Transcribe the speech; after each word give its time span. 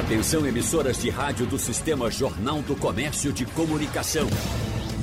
Atenção 0.00 0.46
emissoras 0.46 1.02
de 1.02 1.10
rádio 1.10 1.44
do 1.44 1.58
Sistema 1.58 2.10
Jornal 2.10 2.62
do 2.62 2.74
Comércio 2.74 3.34
de 3.34 3.44
Comunicação. 3.44 4.26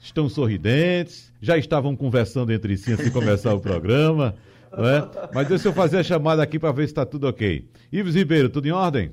estão 0.02 0.30
sorridentes, 0.30 1.34
já 1.42 1.58
estavam 1.58 1.96
conversando 1.96 2.52
entre 2.52 2.78
si 2.78 2.94
antes 2.94 3.06
de 3.06 3.12
começar 3.12 3.54
o 3.54 3.60
programa, 3.60 4.36
é? 4.74 5.30
Mas 5.34 5.48
deixa 5.48 5.70
eu 5.70 5.74
fazer 5.74 5.98
a 5.98 6.04
chamada 6.04 6.44
aqui 6.44 6.60
para 6.60 6.72
ver 6.72 6.84
se 6.84 6.92
está 6.92 7.06
tudo 7.06 7.28
ok. 7.28 7.68
Ives 7.92 8.16
Ribeiro, 8.16 8.50
tudo 8.50 8.68
em 8.68 8.72
ordem? 8.72 9.12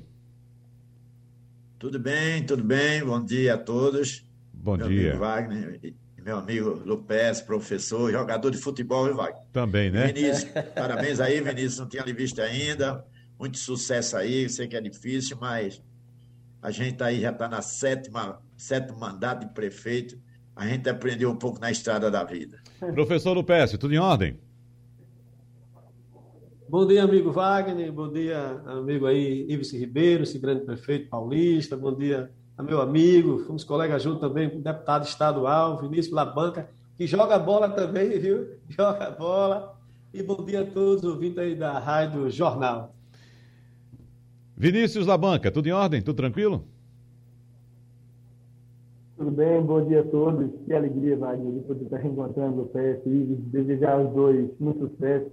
Tudo 1.79 1.99
bem, 1.99 2.43
tudo 2.45 2.63
bem. 2.63 3.03
Bom 3.03 3.23
dia 3.23 3.55
a 3.55 3.57
todos. 3.57 4.25
Bom 4.53 4.77
meu 4.77 4.87
dia. 4.87 5.11
Amigo 5.11 5.19
Wagner, 5.19 5.93
meu 6.23 6.37
amigo 6.37 6.81
Lupes, 6.85 7.41
professor, 7.41 8.11
jogador 8.11 8.49
de 8.49 8.57
futebol, 8.57 9.05
viu, 9.05 9.15
Wagner? 9.15 9.43
Também, 9.53 9.91
né? 9.91 10.07
Vinícius, 10.07 10.51
parabéns 10.73 11.19
aí, 11.19 11.39
Vinícius. 11.41 11.79
Não 11.79 11.87
tinha 11.87 12.03
lhe 12.03 12.13
visto 12.13 12.41
ainda. 12.41 13.05
Muito 13.39 13.57
sucesso 13.57 14.17
aí. 14.17 14.49
Sei 14.49 14.67
que 14.67 14.75
é 14.75 14.81
difícil, 14.81 15.37
mas 15.39 15.81
a 16.61 16.71
gente 16.71 17.01
aí 17.03 17.21
já 17.21 17.31
está 17.31 17.47
na 17.47 17.61
sétima, 17.61 18.41
sétimo 18.57 18.99
mandato 18.99 19.47
de 19.47 19.53
prefeito. 19.53 20.17
A 20.55 20.67
gente 20.67 20.89
aprendeu 20.89 21.29
um 21.29 21.35
pouco 21.35 21.59
na 21.59 21.69
estrada 21.69 22.09
da 22.09 22.23
vida. 22.23 22.59
Professor 22.93 23.33
Lupécio, 23.33 23.77
tudo 23.77 23.93
em 23.93 23.97
ordem? 23.97 24.39
Bom 26.69 26.87
dia, 26.87 27.03
amigo 27.03 27.31
Wagner. 27.31 27.91
Bom 27.91 28.11
dia, 28.11 28.61
amigo 28.65 29.05
aí, 29.05 29.45
Ives 29.49 29.71
Ribeiro, 29.73 30.23
esse 30.23 30.39
grande 30.39 30.65
prefeito 30.65 31.09
paulista. 31.09 31.75
Bom 31.75 31.93
dia 31.93 32.31
a 32.57 32.63
meu 32.63 32.81
amigo, 32.81 33.39
fomos 33.39 33.63
colegas 33.65 34.01
juntos 34.01 34.21
também, 34.21 34.49
deputado 34.61 35.05
estadual, 35.05 35.77
Vinícius 35.81 36.13
Labanca, 36.13 36.69
que 36.95 37.05
joga 37.05 37.37
bola 37.37 37.69
também, 37.69 38.17
viu? 38.17 38.47
Joga 38.69 39.11
bola. 39.11 39.77
E 40.13 40.23
bom 40.23 40.43
dia 40.45 40.61
a 40.61 40.65
todos, 40.65 41.03
ouvintes 41.03 41.37
aí 41.37 41.55
da 41.55 41.77
Rádio 41.77 42.29
Jornal. 42.29 42.95
Vinícius 44.55 45.05
Labanca, 45.05 45.51
tudo 45.51 45.67
em 45.67 45.73
ordem? 45.73 46.01
Tudo 46.01 46.15
tranquilo? 46.15 46.65
Tudo 49.17 49.31
bem, 49.31 49.61
bom 49.61 49.81
dia 49.85 50.01
a 50.01 50.03
todos. 50.03 50.51
Que 50.65 50.73
alegria, 50.73 51.15
Wagner, 51.15 51.53
de 51.53 51.59
poder 51.61 51.85
estar 51.85 51.97
reencontrando 51.97 52.63
o 52.63 52.65
PS 52.65 53.05
e 53.05 53.09
Ives, 53.09 53.39
desejar 53.45 53.93
aos 53.93 54.11
dois 54.13 54.49
muito 54.59 54.89
sucesso. 54.89 55.31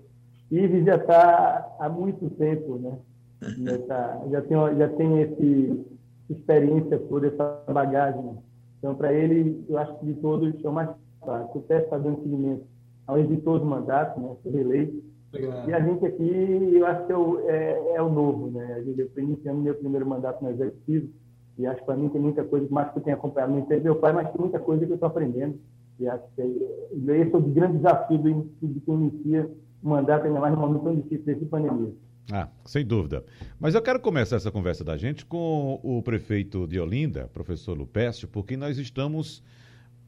Ives 0.53 0.85
já 0.85 0.95
está 0.95 1.77
há 1.81 1.89
muito 1.89 2.31
tempo, 2.31 2.77
né? 2.77 2.97
Nessa, 3.59 4.23
já 4.31 4.41
tem, 4.43 4.57
já 4.79 4.89
tem 4.91 5.21
esse 5.23 5.85
experiência 6.31 6.97
toda, 7.09 7.27
essa 7.27 7.65
bagagem. 7.73 8.39
Então, 8.79 8.95
para 8.95 9.13
ele, 9.13 9.65
eu 9.69 9.77
acho 9.79 9.99
que 9.99 10.07
de 10.07 10.15
todos 10.15 10.65
é 10.65 10.69
o 10.69 10.73
mais 10.73 10.91
fácil. 11.21 11.59
O 11.59 11.63
PS 11.63 11.83
está 11.83 11.99
dando 11.99 12.23
seguimento 12.23 12.65
ao 13.09 13.19
os 13.19 13.63
mandatos, 13.65 14.23
né? 14.23 14.37
Foi. 14.45 15.03
Obrigado. 15.33 15.69
E 15.69 15.75
a 15.75 15.81
gente 15.81 16.07
aqui, 16.07 16.71
eu 16.75 16.87
acho 16.87 17.07
que 17.07 17.13
é 17.13 17.17
o, 17.17 17.41
é, 17.49 17.95
é 17.97 18.03
o 18.03 18.09
novo, 18.09 18.49
né? 18.51 18.81
Eu 18.87 19.07
estou 19.07 19.25
iniciando 19.25 19.61
meu 19.61 19.75
primeiro 19.75 20.07
mandato 20.07 20.45
no 20.45 20.51
Executivo 20.51 21.09
e 21.59 21.67
acho 21.67 21.81
que 21.81 21.87
para 21.87 21.97
mim 21.97 22.09
tem 22.09 22.21
muita 22.21 22.45
coisa, 22.45 22.67
mais 22.71 22.91
que 22.91 22.99
eu 22.99 23.03
tenho 23.03 23.17
acompanhado 23.17 23.53
no 23.53 23.67
meu 23.83 23.97
pai, 23.97 24.13
mas 24.13 24.31
tem 24.31 24.41
muita 24.41 24.59
coisa 24.59 24.85
que 24.87 24.93
eu 24.93 24.95
estou 24.95 25.07
aprendendo. 25.07 25.59
E 26.01 26.09
acho 26.09 26.25
que 26.35 26.41
é, 26.41 27.19
esse 27.19 27.35
é 27.35 27.37
o 27.37 27.43
grande 27.43 27.77
desafio 27.77 28.19
de 28.19 28.81
quem 28.81 28.95
inicia 28.95 29.51
o 29.83 29.89
mandato, 29.89 30.27
ainda 30.27 30.41
mais 30.41 30.55
num 30.55 30.61
momento 30.61 30.83
tão 30.83 30.95
difícil 30.95 31.25
desse 31.25 31.45
pandemia. 31.45 31.93
Ah, 32.31 32.49
sem 32.65 32.85
dúvida. 32.85 33.25
Mas 33.59 33.75
eu 33.75 33.83
quero 33.83 34.01
começar 34.01 34.37
essa 34.37 34.51
conversa 34.51 34.85
da 34.85 34.97
gente 34.97 35.27
com 35.27 35.81
o 35.83 36.03
prefeito 36.03 36.67
de 36.67 36.79
Olinda, 36.81 37.29
professor 37.33 37.77
Lupécio, 37.77 38.29
porque 38.29 38.57
nós 38.57 38.79
estamos 38.79 39.43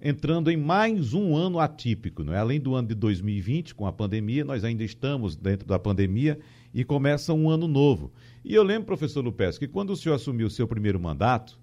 entrando 0.00 0.50
em 0.50 0.56
mais 0.56 1.14
um 1.14 1.36
ano 1.36 1.58
atípico, 1.58 2.22
não 2.22 2.34
é? 2.34 2.38
Além 2.38 2.60
do 2.60 2.74
ano 2.74 2.88
de 2.88 2.94
2020, 2.94 3.74
com 3.74 3.86
a 3.86 3.92
pandemia, 3.92 4.44
nós 4.44 4.64
ainda 4.64 4.84
estamos 4.84 5.36
dentro 5.36 5.66
da 5.66 5.78
pandemia 5.78 6.38
e 6.72 6.84
começa 6.84 7.32
um 7.32 7.48
ano 7.48 7.66
novo. 7.66 8.12
E 8.44 8.54
eu 8.54 8.62
lembro, 8.62 8.84
professor 8.84 9.24
Lupécio, 9.24 9.58
que 9.58 9.66
quando 9.66 9.90
o 9.90 9.96
senhor 9.96 10.16
assumiu 10.16 10.48
o 10.48 10.50
seu 10.50 10.68
primeiro 10.68 11.00
mandato 11.00 11.58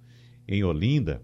em 0.47 0.63
Olinda, 0.63 1.21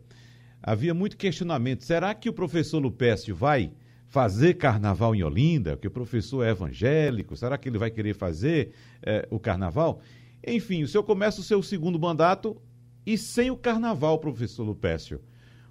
havia 0.61 0.93
muito 0.93 1.17
questionamento. 1.17 1.83
Será 1.83 2.13
que 2.13 2.29
o 2.29 2.33
professor 2.33 2.79
Lupécio 2.79 3.35
vai 3.35 3.71
fazer 4.05 4.53
carnaval 4.53 5.15
em 5.15 5.23
Olinda, 5.23 5.75
que 5.75 5.87
o 5.87 5.91
professor 5.91 6.43
é 6.43 6.51
evangélico, 6.51 7.35
será 7.35 7.57
que 7.57 7.67
ele 7.67 7.79
vai 7.79 7.89
querer 7.89 8.13
fazer 8.13 8.71
é, 9.01 9.27
o 9.31 9.39
carnaval? 9.39 9.99
Enfim, 10.45 10.83
o 10.83 10.87
senhor 10.87 11.03
começa 11.03 11.41
o 11.41 11.43
seu 11.43 11.61
segundo 11.63 11.99
mandato 11.99 12.61
e 13.05 13.17
sem 13.17 13.49
o 13.49 13.57
carnaval, 13.57 14.19
professor 14.19 14.63
Lupécio. 14.63 15.19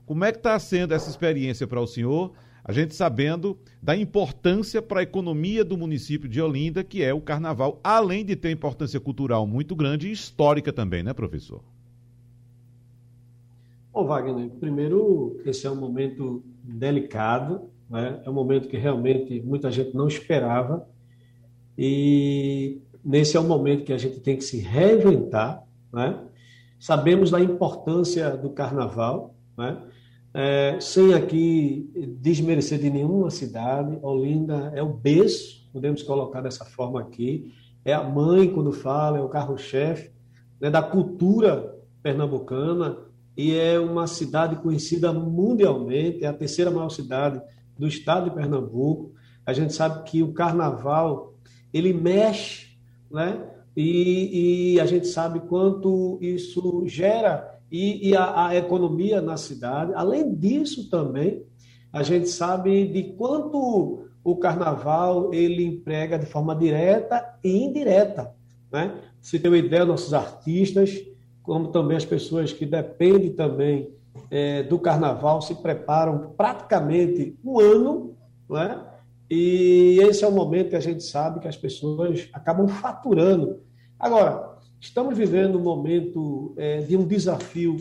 Como 0.04 0.24
é 0.24 0.32
que 0.32 0.38
está 0.38 0.58
sendo 0.58 0.94
essa 0.94 1.08
experiência 1.08 1.66
para 1.66 1.80
o 1.80 1.86
senhor, 1.86 2.32
a 2.66 2.72
gente 2.72 2.96
sabendo 2.96 3.56
da 3.80 3.96
importância 3.96 4.82
para 4.82 4.98
a 4.98 5.02
economia 5.04 5.64
do 5.64 5.78
município 5.78 6.28
de 6.28 6.42
Olinda, 6.42 6.82
que 6.82 7.00
é 7.00 7.14
o 7.14 7.20
carnaval, 7.20 7.78
além 7.82 8.24
de 8.24 8.34
ter 8.34 8.50
importância 8.50 8.98
cultural 8.98 9.46
muito 9.46 9.76
grande 9.76 10.08
e 10.08 10.10
histórica 10.10 10.72
também, 10.72 11.00
né, 11.00 11.14
professor? 11.14 11.62
Bom, 13.92 14.04
Wagner, 14.04 14.50
primeiro, 14.58 15.40
esse 15.46 15.64
é 15.64 15.70
um 15.70 15.76
momento 15.76 16.42
delicado, 16.64 17.70
né? 17.88 18.20
É 18.24 18.28
um 18.28 18.32
momento 18.32 18.66
que 18.66 18.76
realmente 18.76 19.40
muita 19.42 19.70
gente 19.70 19.94
não 19.94 20.08
esperava. 20.08 20.88
E 21.78 22.80
nesse 23.04 23.36
é 23.36 23.40
um 23.40 23.46
momento 23.46 23.84
que 23.84 23.92
a 23.92 23.98
gente 23.98 24.18
tem 24.18 24.36
que 24.36 24.42
se 24.42 24.58
reinventar. 24.58 25.62
Né? 25.92 26.18
Sabemos 26.80 27.30
da 27.30 27.40
importância 27.40 28.36
do 28.36 28.50
carnaval, 28.50 29.36
né? 29.56 29.80
É, 30.38 30.78
sem 30.80 31.14
aqui 31.14 31.90
desmerecer 32.20 32.78
de 32.78 32.90
nenhuma 32.90 33.30
cidade. 33.30 33.98
Olinda 34.02 34.70
é 34.74 34.82
o 34.82 34.92
berço, 34.92 35.66
podemos 35.72 36.02
colocar 36.02 36.42
dessa 36.42 36.62
forma 36.62 37.00
aqui. 37.00 37.54
É 37.82 37.94
a 37.94 38.04
mãe, 38.04 38.52
quando 38.52 38.70
fala, 38.70 39.16
é 39.16 39.22
o 39.22 39.30
carro-chefe 39.30 40.10
né, 40.60 40.68
da 40.68 40.82
cultura 40.82 41.74
pernambucana 42.02 42.98
e 43.34 43.54
é 43.54 43.80
uma 43.80 44.06
cidade 44.06 44.56
conhecida 44.56 45.10
mundialmente, 45.10 46.22
é 46.22 46.26
a 46.26 46.34
terceira 46.34 46.70
maior 46.70 46.90
cidade 46.90 47.40
do 47.78 47.88
estado 47.88 48.28
de 48.28 48.36
Pernambuco. 48.36 49.14
A 49.46 49.54
gente 49.54 49.72
sabe 49.72 50.04
que 50.04 50.22
o 50.22 50.34
carnaval 50.34 51.34
ele 51.72 51.94
mexe, 51.94 52.76
né? 53.10 53.42
E, 53.74 54.74
e 54.74 54.80
a 54.80 54.86
gente 54.86 55.06
sabe 55.06 55.40
quanto 55.40 56.18
isso 56.20 56.84
gera 56.86 57.55
e, 57.70 58.08
e 58.08 58.16
a, 58.16 58.48
a, 58.48 58.56
economia 58.56 59.20
na 59.20 59.36
cidade. 59.36 59.92
Além 59.94 60.34
disso, 60.34 60.88
também 60.88 61.42
a 61.92 62.02
gente 62.02 62.28
sabe 62.28 62.86
de 62.86 63.14
quanto 63.14 64.06
o 64.22 64.36
carnaval 64.36 65.32
ele 65.32 65.64
emprega 65.64 66.18
de 66.18 66.26
forma 66.26 66.54
direta 66.54 67.36
e 67.42 67.64
indireta, 67.64 68.34
né? 68.72 69.00
Se 69.20 69.38
tem 69.38 69.50
uma 69.50 69.58
ideia, 69.58 69.84
nossos 69.84 70.14
artistas, 70.14 71.00
como 71.42 71.68
também 71.68 71.96
as 71.96 72.04
pessoas 72.04 72.52
que 72.52 72.66
dependem 72.66 73.32
também 73.32 73.90
é, 74.30 74.62
do 74.62 74.78
carnaval 74.78 75.40
se 75.40 75.54
preparam 75.54 76.34
praticamente 76.36 77.36
um 77.44 77.58
ano, 77.60 78.16
né? 78.48 78.84
e 79.30 79.98
esse 80.02 80.24
é 80.24 80.28
o 80.28 80.32
momento 80.32 80.70
que 80.70 80.76
a 80.76 80.80
gente 80.80 81.02
sabe 81.02 81.40
que 81.40 81.48
as 81.48 81.56
pessoas 81.56 82.28
acabam 82.32 82.68
faturando. 82.68 83.60
Agora, 83.98 84.55
estamos 84.80 85.16
vivendo 85.16 85.58
um 85.58 85.62
momento 85.62 86.54
é, 86.56 86.78
de 86.78 86.96
um 86.96 87.06
desafio 87.06 87.76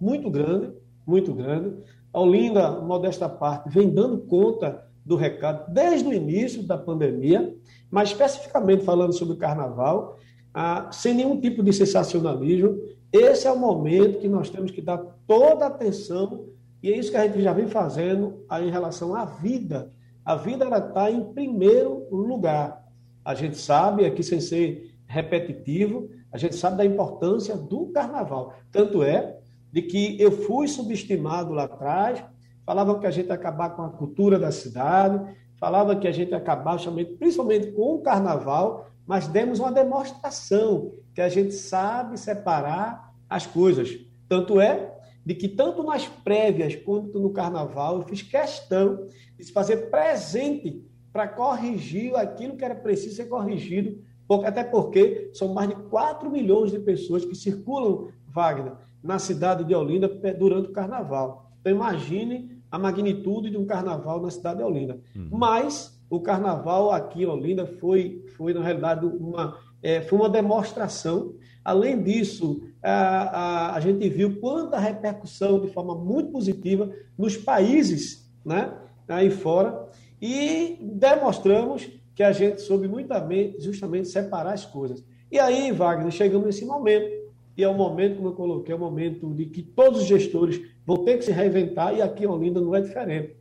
muito 0.00 0.30
grande, 0.30 0.72
muito 1.06 1.32
grande. 1.32 1.76
A 2.12 2.20
Olinda, 2.20 2.80
modesta 2.80 3.28
parte, 3.28 3.68
vem 3.68 3.88
dando 3.88 4.18
conta 4.18 4.84
do 5.04 5.16
recado 5.16 5.72
desde 5.72 6.08
o 6.08 6.12
início 6.12 6.62
da 6.62 6.76
pandemia, 6.76 7.54
mas 7.90 8.10
especificamente 8.10 8.84
falando 8.84 9.12
sobre 9.12 9.34
o 9.34 9.38
carnaval, 9.38 10.18
ah, 10.52 10.88
sem 10.92 11.14
nenhum 11.14 11.40
tipo 11.40 11.62
de 11.62 11.72
sensacionalismo, 11.72 12.78
esse 13.12 13.46
é 13.46 13.52
o 13.52 13.58
momento 13.58 14.18
que 14.18 14.28
nós 14.28 14.50
temos 14.50 14.70
que 14.70 14.80
dar 14.80 14.98
toda 15.26 15.64
a 15.64 15.68
atenção, 15.68 16.46
e 16.82 16.92
é 16.92 16.96
isso 16.96 17.10
que 17.10 17.16
a 17.16 17.26
gente 17.26 17.42
já 17.42 17.52
vem 17.52 17.66
fazendo 17.66 18.44
em 18.62 18.70
relação 18.70 19.14
à 19.14 19.24
vida. 19.24 19.90
A 20.24 20.36
vida 20.36 20.64
está 20.64 21.10
em 21.10 21.32
primeiro 21.32 22.06
lugar. 22.10 22.84
A 23.24 23.34
gente 23.34 23.58
sabe, 23.58 24.04
aqui 24.04 24.22
sem 24.22 24.40
ser 24.40 24.94
repetitivo, 25.06 26.08
A 26.32 26.38
gente 26.38 26.54
sabe 26.56 26.76
da 26.76 26.84
importância 26.84 27.56
do 27.56 27.86
carnaval. 27.86 28.54
Tanto 28.70 29.02
é 29.02 29.38
de 29.72 29.82
que 29.82 30.20
eu 30.20 30.32
fui 30.32 30.68
subestimado 30.68 31.52
lá 31.52 31.64
atrás, 31.64 32.22
falavam 32.64 32.98
que 32.98 33.06
a 33.06 33.10
gente 33.10 33.28
ia 33.28 33.34
acabar 33.34 33.70
com 33.70 33.82
a 33.82 33.90
cultura 33.90 34.38
da 34.38 34.50
cidade, 34.50 35.34
falava 35.58 35.96
que 35.96 36.08
a 36.08 36.12
gente 36.12 36.30
ia 36.30 36.36
acabar 36.36 36.78
principalmente 37.18 37.72
com 37.72 37.94
o 37.94 38.02
carnaval, 38.02 38.86
mas 39.06 39.26
demos 39.26 39.58
uma 39.58 39.72
demonstração 39.72 40.92
que 41.14 41.20
a 41.20 41.28
gente 41.28 41.52
sabe 41.52 42.18
separar 42.18 43.12
as 43.28 43.46
coisas. 43.46 43.90
Tanto 44.28 44.60
é 44.60 44.96
de 45.24 45.34
que 45.34 45.48
tanto 45.48 45.82
nas 45.82 46.06
prévias 46.06 46.74
quanto 46.76 47.18
no 47.18 47.30
carnaval 47.30 47.98
eu 47.98 48.06
fiz 48.06 48.22
questão 48.22 49.06
de 49.36 49.44
se 49.44 49.52
fazer 49.52 49.90
presente 49.90 50.84
para 51.12 51.28
corrigir 51.28 52.14
aquilo 52.16 52.56
que 52.56 52.64
era 52.64 52.74
preciso 52.74 53.16
ser 53.16 53.26
corrigido, 53.26 54.00
até 54.44 54.62
porque 54.62 55.30
são 55.34 55.52
mais 55.52 55.68
de 55.68 55.74
4 55.74 56.30
milhões 56.30 56.70
de 56.70 56.78
pessoas 56.78 57.24
que 57.24 57.34
circulam, 57.34 58.08
Wagner, 58.28 58.74
na 59.02 59.18
cidade 59.18 59.64
de 59.64 59.74
Olinda 59.74 60.08
durante 60.38 60.68
o 60.68 60.72
carnaval. 60.72 61.50
Então 61.60 61.72
imagine 61.72 62.60
a 62.70 62.78
magnitude 62.78 63.50
de 63.50 63.56
um 63.56 63.66
carnaval 63.66 64.20
na 64.20 64.30
cidade 64.30 64.58
de 64.58 64.64
Olinda. 64.64 65.00
Uhum. 65.16 65.28
Mas 65.32 66.00
o 66.08 66.20
carnaval 66.20 66.92
aqui 66.92 67.22
em 67.22 67.26
Olinda 67.26 67.66
foi, 67.66 68.24
foi 68.36 68.54
na 68.54 68.62
realidade, 68.62 69.04
uma, 69.04 69.58
é, 69.82 70.00
foi 70.00 70.18
uma 70.18 70.28
demonstração. 70.28 71.34
Além 71.64 72.02
disso, 72.02 72.62
a, 72.82 72.92
a, 72.92 73.74
a 73.74 73.80
gente 73.80 74.08
viu 74.08 74.40
quanta 74.40 74.78
repercussão 74.78 75.60
de 75.60 75.68
forma 75.68 75.94
muito 75.94 76.30
positiva 76.30 76.90
nos 77.18 77.36
países 77.36 78.30
né, 78.44 78.72
aí 79.08 79.30
fora 79.30 79.88
e 80.20 80.78
demonstramos 80.80 81.88
que 82.20 82.24
a 82.24 82.32
gente 82.32 82.60
soube 82.60 82.86
muito 82.86 83.18
bem 83.20 83.56
justamente 83.58 84.06
separar 84.08 84.52
as 84.52 84.66
coisas. 84.66 85.02
E 85.32 85.38
aí, 85.38 85.72
Wagner, 85.72 86.10
chegamos 86.10 86.44
nesse 86.44 86.66
momento, 86.66 87.10
e 87.56 87.64
é 87.64 87.66
o 87.66 87.72
momento, 87.72 88.16
como 88.16 88.28
eu 88.28 88.34
coloquei, 88.34 88.74
é 88.74 88.76
o 88.76 88.78
momento 88.78 89.32
de 89.32 89.46
que 89.46 89.62
todos 89.62 90.02
os 90.02 90.06
gestores 90.06 90.60
vão 90.84 90.98
ter 90.98 91.16
que 91.16 91.24
se 91.24 91.32
reinventar, 91.32 91.94
e 91.94 92.02
aqui 92.02 92.24
em 92.24 92.26
Olinda 92.26 92.60
não 92.60 92.76
é 92.76 92.82
diferente. 92.82 93.34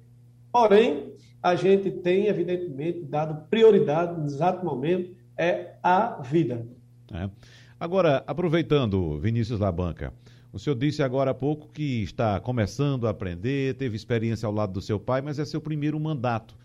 Porém, 0.49 1.11
a 1.43 1.55
gente 1.55 1.91
tem, 1.91 2.27
evidentemente, 2.27 3.01
dado 3.01 3.49
prioridade 3.49 4.17
no 4.17 4.25
exato 4.25 4.65
momento, 4.65 5.13
é 5.37 5.73
a 5.83 6.21
vida. 6.21 6.65
É. 7.13 7.29
Agora, 7.77 8.23
aproveitando, 8.25 9.19
Vinícius 9.19 9.59
Labanca, 9.59 10.13
o 10.53 10.57
senhor 10.57 10.77
disse 10.77 11.03
agora 11.03 11.31
há 11.31 11.35
pouco 11.35 11.67
que 11.73 12.01
está 12.01 12.39
começando 12.39 13.07
a 13.07 13.09
aprender, 13.09 13.75
teve 13.75 13.97
experiência 13.97 14.47
ao 14.47 14.53
lado 14.53 14.71
do 14.71 14.81
seu 14.81 14.97
pai, 14.97 15.21
mas 15.21 15.37
é 15.37 15.43
seu 15.43 15.59
primeiro 15.59 15.99
mandato. 15.99 16.55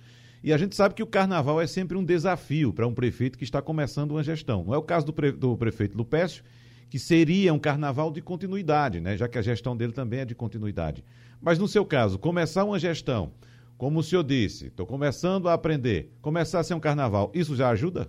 E 0.44 0.52
a 0.52 0.58
gente 0.58 0.76
sabe 0.76 0.94
que 0.94 1.02
o 1.02 1.06
carnaval 1.06 1.58
é 1.58 1.66
sempre 1.66 1.96
um 1.96 2.04
desafio 2.04 2.70
para 2.70 2.86
um 2.86 2.92
prefeito 2.92 3.38
que 3.38 3.44
está 3.44 3.62
começando 3.62 4.10
uma 4.10 4.22
gestão. 4.22 4.62
Não 4.62 4.74
é 4.74 4.76
o 4.76 4.82
caso 4.82 5.06
do, 5.06 5.12
pre, 5.14 5.32
do 5.32 5.56
prefeito 5.56 5.96
Lupécio, 5.96 6.44
que 6.90 6.98
seria 6.98 7.54
um 7.54 7.58
carnaval 7.58 8.10
de 8.10 8.20
continuidade, 8.20 9.00
né? 9.00 9.16
já 9.16 9.26
que 9.26 9.38
a 9.38 9.42
gestão 9.42 9.74
dele 9.74 9.94
também 9.94 10.20
é 10.20 10.24
de 10.26 10.34
continuidade. 10.34 11.02
Mas 11.40 11.58
no 11.58 11.66
seu 11.66 11.82
caso, 11.82 12.18
começar 12.18 12.62
uma 12.62 12.78
gestão 12.78 13.32
como 13.78 14.00
o 14.00 14.02
senhor 14.02 14.22
disse, 14.22 14.66
estou 14.66 14.86
começando 14.86 15.48
a 15.48 15.54
aprender, 15.54 16.12
começar 16.20 16.60
a 16.60 16.62
ser 16.62 16.74
um 16.74 16.80
carnaval, 16.80 17.30
isso 17.32 17.56
já 17.56 17.70
ajuda? 17.70 18.06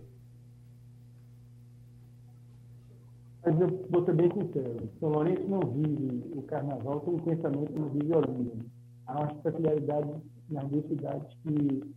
Mas 3.45 3.61
eu 3.61 3.87
vou 3.89 4.03
ser 4.03 4.13
bem 4.13 4.29
sincero, 4.33 4.89
São 4.99 5.07
Lourenço 5.07 5.47
não 5.47 5.61
vive 5.61 6.21
o 6.33 6.41
carnaval 6.41 6.99
como 6.99 7.21
pensamento 7.21 7.71
não 7.79 7.87
vive 7.89 8.13
Olinda. 8.13 8.65
Há 9.07 9.21
uma 9.21 9.31
especialidade 9.31 10.09
nas 10.49 10.67
duas 10.67 10.85
cidades 10.87 11.37
que, 11.43 11.95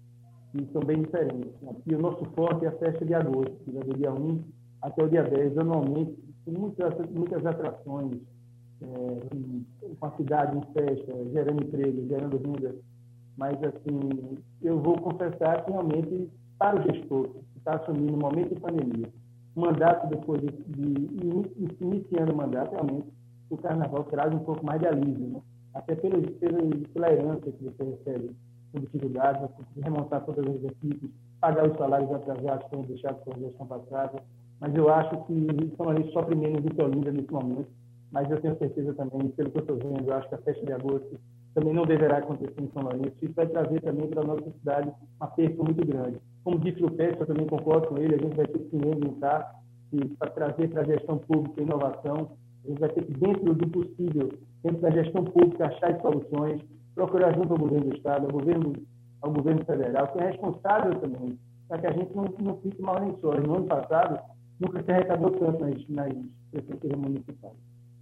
que, 0.52 0.66
são 0.72 0.82
bem 0.82 1.02
diferentes. 1.02 1.52
Aqui 1.68 1.94
o 1.94 2.00
nosso 2.00 2.24
forte 2.36 2.64
é 2.64 2.68
a 2.68 2.78
festa 2.78 3.04
de 3.04 3.14
agosto, 3.14 3.56
que 3.64 3.70
vai 3.70 3.82
do 3.82 3.96
dia 3.96 4.12
1 4.12 4.42
até 4.82 5.04
o 5.04 5.08
dia 5.08 5.22
10. 5.22 5.58
Anualmente, 5.58 6.16
tem 6.44 6.54
muitas, 6.54 6.94
muitas 7.10 7.44
atrações, 7.44 8.18
é, 8.82 9.94
com 9.98 10.06
a 10.06 10.10
cidade 10.16 10.56
em 10.56 10.72
festa, 10.72 11.12
gerando 11.32 11.64
emprego, 11.64 12.06
gerando 12.08 12.36
renda 12.38 12.74
mas, 13.38 13.56
assim, 13.62 14.36
eu 14.60 14.80
vou 14.80 15.00
confessar 15.00 15.64
que 15.64 15.70
realmente, 15.70 16.28
para 16.58 16.76
o 16.76 16.82
gestor 16.82 17.28
que 17.28 17.58
está 17.58 17.76
assumindo 17.76 18.14
o 18.14 18.20
momento 18.20 18.52
de 18.52 18.60
pandemia, 18.60 19.08
o 19.54 19.60
mandato 19.60 20.08
depois 20.08 20.40
de, 20.40 20.48
de, 20.48 20.92
de, 20.92 21.76
iniciando 21.80 22.32
o 22.32 22.36
mandato, 22.36 22.72
realmente, 22.72 23.06
o 23.48 23.56
carnaval 23.56 24.02
traz 24.04 24.34
um 24.34 24.40
pouco 24.40 24.66
mais 24.66 24.80
de 24.80 24.88
alívio, 24.88 25.28
né? 25.28 25.40
até 25.72 25.94
pela, 25.94 26.20
pela, 26.20 26.58
pela 26.92 27.12
herança 27.12 27.52
que 27.52 27.64
você 27.64 27.84
recebe 27.84 28.30
dificuldades, 28.74 29.42
você 29.42 29.80
remontar 29.82 30.24
todas 30.24 30.46
as 30.46 30.64
equipes, 30.64 31.10
pagar 31.40 31.70
os 31.70 31.76
salários 31.76 32.12
atrasados 32.12 32.64
que 32.64 32.70
foram 32.70 32.82
deixados 32.84 33.22
pela 33.22 33.38
gestão 33.38 33.66
passada. 33.66 34.22
Mas 34.60 34.74
eu 34.74 34.88
acho 34.92 35.24
que 35.24 35.72
São 35.76 35.86
Lourenço 35.86 36.12
sofre 36.12 36.34
menos 36.34 36.62
do 36.62 36.74
que 36.74 36.82
Olinda 36.82 37.12
nesse 37.12 37.32
momento. 37.32 37.68
Mas 38.10 38.30
eu 38.30 38.40
tenho 38.40 38.56
certeza 38.58 38.94
também, 38.94 39.28
pelo 39.28 39.50
que 39.50 39.58
eu 39.58 39.62
estou 39.62 39.76
vendo, 39.76 40.08
eu 40.08 40.14
acho 40.14 40.28
que 40.28 40.34
a 40.34 40.38
festa 40.38 40.64
de 40.64 40.72
agosto 40.72 41.20
também 41.54 41.74
não 41.74 41.84
deverá 41.84 42.18
acontecer 42.18 42.60
em 42.60 42.70
São 42.72 42.82
Lourenço. 42.82 43.16
Isso 43.22 43.34
vai 43.34 43.46
trazer 43.46 43.80
também 43.82 44.08
para 44.08 44.22
a 44.22 44.26
nossa 44.26 44.50
cidade 44.50 44.92
uma 45.20 45.26
perda 45.28 45.62
muito 45.62 45.86
grande. 45.86 46.18
Como 46.44 46.58
disse 46.58 46.82
o 46.82 46.90
Pérez, 46.90 47.20
eu 47.20 47.26
também 47.26 47.46
concordo 47.46 47.88
com 47.88 47.98
ele, 47.98 48.14
a 48.14 48.18
gente 48.18 48.36
vai 48.36 48.46
ter 48.46 48.58
que 48.58 48.70
se 48.70 48.76
reinventar 48.76 49.60
para 50.18 50.30
trazer 50.30 50.68
para 50.68 50.82
a 50.82 50.84
gestão 50.84 51.18
pública 51.18 51.62
inovação. 51.62 52.30
A 52.64 52.68
gente 52.68 52.80
vai 52.80 52.88
ter 52.90 53.04
que, 53.04 53.12
dentro 53.12 53.54
do 53.54 53.68
possível, 53.68 54.30
dentro 54.62 54.80
da 54.80 54.90
gestão 54.90 55.24
pública, 55.24 55.66
achar 55.66 56.00
soluções, 56.00 56.60
procurar 56.98 57.32
junto 57.32 57.52
ao 57.52 57.58
governo 57.60 57.90
do 57.90 57.96
Estado, 57.96 58.26
ao 58.26 58.32
governo, 58.32 58.72
ao 59.22 59.32
governo 59.32 59.64
federal, 59.64 60.08
que 60.08 60.18
é 60.18 60.26
responsável 60.26 60.98
também, 60.98 61.38
para 61.68 61.78
que 61.78 61.86
a 61.86 61.92
gente 61.92 62.12
não, 62.16 62.24
não 62.40 62.56
fique 62.56 62.82
mal 62.82 62.96
só. 63.20 63.34
No 63.34 63.54
ano 63.54 63.66
passado, 63.66 64.18
nunca 64.58 64.82
se 64.82 64.90
arrecadou 64.90 65.30
tanto 65.30 65.60
nas, 65.60 65.88
nas 65.88 66.12
prefeituras 66.50 66.98
municipais 66.98 67.54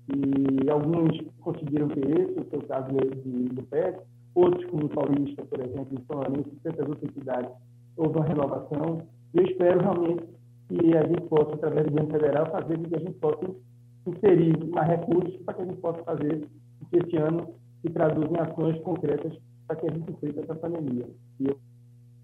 e 0.08 0.70
alguns 0.70 1.20
conseguiram 1.40 1.88
ter 1.88 2.08
esse, 2.20 2.40
o 2.40 2.48
seu 2.48 2.62
caso 2.62 2.88
de, 2.88 3.48
do 3.48 3.62
PET, 3.64 3.98
outros, 4.34 4.64
como 4.70 4.86
o 4.86 4.88
Paulista, 4.88 5.44
por 5.44 5.60
exemplo, 5.60 5.88
em 5.92 6.04
São 6.06 6.16
Lourenço, 6.16 6.48
e 6.52 6.60
tantas 6.62 6.88
outras 6.88 7.12
cidades, 7.12 7.50
houve 7.96 8.16
uma 8.16 8.24
renovação. 8.24 9.02
Eu 9.34 9.44
espero 9.44 9.80
realmente 9.80 10.24
que 10.68 10.96
a 10.96 11.06
gente 11.06 11.22
possa, 11.22 11.54
através 11.54 11.86
do 11.86 11.90
governo 11.90 12.12
federal, 12.12 12.50
fazer 12.50 12.78
com 12.78 12.84
que 12.84 12.96
a 12.96 13.00
gente 13.00 13.18
possa 13.18 13.46
inserir 14.06 14.70
mais 14.70 14.88
recursos 14.88 15.36
para 15.42 15.54
que 15.54 15.62
a 15.62 15.64
gente 15.66 15.80
possa 15.80 16.02
fazer 16.04 16.48
que 16.90 16.96
esse 16.98 17.16
ano 17.16 17.54
se 17.82 17.90
traduz 17.90 18.30
em 18.30 18.38
ações 18.38 18.80
concretas 18.82 19.32
para 19.66 19.76
que 19.76 19.86
a 19.88 19.92
gente 19.92 20.10
enfrente 20.10 20.38
essa 20.40 20.54
pandemia. 20.54 21.08
E 21.40 21.48
eu 21.48 21.58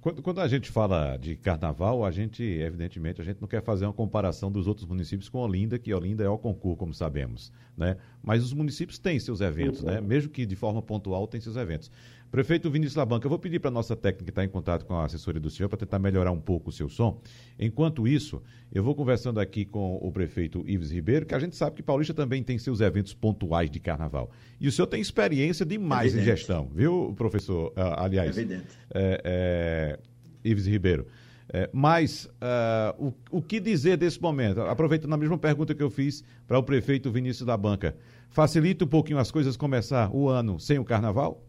quando, 0.03 0.21
quando, 0.21 0.41
a 0.41 0.49
gente 0.49 0.69
fala 0.69 1.17
de 1.17 1.37
carnaval, 1.37 2.05
a 2.05 2.11
gente, 2.11 2.43
evidentemente, 2.43 3.21
a 3.21 3.25
gente 3.25 3.41
não 3.41 3.47
quer 3.47 3.63
fazer 3.63 3.85
uma 3.87 3.93
comparação 3.93 4.51
dos 4.51 4.67
outros 4.67 4.85
municípios 4.85 5.29
com 5.29 5.39
Olinda, 5.39 5.79
que 5.79 5.95
Olinda 5.95 6.25
é 6.25 6.29
o 6.29 6.37
concurso, 6.37 6.77
como 6.77 6.93
sabemos, 6.93 7.53
né? 7.77 7.97
Mas 8.21 8.43
os 8.43 8.53
municípios 8.53 8.99
têm 8.99 9.21
seus 9.21 9.41
eventos, 9.41 9.85
né? 9.85 10.01
Mesmo 10.01 10.29
que 10.29 10.45
de 10.45 10.57
forma 10.57 10.83
pontual, 10.83 11.29
têm 11.29 11.41
seus 11.41 11.55
eventos. 11.55 11.89
Prefeito 12.33 12.71
Vinícius 12.71 12.97
Labanca, 12.97 13.27
eu 13.27 13.29
vou 13.29 13.39
pedir 13.39 13.61
para 13.61 13.69
a 13.69 13.71
nossa 13.71 13.95
técnica 13.95 14.31
estar 14.31 14.43
em 14.43 14.49
contato 14.49 14.87
com 14.87 14.95
a 14.95 15.05
assessoria 15.05 15.39
do 15.39 15.51
senhor 15.51 15.69
para 15.69 15.77
tentar 15.77 15.99
melhorar 15.99 16.33
um 16.33 16.41
pouco 16.41 16.71
o 16.71 16.73
seu 16.73 16.89
som. 16.89 17.21
Enquanto 17.59 18.09
isso, 18.09 18.43
eu 18.73 18.83
vou 18.83 18.95
conversando 18.95 19.39
aqui 19.39 19.67
com 19.67 19.97
o 19.97 20.11
prefeito 20.11 20.65
Ives 20.67 20.91
Ribeiro, 20.91 21.27
que 21.27 21.35
a 21.35 21.39
gente 21.39 21.55
sabe 21.55 21.77
que 21.77 21.83
Paulista 21.83 22.15
também 22.15 22.43
tem 22.43 22.57
seus 22.57 22.81
eventos 22.81 23.13
pontuais 23.13 23.71
de 23.71 23.79
carnaval. 23.79 24.31
E 24.59 24.67
o 24.67 24.73
senhor 24.73 24.87
tem 24.87 24.99
experiência 24.99 25.67
demais 25.67 26.15
Evidente. 26.15 26.31
em 26.31 26.37
gestão, 26.37 26.71
viu, 26.75 27.13
professor? 27.19 27.69
Uh, 27.73 27.99
aliás, 27.99 28.35
Evidente. 28.35 28.79
É, 28.95 29.21
é, 29.23 29.99
Ives 30.43 30.67
Ribeiro. 30.67 31.07
É, 31.53 31.69
mas 31.71 32.25
uh, 32.41 33.09
o, 33.31 33.39
o 33.39 33.43
que 33.43 33.61
dizer 33.61 33.99
desse 33.99 34.19
momento? 34.19 34.63
Aproveitando 34.63 35.13
a 35.13 35.19
mesma 35.19 35.37
pergunta 35.37 35.75
que 35.75 35.83
eu 35.83 35.91
fiz 35.91 36.25
para 36.49 36.59
o 36.59 36.63
prefeito 36.63 37.11
Vinícius 37.11 37.45
da 37.45 37.59
Banca. 37.59 37.95
Facilita 38.31 38.87
um 38.87 38.89
pouquinho 38.89 39.19
as 39.19 39.31
coisas 39.31 39.55
começar 39.55 40.09
o 40.17 40.31
ano 40.31 40.59
sem 40.59 40.79
o 40.79 40.85
carnaval? 40.85 41.47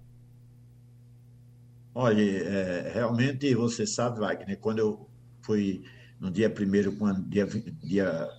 Olha, 1.95 2.21
é, 2.21 2.91
realmente 2.93 3.53
você 3.53 3.85
sabe, 3.85 4.19
Wagner, 4.19 4.57
quando 4.59 4.79
eu 4.79 5.09
fui 5.41 5.83
no 6.19 6.31
dia 6.31 6.51
1 6.51 7.29
dia, 7.29 7.45
dia 7.83 8.29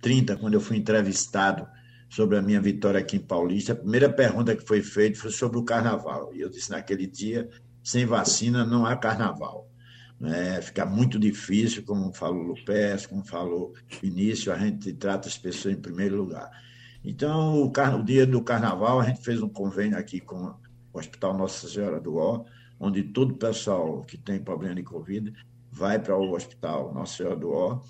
30, 0.00 0.36
quando 0.36 0.54
eu 0.54 0.60
fui 0.60 0.76
entrevistado 0.76 1.66
sobre 2.08 2.36
a 2.36 2.42
minha 2.42 2.60
vitória 2.60 3.00
aqui 3.00 3.16
em 3.16 3.20
Paulista, 3.20 3.72
a 3.72 3.76
primeira 3.76 4.08
pergunta 4.08 4.54
que 4.54 4.66
foi 4.66 4.82
feita 4.82 5.18
foi 5.18 5.30
sobre 5.30 5.58
o 5.58 5.64
carnaval. 5.64 6.32
E 6.34 6.40
eu 6.40 6.48
disse 6.48 6.70
naquele 6.70 7.06
dia, 7.06 7.48
sem 7.82 8.06
vacina 8.06 8.64
não 8.64 8.86
há 8.86 8.96
carnaval. 8.96 9.68
Né? 10.18 10.60
Fica 10.60 10.84
muito 10.84 11.18
difícil, 11.18 11.82
como 11.82 12.12
falou 12.12 12.42
Lupes, 12.42 13.06
como 13.06 13.24
falou 13.24 13.74
Vinícius, 14.02 14.54
a 14.54 14.58
gente 14.58 14.92
trata 14.92 15.28
as 15.28 15.38
pessoas 15.38 15.74
em 15.74 15.80
primeiro 15.80 16.16
lugar. 16.16 16.50
Então, 17.02 17.62
o, 17.62 17.72
o 17.72 18.04
dia 18.04 18.26
do 18.26 18.42
carnaval, 18.42 19.00
a 19.00 19.04
gente 19.04 19.22
fez 19.22 19.42
um 19.42 19.48
convênio 19.48 19.98
aqui 19.98 20.20
com 20.20 20.54
o 20.92 20.98
Hospital 20.98 21.36
Nossa 21.36 21.66
Senhora 21.68 21.98
do 21.98 22.16
Ó, 22.16 22.44
onde 22.80 23.02
todo 23.02 23.32
o 23.32 23.36
pessoal 23.36 24.02
que 24.02 24.16
tem 24.16 24.42
problema 24.42 24.76
de 24.76 24.82
Covid 24.82 25.34
vai 25.70 25.98
para 25.98 26.16
o 26.16 26.32
hospital 26.32 26.92
Nossa 26.94 27.18
Senhora 27.18 27.36
do 27.36 27.52
Ó. 27.52 27.80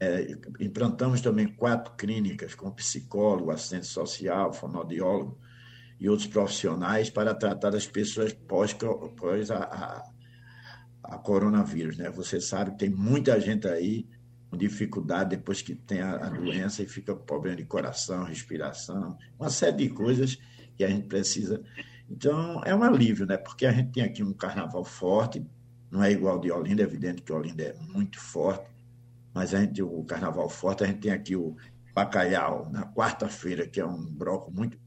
É, 0.00 0.36
implantamos 0.58 1.20
também 1.20 1.46
quatro 1.46 1.94
clínicas 1.94 2.54
com 2.54 2.70
psicólogo, 2.70 3.50
assistente 3.50 3.86
social, 3.86 4.52
fonoaudiólogo 4.52 5.38
e 6.00 6.08
outros 6.08 6.26
profissionais 6.26 7.10
para 7.10 7.34
tratar 7.34 7.74
as 7.76 7.86
pessoas 7.86 8.32
pós, 8.32 8.72
pós 8.72 9.50
a, 9.50 9.58
a, 9.58 10.10
a, 11.04 11.18
coronavírus. 11.18 11.96
Né? 11.96 12.10
Você 12.10 12.40
sabe 12.40 12.72
que 12.72 12.78
tem 12.78 12.90
muita 12.90 13.40
gente 13.40 13.68
aí 13.68 14.08
com 14.50 14.56
dificuldade 14.56 15.36
depois 15.36 15.62
que 15.62 15.74
tem 15.74 16.00
a, 16.00 16.16
a 16.16 16.28
doença 16.28 16.82
e 16.82 16.86
fica 16.86 17.14
com 17.14 17.24
problema 17.24 17.56
de 17.56 17.64
coração, 17.64 18.24
respiração, 18.24 19.16
uma 19.38 19.48
série 19.48 19.76
de 19.76 19.88
coisas 19.90 20.38
que 20.76 20.82
a 20.82 20.88
gente 20.88 21.06
precisa. 21.06 21.62
Então, 22.14 22.62
é 22.64 22.72
um 22.72 22.84
alívio, 22.84 23.26
né? 23.26 23.36
Porque 23.36 23.66
a 23.66 23.72
gente 23.72 23.90
tem 23.90 24.04
aqui 24.04 24.22
um 24.22 24.32
carnaval 24.32 24.84
forte, 24.84 25.44
não 25.90 26.00
é 26.00 26.12
igual 26.12 26.38
de 26.38 26.48
Olinda, 26.48 26.82
é 26.82 26.84
evidente 26.84 27.22
que 27.22 27.32
Olinda 27.32 27.64
é 27.64 27.74
muito 27.92 28.20
forte, 28.20 28.70
mas 29.34 29.52
a 29.52 29.60
gente 29.60 29.82
o 29.82 30.04
carnaval 30.04 30.48
forte, 30.48 30.84
a 30.84 30.86
gente 30.86 31.00
tem 31.00 31.10
aqui 31.10 31.34
o 31.34 31.56
Bacalhau 31.92 32.70
na 32.70 32.86
quarta-feira, 32.86 33.66
que 33.66 33.80
é 33.80 33.84
um 33.84 34.06
bloco 34.06 34.52
muito 34.52 34.78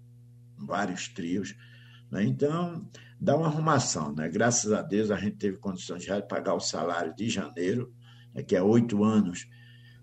vários 0.57 1.09
trios, 1.09 1.53
né? 2.09 2.23
Então, 2.23 2.89
dá 3.19 3.35
uma 3.35 3.47
arrumação, 3.47 4.13
né? 4.13 4.29
Graças 4.29 4.71
a 4.71 4.81
Deus 4.81 5.11
a 5.11 5.17
gente 5.17 5.35
teve 5.35 5.57
condições 5.57 6.03
de 6.03 6.21
pagar 6.29 6.53
o 6.53 6.61
salário 6.61 7.13
de 7.13 7.29
janeiro, 7.29 7.93
né? 8.33 8.41
que 8.41 8.55
é 8.55 8.61
oito 8.61 9.03
anos 9.03 9.49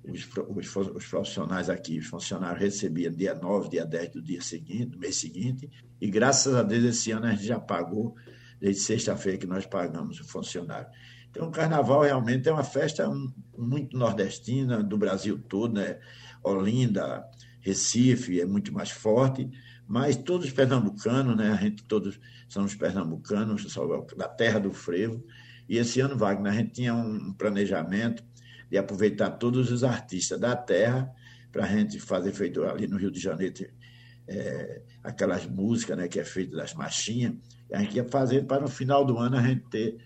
os, 0.07 0.29
os, 0.49 0.89
os, 0.89 1.07
profissionais 1.07 1.71
aqui, 1.71 1.99
os 1.99 2.07
funcionários 2.07 2.61
recebiam 2.61 3.13
dia 3.13 3.35
9, 3.35 3.71
dia 3.71 3.87
10 3.87 4.11
do 4.11 4.23
dia 4.23 4.43
seguinte, 4.43 4.99
mês 4.99 5.17
seguinte, 5.17 5.71
e 6.01 6.11
graças 6.11 6.55
a 6.55 6.63
Deus 6.63 6.85
esse 6.85 7.11
ano 7.11 7.27
a 7.27 7.31
gente 7.31 7.47
já 7.47 7.59
pagou 7.59 8.15
desde 8.61 8.83
sexta-feira 8.83 9.39
que 9.39 9.47
nós 9.47 9.67
pagamos 9.67 10.21
o 10.21 10.25
funcionário. 10.25 10.89
Então, 11.31 11.49
o 11.49 11.51
carnaval 11.51 12.03
realmente 12.03 12.49
é 12.49 12.53
uma 12.53 12.63
festa 12.63 13.11
muito 13.59 13.97
nordestina, 13.97 14.83
do 14.83 14.97
Brasil 14.97 15.39
todo, 15.49 15.75
né? 15.75 15.99
Olinda, 16.43 17.25
Recife 17.61 18.41
é 18.41 18.47
muito 18.47 18.73
mais 18.73 18.91
forte, 18.91 19.51
mas 19.87 20.17
todos 20.17 20.51
pernambucanos, 20.51 21.37
né? 21.37 21.51
A 21.51 21.57
gente 21.57 21.83
todos 21.85 22.21
somos 22.49 22.75
pernambucanos, 22.75 23.67
da 24.17 24.29
terra 24.29 24.61
do 24.61 24.73
frevo. 24.73 25.25
E 25.69 25.79
esse 25.79 25.99
ano, 26.01 26.17
Wagner, 26.17 26.53
a 26.53 26.57
gente 26.57 26.73
tinha 26.73 26.95
um 26.95 27.33
planejamento 27.33 28.23
de 28.75 28.79
aproveitar 28.79 29.31
todos 29.31 29.71
os 29.71 29.85
artistas 29.85 30.39
da 30.41 30.57
terra 30.57 31.09
para 31.53 31.65
a 31.65 31.69
gente 31.69 32.01
fazer 32.01 32.33
feito 32.33 32.65
ali 32.65 32.89
no 32.89 32.97
Rio 32.97 33.11
de 33.11 33.21
Janeiro 33.21 33.55
é, 34.27 34.83
aquelas 35.03 35.47
músicas 35.47 35.97
né, 35.97 36.09
que 36.09 36.19
é 36.19 36.25
feito 36.25 36.57
das 36.57 36.75
machinhas 36.75 37.35
a 37.73 37.81
gente 37.81 37.97
ia 37.97 38.05
fazer 38.05 38.47
para 38.47 38.63
no 38.63 38.69
final 38.69 39.05
do 39.05 39.19
ano 39.19 39.37
a 39.37 39.43
gente 39.43 39.65
ter 39.71 39.97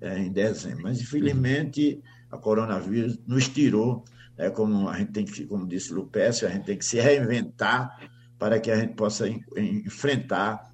é, 0.00 0.18
em 0.18 0.32
dezembro. 0.32 0.82
Mas, 0.82 1.00
infelizmente, 1.00 2.00
a 2.30 2.36
coronavírus 2.36 3.18
nos 3.26 3.48
tirou, 3.48 4.04
né, 4.36 4.50
como 4.50 4.88
a 4.88 4.98
gente 4.98 5.12
tem 5.12 5.24
que, 5.24 5.46
como 5.46 5.66
disse 5.66 5.92
Lupécio, 5.92 6.46
a 6.46 6.50
gente 6.50 6.64
tem 6.64 6.78
que 6.78 6.84
se 6.84 7.00
reinventar 7.00 8.10
para 8.38 8.60
que 8.60 8.70
a 8.70 8.76
gente 8.76 8.94
possa 8.94 9.28
enfrentar 9.56 10.72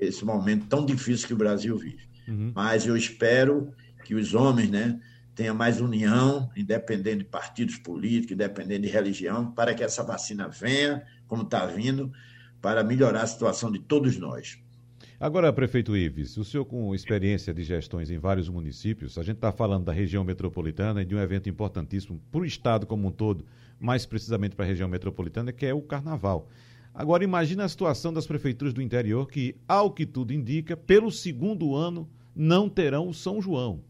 esse 0.00 0.24
momento 0.24 0.66
tão 0.66 0.84
difícil 0.84 1.28
que 1.28 1.34
o 1.34 1.38
Brasil 1.38 1.76
vive. 1.76 2.08
Uhum. 2.26 2.52
Mas 2.54 2.86
eu 2.86 2.96
espero 2.96 3.72
que 4.04 4.14
os 4.14 4.34
homens 4.34 4.70
né, 4.70 5.00
tenham 5.34 5.54
mais 5.54 5.80
união, 5.80 6.50
independente 6.56 7.18
de 7.18 7.24
partidos 7.24 7.76
políticos, 7.76 8.32
independente 8.32 8.82
de 8.82 8.88
religião, 8.88 9.50
para 9.50 9.74
que 9.74 9.82
essa 9.82 10.02
vacina 10.02 10.48
venha, 10.48 11.04
como 11.26 11.42
está 11.42 11.66
vindo, 11.66 12.12
para 12.60 12.84
melhorar 12.84 13.22
a 13.22 13.26
situação 13.26 13.70
de 13.70 13.78
todos 13.78 14.16
nós. 14.16 14.58
Agora, 15.18 15.52
prefeito 15.52 15.96
Ives, 15.96 16.36
o 16.36 16.44
senhor 16.44 16.64
com 16.64 16.94
experiência 16.94 17.54
de 17.54 17.62
gestões 17.62 18.10
em 18.10 18.18
vários 18.18 18.48
municípios, 18.48 19.16
a 19.16 19.22
gente 19.22 19.36
está 19.36 19.52
falando 19.52 19.84
da 19.84 19.92
região 19.92 20.24
metropolitana 20.24 21.02
e 21.02 21.04
de 21.04 21.14
um 21.14 21.20
evento 21.20 21.48
importantíssimo 21.48 22.20
para 22.30 22.40
o 22.40 22.44
estado 22.44 22.86
como 22.86 23.08
um 23.08 23.10
todo, 23.10 23.46
mais 23.78 24.04
precisamente 24.04 24.56
para 24.56 24.64
a 24.64 24.68
região 24.68 24.88
metropolitana, 24.88 25.52
que 25.52 25.66
é 25.66 25.72
o 25.72 25.82
carnaval. 25.82 26.48
Agora, 26.92 27.24
imagine 27.24 27.62
a 27.62 27.68
situação 27.68 28.12
das 28.12 28.26
prefeituras 28.26 28.72
do 28.72 28.82
interior 28.82 29.28
que, 29.28 29.56
ao 29.66 29.90
que 29.90 30.06
tudo 30.06 30.32
indica, 30.32 30.76
pelo 30.76 31.10
segundo 31.10 31.74
ano 31.74 32.08
não 32.34 32.68
terão 32.68 33.08
o 33.08 33.14
São 33.14 33.40
João. 33.40 33.82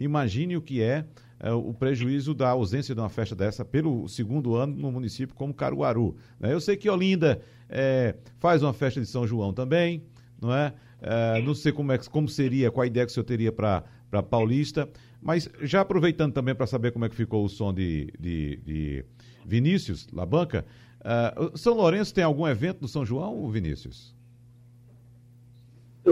Imagine 0.00 0.56
o 0.56 0.62
que 0.62 0.82
é, 0.82 1.04
é 1.38 1.52
o 1.52 1.74
prejuízo 1.74 2.34
da 2.34 2.48
ausência 2.48 2.94
de 2.94 3.00
uma 3.00 3.10
festa 3.10 3.36
dessa 3.36 3.64
pelo 3.64 4.08
segundo 4.08 4.56
ano 4.56 4.74
no 4.74 4.90
município 4.90 5.34
como 5.34 5.52
Caruaru. 5.52 6.16
Né? 6.40 6.52
Eu 6.52 6.60
sei 6.60 6.76
que 6.76 6.88
Olinda 6.88 7.40
é, 7.68 8.16
faz 8.38 8.62
uma 8.62 8.72
festa 8.72 8.98
de 8.98 9.06
São 9.06 9.26
João 9.26 9.52
também, 9.52 10.02
não 10.40 10.54
é? 10.54 10.72
é 11.02 11.42
não 11.42 11.54
sei 11.54 11.70
como, 11.70 11.92
é, 11.92 11.98
como 11.98 12.28
seria, 12.28 12.70
qual 12.70 12.82
a 12.82 12.86
ideia 12.86 13.04
que 13.04 13.12
o 13.12 13.14
senhor 13.14 13.24
teria 13.24 13.52
para 13.52 13.84
Paulista, 14.28 14.88
mas 15.20 15.50
já 15.60 15.82
aproveitando 15.82 16.32
também 16.32 16.54
para 16.54 16.66
saber 16.66 16.92
como 16.92 17.04
é 17.04 17.08
que 17.08 17.14
ficou 17.16 17.44
o 17.44 17.48
som 17.48 17.72
de, 17.72 18.10
de, 18.18 18.56
de 18.64 19.04
Vinícius, 19.44 20.08
Labanca, 20.12 20.64
uh, 21.00 21.56
São 21.58 21.74
Lourenço 21.74 22.14
tem 22.14 22.24
algum 22.24 22.48
evento 22.48 22.80
no 22.80 22.88
São 22.88 23.04
João, 23.04 23.50
Vinícius? 23.50 24.14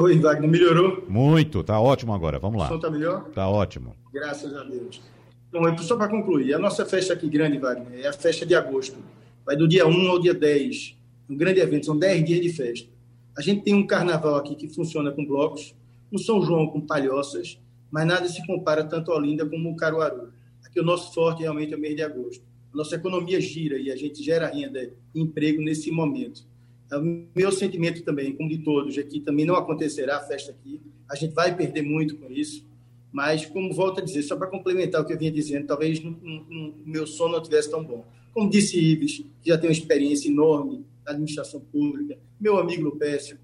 Oi, 0.01 0.17
Wagner, 0.17 0.49
melhorou? 0.49 1.05
Muito, 1.09 1.65
tá 1.65 1.81
ótimo 1.81 2.15
agora, 2.15 2.39
vamos 2.39 2.61
lá. 2.61 2.67
O 2.67 2.69
som 2.69 2.79
tá 2.79 2.89
melhor? 2.89 3.25
Tá 3.31 3.49
ótimo. 3.49 3.97
Graças 4.13 4.55
a 4.55 4.63
Deus. 4.63 5.03
Então, 5.49 5.79
só 5.79 5.97
para 5.97 6.09
concluir, 6.09 6.55
a 6.55 6.59
nossa 6.59 6.87
festa 6.87 7.15
aqui 7.15 7.29
grande, 7.29 7.59
Wagner, 7.59 8.05
é 8.05 8.07
a 8.07 8.13
festa 8.13 8.47
de 8.47 8.55
agosto. 8.55 8.97
Vai 9.45 9.57
do 9.57 9.67
dia 9.67 9.89
1 9.89 10.09
ao 10.09 10.21
dia 10.21 10.33
10. 10.33 10.97
Um 11.29 11.37
grande 11.37 11.59
evento, 11.59 11.87
são 11.87 11.99
10 11.99 12.25
dias 12.25 12.41
de 12.41 12.53
festa. 12.53 12.89
A 13.37 13.43
gente 13.43 13.63
tem 13.63 13.75
um 13.75 13.87
carnaval 13.87 14.37
aqui 14.37 14.55
que 14.55 14.69
funciona 14.69 15.11
com 15.11 15.25
blocos, 15.25 15.75
um 16.13 16.19
São 16.19 16.41
João 16.43 16.69
com 16.69 16.81
palhoças, 16.81 17.59
mas 17.91 18.07
nada 18.07 18.29
se 18.29 18.47
compara 18.47 18.85
tanto 18.85 19.11
a 19.11 19.17
Olinda 19.17 19.45
como 19.47 19.69
o 19.71 19.77
Caruaru. 19.77 20.33
Aqui 20.65 20.79
o 20.79 20.85
nosso 20.85 21.13
forte 21.13 21.43
realmente 21.43 21.75
é 21.75 21.77
o 21.77 21.81
mês 21.81 21.97
de 21.97 22.03
agosto. 22.03 22.45
A 22.73 22.77
nossa 22.77 22.95
economia 22.95 23.41
gira 23.41 23.77
e 23.79 23.91
a 23.91 23.97
gente 23.97 24.23
gera 24.23 24.47
renda 24.47 24.93
e 25.13 25.21
emprego 25.21 25.61
nesse 25.61 25.91
momento. 25.91 26.47
É 26.91 26.97
o 26.97 27.27
meu 27.35 27.53
sentimento 27.53 28.03
também, 28.03 28.35
como 28.35 28.49
de 28.49 28.59
todos, 28.59 28.97
é 28.97 29.03
que 29.03 29.21
também 29.21 29.45
não 29.45 29.57
acontecerá 29.57 30.17
a 30.17 30.21
festa 30.21 30.53
aqui. 30.53 30.81
A 31.11 31.15
gente 31.15 31.35
vai 31.35 31.55
perder 31.55 31.83
muito 31.83 32.17
com 32.17 32.31
isso. 32.31 32.67
Mas, 33.13 33.47
como 33.47 33.73
volto 33.73 34.01
a 34.01 34.05
dizer, 34.05 34.23
só 34.23 34.37
para 34.37 34.47
complementar 34.47 35.01
o 35.01 35.05
que 35.05 35.13
eu 35.13 35.19
vinha 35.19 35.31
dizendo, 35.31 35.67
talvez 35.67 35.99
o 35.99 36.75
meu 36.85 37.07
sono 37.07 37.37
não 37.37 37.43
tivesse 37.43 37.71
tão 37.71 37.83
bom. 37.83 38.05
Como 38.35 38.51
disse 38.51 38.79
Ives, 38.79 39.25
que 39.43 39.49
já 39.49 39.59
tem 39.59 39.69
uma 39.69 39.73
experiência 39.73 40.29
enorme 40.29 40.85
na 41.05 41.13
administração 41.13 41.61
pública, 41.61 42.19
meu 42.39 42.59
amigo 42.59 42.85
Lupécio, 42.85 43.39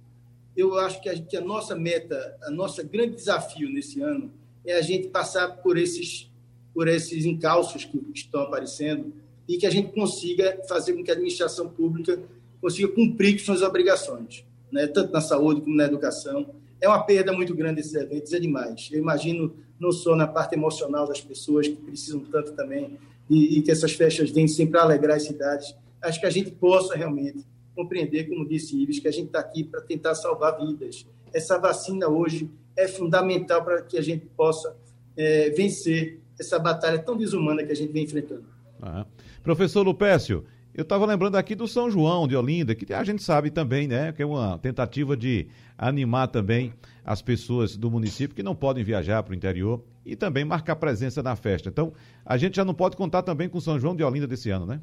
eu 0.57 0.79
acho 0.79 1.01
que 1.01 1.09
a, 1.09 1.21
que 1.21 1.37
a 1.37 1.41
nossa 1.41 1.75
meta, 1.75 2.37
a 2.43 2.51
nosso 2.51 2.87
grande 2.87 3.17
desafio 3.17 3.69
nesse 3.69 4.01
ano 4.01 4.31
é 4.65 4.75
a 4.75 4.83
gente 4.83 5.09
passar 5.09 5.49
por 5.49 5.77
esses, 5.77 6.31
por 6.73 6.87
esses 6.87 7.25
encalços 7.25 7.85
que 7.85 8.01
estão 8.15 8.43
aparecendo 8.43 9.13
e 9.49 9.59
que 9.59 9.67
a 9.67 9.71
gente 9.71 9.93
consiga 9.93 10.61
fazer 10.69 10.93
com 10.95 11.03
que 11.03 11.11
a 11.11 11.15
administração 11.15 11.69
pública 11.69 12.23
consiga 12.65 12.89
cumprir 12.89 13.39
suas 13.41 13.61
obrigações, 13.61 14.43
né? 14.73 14.87
tanto 14.87 15.13
na 15.13 15.21
saúde 15.21 15.61
como 15.61 15.77
na 15.77 15.85
educação. 15.85 16.47
É 16.81 16.89
uma 16.89 17.03
perda 17.03 17.31
muito 17.31 17.55
grande 17.55 17.81
esses 17.81 17.93
eventos, 17.93 18.33
é 18.33 18.41
demais. 18.41 18.89
Eu 18.91 19.01
imagino 19.01 19.55
não 19.79 19.93
só 19.93 20.17
na 20.17 20.27
parte 20.27 20.55
emocional 20.55 21.07
das 21.07 21.21
pessoas 21.21 21.69
que 21.69 21.77
precisam 21.77 22.21
tanto 22.21 22.53
também 22.53 22.99
e, 23.29 23.59
e 23.59 23.63
que 23.63 23.71
essas 23.71 23.93
festas 23.93 24.31
vêm 24.31 24.49
sempre 24.49 24.81
alegrar 24.81 25.19
as 25.19 25.25
cidades. 25.25 25.77
Acho 26.01 26.19
que 26.19 26.25
a 26.25 26.31
gente 26.31 26.53
possa 26.53 26.97
realmente 26.97 27.45
compreender, 27.77 28.31
como 28.31 28.49
disse 28.49 28.81
Ives, 28.81 28.99
que 28.99 29.09
a 29.09 29.13
gente 29.13 29.27
está 29.27 29.41
aqui 29.41 29.63
para 29.63 29.83
tentar 29.83 30.15
salvar 30.15 30.59
vidas. 30.59 31.07
Essa 31.35 31.59
vacina 31.59 32.09
hoje 32.09 32.49
é 32.75 32.89
fundamental 32.89 33.63
para 33.63 33.83
que 33.83 33.99
a 33.99 34.03
gente 34.03 34.25
possa 34.35 34.75
é, 35.15 35.51
vencer 35.51 36.19
essa 36.41 36.59
batalha 36.59 36.99
tão 36.99 37.15
desumana 37.15 37.63
que 37.63 37.73
a 37.73 37.77
gente 37.77 37.93
vem 37.93 38.05
enfrentando. 38.05 38.47
Ah. 38.81 39.05
Professor 39.43 39.83
Lupécio, 39.83 40.47
eu 40.75 40.83
estava 40.83 41.07
lembrando 41.07 41.37
aqui 41.37 41.55
do 41.55 41.69
São 41.69 41.89
João 41.89 42.27
de 42.27 42.37
Olinda, 42.37 42.75
que 42.75 42.93
a 42.93 43.05
gente 43.05 43.23
sabe 43.23 43.51
também, 43.51 43.87
né, 43.87 44.13
que 44.13 44.23
é 44.23 44.27
uma 44.27 44.59
tentativa 44.59 45.17
de 45.17 45.47
animar 45.79 46.29
também 46.29 46.75
as 47.05 47.23
pessoas 47.23 47.77
do 47.77 47.91
município 47.91 48.35
que 48.35 48.43
não 48.43 48.57
podem 48.57 48.83
viajar 48.83 49.23
para 49.23 49.33
o 49.33 49.35
interior 49.35 49.85
e 50.05 50.17
também 50.17 50.45
marcar 50.45 50.77
presença 50.77 51.23
na 51.23 51.37
festa. 51.37 51.69
Então, 51.69 51.93
a 52.27 52.37
gente 52.37 52.57
já 52.57 52.65
não 52.65 52.75
pode 52.75 52.97
contar 52.97 53.23
também 53.23 53.49
com 53.49 53.59
o 53.59 53.61
São 53.61 53.79
João 53.79 53.95
de 53.95 54.03
Olinda 54.03 54.27
desse 54.27 54.51
ano, 54.51 54.67
né? 54.67 54.81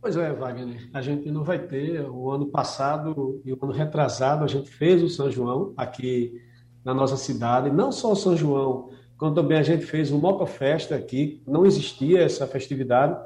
Pois 0.00 0.16
é, 0.16 0.32
Wagner. 0.32 0.90
A 0.92 1.00
gente 1.00 1.30
não 1.30 1.42
vai 1.42 1.58
ter. 1.58 2.02
O 2.02 2.30
ano 2.30 2.46
passado 2.46 3.40
e 3.42 3.52
o 3.52 3.58
ano 3.62 3.72
retrasado, 3.72 4.44
a 4.44 4.46
gente 4.46 4.68
fez 4.68 5.02
o 5.02 5.08
São 5.08 5.30
João 5.30 5.72
aqui 5.78 6.42
na 6.84 6.92
nossa 6.92 7.16
cidade. 7.16 7.70
Não 7.70 7.90
só 7.90 8.12
o 8.12 8.16
São 8.16 8.36
João, 8.36 8.90
como 9.16 9.34
também 9.34 9.56
a 9.56 9.62
gente 9.62 9.86
fez 9.86 10.12
o 10.12 10.18
Moca 10.18 10.44
Festa 10.44 10.94
aqui. 10.94 11.42
Não 11.46 11.64
existia 11.64 12.20
essa 12.20 12.46
festividade. 12.46 13.18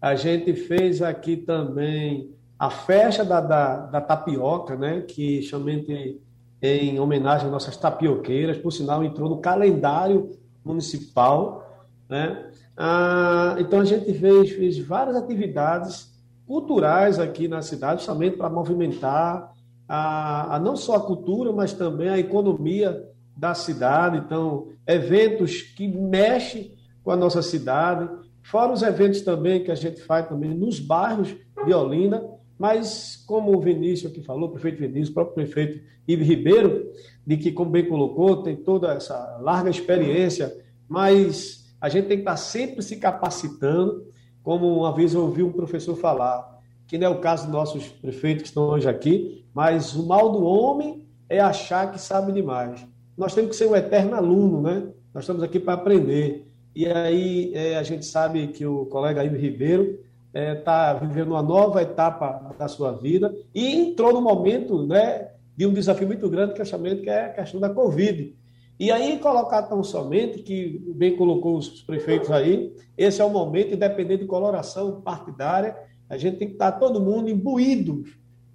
A 0.00 0.14
gente 0.14 0.54
fez 0.54 1.02
aqui 1.02 1.36
também 1.36 2.30
a 2.58 2.70
festa 2.70 3.24
da, 3.24 3.40
da, 3.40 3.76
da 3.86 4.00
tapioca, 4.00 4.76
né? 4.76 5.02
Que 5.02 5.42
chamamente 5.42 6.20
em 6.60 6.98
homenagem 6.98 7.46
às 7.46 7.52
nossas 7.52 7.76
tapioqueiras. 7.76 8.58
Por 8.58 8.72
sinal, 8.72 9.04
entrou 9.04 9.28
no 9.28 9.38
calendário 9.38 10.30
municipal, 10.64 11.86
né? 12.08 12.50
Ah, 12.76 13.56
então 13.58 13.80
a 13.80 13.84
gente 13.84 14.12
fez, 14.14 14.50
fez 14.50 14.78
várias 14.78 15.16
atividades 15.16 16.12
culturais 16.46 17.18
aqui 17.18 17.48
na 17.48 17.60
cidade, 17.60 18.00
justamente 18.00 18.36
para 18.36 18.48
movimentar 18.48 19.52
a, 19.88 20.56
a, 20.56 20.58
não 20.58 20.76
só 20.76 20.96
a 20.96 21.00
cultura, 21.00 21.52
mas 21.52 21.72
também 21.72 22.08
a 22.08 22.18
economia 22.18 23.04
da 23.36 23.54
cidade. 23.54 24.18
Então, 24.18 24.68
eventos 24.86 25.62
que 25.62 25.88
mexem 25.88 26.74
com 27.02 27.10
a 27.10 27.16
nossa 27.16 27.42
cidade, 27.42 28.08
fora 28.50 28.72
os 28.72 28.82
eventos 28.82 29.20
também 29.22 29.62
que 29.62 29.70
a 29.70 29.74
gente 29.74 30.00
faz 30.02 30.28
também 30.28 30.54
nos 30.54 30.80
bairros 30.80 31.34
de 31.64 31.72
Olinda, 31.72 32.26
mas 32.58 33.22
como 33.26 33.56
o 33.56 33.60
Vinícius 33.60 34.10
aqui 34.10 34.22
falou, 34.22 34.48
o 34.48 34.52
prefeito 34.52 34.80
Vinícius, 34.80 35.10
o 35.10 35.14
próprio 35.14 35.34
prefeito 35.34 35.80
Ivo 36.06 36.24
Ribeiro, 36.24 36.90
de 37.26 37.36
que, 37.36 37.52
como 37.52 37.70
bem 37.70 37.86
colocou, 37.86 38.42
tem 38.42 38.56
toda 38.56 38.92
essa 38.92 39.38
larga 39.40 39.70
experiência, 39.70 40.52
mas 40.88 41.72
a 41.80 41.88
gente 41.88 42.08
tem 42.08 42.16
que 42.16 42.22
estar 42.22 42.36
sempre 42.36 42.82
se 42.82 42.96
capacitando, 42.96 44.06
como 44.42 44.78
uma 44.78 44.94
vez 44.94 45.14
eu 45.14 45.20
ouvi 45.20 45.42
um 45.42 45.52
professor 45.52 45.94
falar, 45.94 46.58
que 46.86 46.96
não 46.96 47.06
é 47.06 47.10
o 47.10 47.20
caso 47.20 47.44
dos 47.44 47.52
nossos 47.52 47.86
prefeitos 47.88 48.42
que 48.42 48.48
estão 48.48 48.64
hoje 48.64 48.88
aqui, 48.88 49.44
mas 49.54 49.94
o 49.94 50.06
mal 50.06 50.32
do 50.32 50.42
homem 50.42 51.06
é 51.28 51.38
achar 51.38 51.92
que 51.92 52.00
sabe 52.00 52.32
demais. 52.32 52.84
Nós 53.16 53.34
temos 53.34 53.50
que 53.50 53.56
ser 53.56 53.66
um 53.66 53.76
eterno 53.76 54.14
aluno, 54.14 54.62
né? 54.62 54.88
Nós 55.12 55.24
estamos 55.24 55.42
aqui 55.42 55.60
para 55.60 55.74
aprender. 55.74 56.47
E 56.74 56.86
aí 56.86 57.52
é, 57.54 57.76
a 57.76 57.82
gente 57.82 58.04
sabe 58.06 58.48
que 58.48 58.64
o 58.64 58.86
colega 58.86 59.24
Ivo 59.24 59.36
Ribeiro 59.36 59.98
está 60.32 60.40
é, 60.40 60.54
tá 60.54 60.94
vivendo 60.94 61.28
uma 61.28 61.42
nova 61.42 61.82
etapa 61.82 62.54
da 62.58 62.68
sua 62.68 62.92
vida 62.92 63.34
e 63.54 63.74
entrou 63.74 64.12
no 64.12 64.20
momento 64.20 64.86
né, 64.86 65.28
de 65.56 65.66
um 65.66 65.72
desafio 65.72 66.06
muito 66.06 66.28
grande 66.28 66.54
que, 66.54 66.62
é 66.62 66.96
que 66.96 67.10
é 67.10 67.24
a 67.24 67.32
questão 67.32 67.60
da 67.60 67.70
Covid. 67.70 68.34
E 68.78 68.92
aí 68.92 69.18
colocar 69.18 69.62
tão 69.62 69.82
somente, 69.82 70.40
que 70.40 70.80
bem 70.94 71.16
colocou 71.16 71.56
os 71.56 71.82
prefeitos 71.82 72.30
aí, 72.30 72.72
esse 72.96 73.20
é 73.20 73.24
o 73.24 73.30
momento, 73.30 73.74
independente 73.74 74.22
de 74.22 74.28
coloração 74.28 75.00
partidária, 75.00 75.76
a 76.08 76.16
gente 76.16 76.36
tem 76.36 76.48
que 76.48 76.54
estar 76.54 76.72
todo 76.72 77.00
mundo 77.00 77.28
imbuído, 77.28 78.04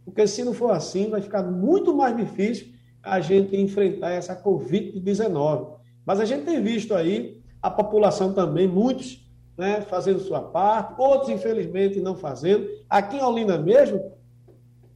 porque 0.05 0.25
se 0.25 0.43
não 0.43 0.53
for 0.53 0.71
assim, 0.71 1.09
vai 1.09 1.21
ficar 1.21 1.43
muito 1.43 1.93
mais 1.93 2.15
difícil 2.15 2.67
a 3.01 3.19
gente 3.19 3.55
enfrentar 3.57 4.11
essa 4.11 4.41
Covid-19. 4.41 5.73
Mas 6.05 6.21
a 6.21 6.25
gente 6.25 6.45
tem 6.45 6.61
visto 6.61 6.93
aí 6.93 7.42
a 7.63 7.71
população 7.71 8.33
também, 8.33 8.67
muitos 8.67 9.25
né, 9.57 9.79
fazendo 9.81 10.19
sua 10.19 10.41
parte, 10.41 10.99
outros, 10.99 11.29
infelizmente, 11.29 12.01
não 12.01 12.13
fazendo. 12.13 12.67
Aqui 12.89 13.15
em 13.15 13.23
Olinda 13.23 13.57
mesmo, 13.57 14.11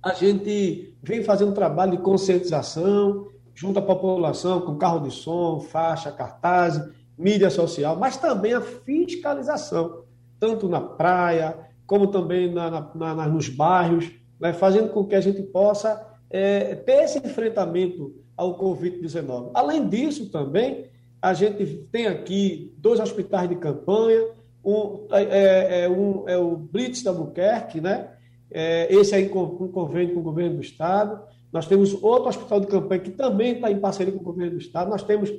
a 0.04 0.14
gente 0.14 0.94
vem 1.02 1.24
fazendo 1.24 1.54
trabalho 1.54 1.92
de 1.92 2.00
conscientização 2.00 3.30
junto 3.56 3.80
à 3.80 3.82
população, 3.82 4.62
com 4.62 4.78
carro 4.78 5.00
de 5.00 5.12
som, 5.12 5.62
faixa, 5.62 6.12
cartaz, 6.12 6.80
mídia 7.18 7.50
social, 7.50 7.96
mas 7.96 8.18
também 8.18 8.54
a 8.54 8.62
fiscalização, 8.62 10.04
tanto 10.40 10.68
na 10.68 10.82
praia, 10.82 11.58
como 11.88 12.08
também 12.08 12.54
na, 12.54 12.70
na, 12.94 13.16
na, 13.16 13.28
nos 13.28 13.48
bairros, 13.48 14.12
né, 14.40 14.52
fazendo 14.54 14.90
com 14.90 15.06
que 15.06 15.16
a 15.16 15.22
gente 15.22 15.42
possa 15.42 16.06
é, 16.30 16.76
ter 16.76 17.04
esse 17.04 17.18
enfrentamento 17.18 18.14
ao 18.36 18.60
Covid-19. 18.60 19.52
Além 19.56 19.88
disso, 19.88 20.30
também, 20.30 20.86
a 21.22 21.34
gente 21.34 21.66
tem 21.92 22.08
aqui 22.08 22.74
dois 22.78 23.00
hospitais 23.00 23.50
de 23.50 23.56
campanha, 23.56 24.28
um, 24.64 25.08
é, 25.12 25.24
é, 25.24 25.82
é 25.84 25.90
um, 25.90 26.28
é 26.28 26.38
o 26.38 26.56
Blitz 26.56 27.02
da 27.04 27.12
Albuquerque, 27.12 27.80
né? 27.80 28.12
É, 28.52 28.94
esse 28.94 29.16
é 29.16 29.20
em 29.20 29.30
convênio 29.30 30.14
com 30.14 30.20
o 30.20 30.24
governo 30.24 30.56
do 30.56 30.62
Estado. 30.62 31.22
Nós 31.52 31.68
temos 31.68 31.94
outro 32.04 32.30
hospital 32.30 32.60
de 32.60 32.68
campanha 32.68 33.02
que 33.02 33.12
também 33.12 33.54
está 33.54 33.72
em 33.72 33.80
parceria 33.80 34.14
com 34.14 34.20
o 34.20 34.24
governo 34.24 34.54
do 34.54 34.58
Estado. 34.58 34.90
Nós 34.90 35.04
temos 35.04 35.32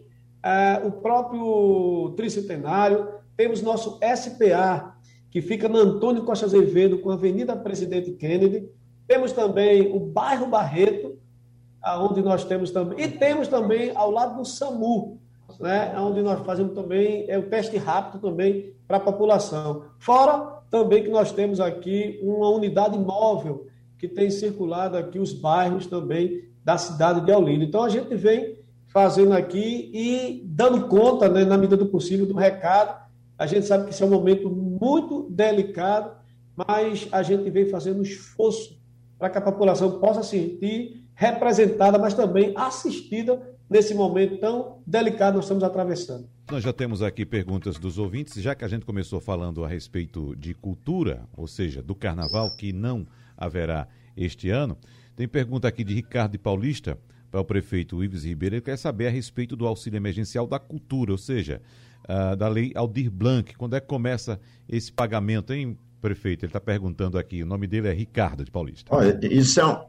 é, 0.43 0.81
o 0.85 0.93
próprio 0.93 2.15
Tricentenário, 2.17 3.09
temos 3.37 3.63
nosso 3.63 3.99
SPA, 4.17 4.97
que 5.31 5.43
fica 5.43 5.69
na 5.69 5.79
Antônio 5.79 6.25
Costa 6.25 6.47
Azevedo, 6.47 6.99
com 6.99 7.11
a 7.11 7.15
Avenida 7.15 7.55
Presidente 7.55 8.13
Kennedy. 8.13 8.69
Temos 9.07 9.33
também 9.33 9.95
o 9.95 10.01
bairro 10.01 10.47
Barreto, 10.47 11.19
onde 11.99 12.23
nós 12.23 12.45
temos 12.45 12.71
também. 12.71 13.01
E 13.01 13.09
temos 13.09 13.49
também 13.49 13.93
ao 13.95 14.11
lado 14.11 14.39
do 14.39 14.45
SAMU, 14.45 15.18
né, 15.59 15.95
onde 15.99 16.21
nós 16.21 16.45
fazemos 16.45 16.75
também 16.75 17.25
é 17.29 17.39
o 17.39 17.49
teste 17.49 17.77
rápido 17.77 18.21
também 18.21 18.75
para 18.87 18.99
a 18.99 19.01
população. 19.01 19.85
Fora 19.99 20.59
também 20.71 21.03
que 21.03 21.09
nós 21.09 21.33
temos 21.33 21.61
aqui 21.61 22.19
uma 22.23 22.49
unidade 22.51 22.99
móvel 22.99 23.67
que 23.99 24.07
tem 24.07 24.31
circulado 24.31 24.97
aqui 24.97 25.19
os 25.19 25.33
bairros 25.33 25.87
também 25.87 26.45
da 26.65 26.77
cidade 26.77 27.23
de 27.23 27.33
Olinda. 27.33 27.65
Então 27.65 27.83
a 27.83 27.89
gente 27.89 28.15
vem 28.15 28.59
fazendo 28.89 29.33
aqui 29.33 29.91
e 29.93 30.43
dando 30.47 30.87
conta, 30.87 31.29
né, 31.29 31.45
na 31.45 31.57
medida 31.57 31.77
do 31.77 31.87
possível, 31.87 32.27
do 32.27 32.35
recado. 32.35 33.07
A 33.37 33.47
gente 33.47 33.67
sabe 33.67 33.85
que 33.85 33.91
esse 33.91 34.03
é 34.03 34.07
um 34.07 34.11
momento 34.11 34.51
muito 34.51 35.29
delicado, 35.31 36.13
mas 36.55 37.09
a 37.11 37.23
gente 37.23 37.49
vem 37.51 37.67
fazendo 37.67 38.03
esforço 38.03 38.79
para 39.19 39.31
que 39.31 39.39
a 39.39 39.43
população 39.43 39.99
possa 39.99 40.23
se 40.23 40.31
sentir 40.31 41.05
representada, 41.15 41.99
mas 41.99 42.15
também 42.15 42.53
assistida 42.57 43.58
nesse 43.69 43.95
momento 43.95 44.39
tão 44.39 44.79
delicado 44.87 45.33
que 45.33 45.37
nós 45.37 45.45
estamos 45.45 45.65
atravessando. 45.65 46.29
Nós 46.51 46.65
já 46.65 46.73
temos 46.73 47.03
aqui 47.03 47.27
perguntas 47.27 47.79
dos 47.79 47.99
ouvintes, 47.99 48.41
já 48.43 48.55
que 48.55 48.65
a 48.65 48.69
gente 48.69 48.87
começou 48.87 49.21
falando 49.21 49.65
a 49.65 49.69
respeito 49.69 50.35
de 50.37 50.55
cultura, 50.55 51.27
ou 51.37 51.47
seja, 51.47 51.83
do 51.83 51.95
carnaval 51.95 52.51
que 52.57 52.73
não 52.73 53.07
haverá 53.37 53.87
este 54.17 54.51
ano. 54.51 54.77
Tem 55.15 55.29
pergunta 55.29 55.69
aqui 55.69 55.85
de 55.85 55.95
Ricardo 55.95 56.33
de 56.33 56.39
Paulista 56.39 56.99
para 57.31 57.41
o 57.41 57.45
prefeito 57.45 58.03
Ives 58.03 58.25
Ribeiro. 58.25 58.55
Ele 58.57 58.63
quer 58.63 58.79
saber 58.79 59.09
a 59.09 59.11
respeito 59.11 59.55
do 59.57 59.67
auxílio 59.67 59.97
emergencial 59.97 60.47
da 60.47 60.59
cultura, 60.59 61.13
ou 61.13 61.19
seja, 61.19 61.61
uh, 62.05 62.37
da 62.37 62.49
lei 62.49 62.73
Aldir 62.75 63.11
Blanc. 63.11 63.55
Quando 63.57 63.77
é 63.77 63.81
que 63.81 63.87
começa 63.87 64.41
esse 64.69 64.91
pagamento, 64.91 65.53
hein, 65.53 65.77
prefeito? 66.01 66.45
Ele 66.45 66.51
está 66.51 66.61
perguntando 66.61 67.19
aqui. 67.19 67.43
O 67.43 67.47
nome 67.47 67.67
dele 67.67 67.89
é 67.89 67.93
Ricardo 67.93 68.45
de 68.45 68.51
Paulista. 68.51 68.95
Olha, 68.95 69.19
isso 69.23 69.61
é 69.61 69.67
um. 69.67 69.85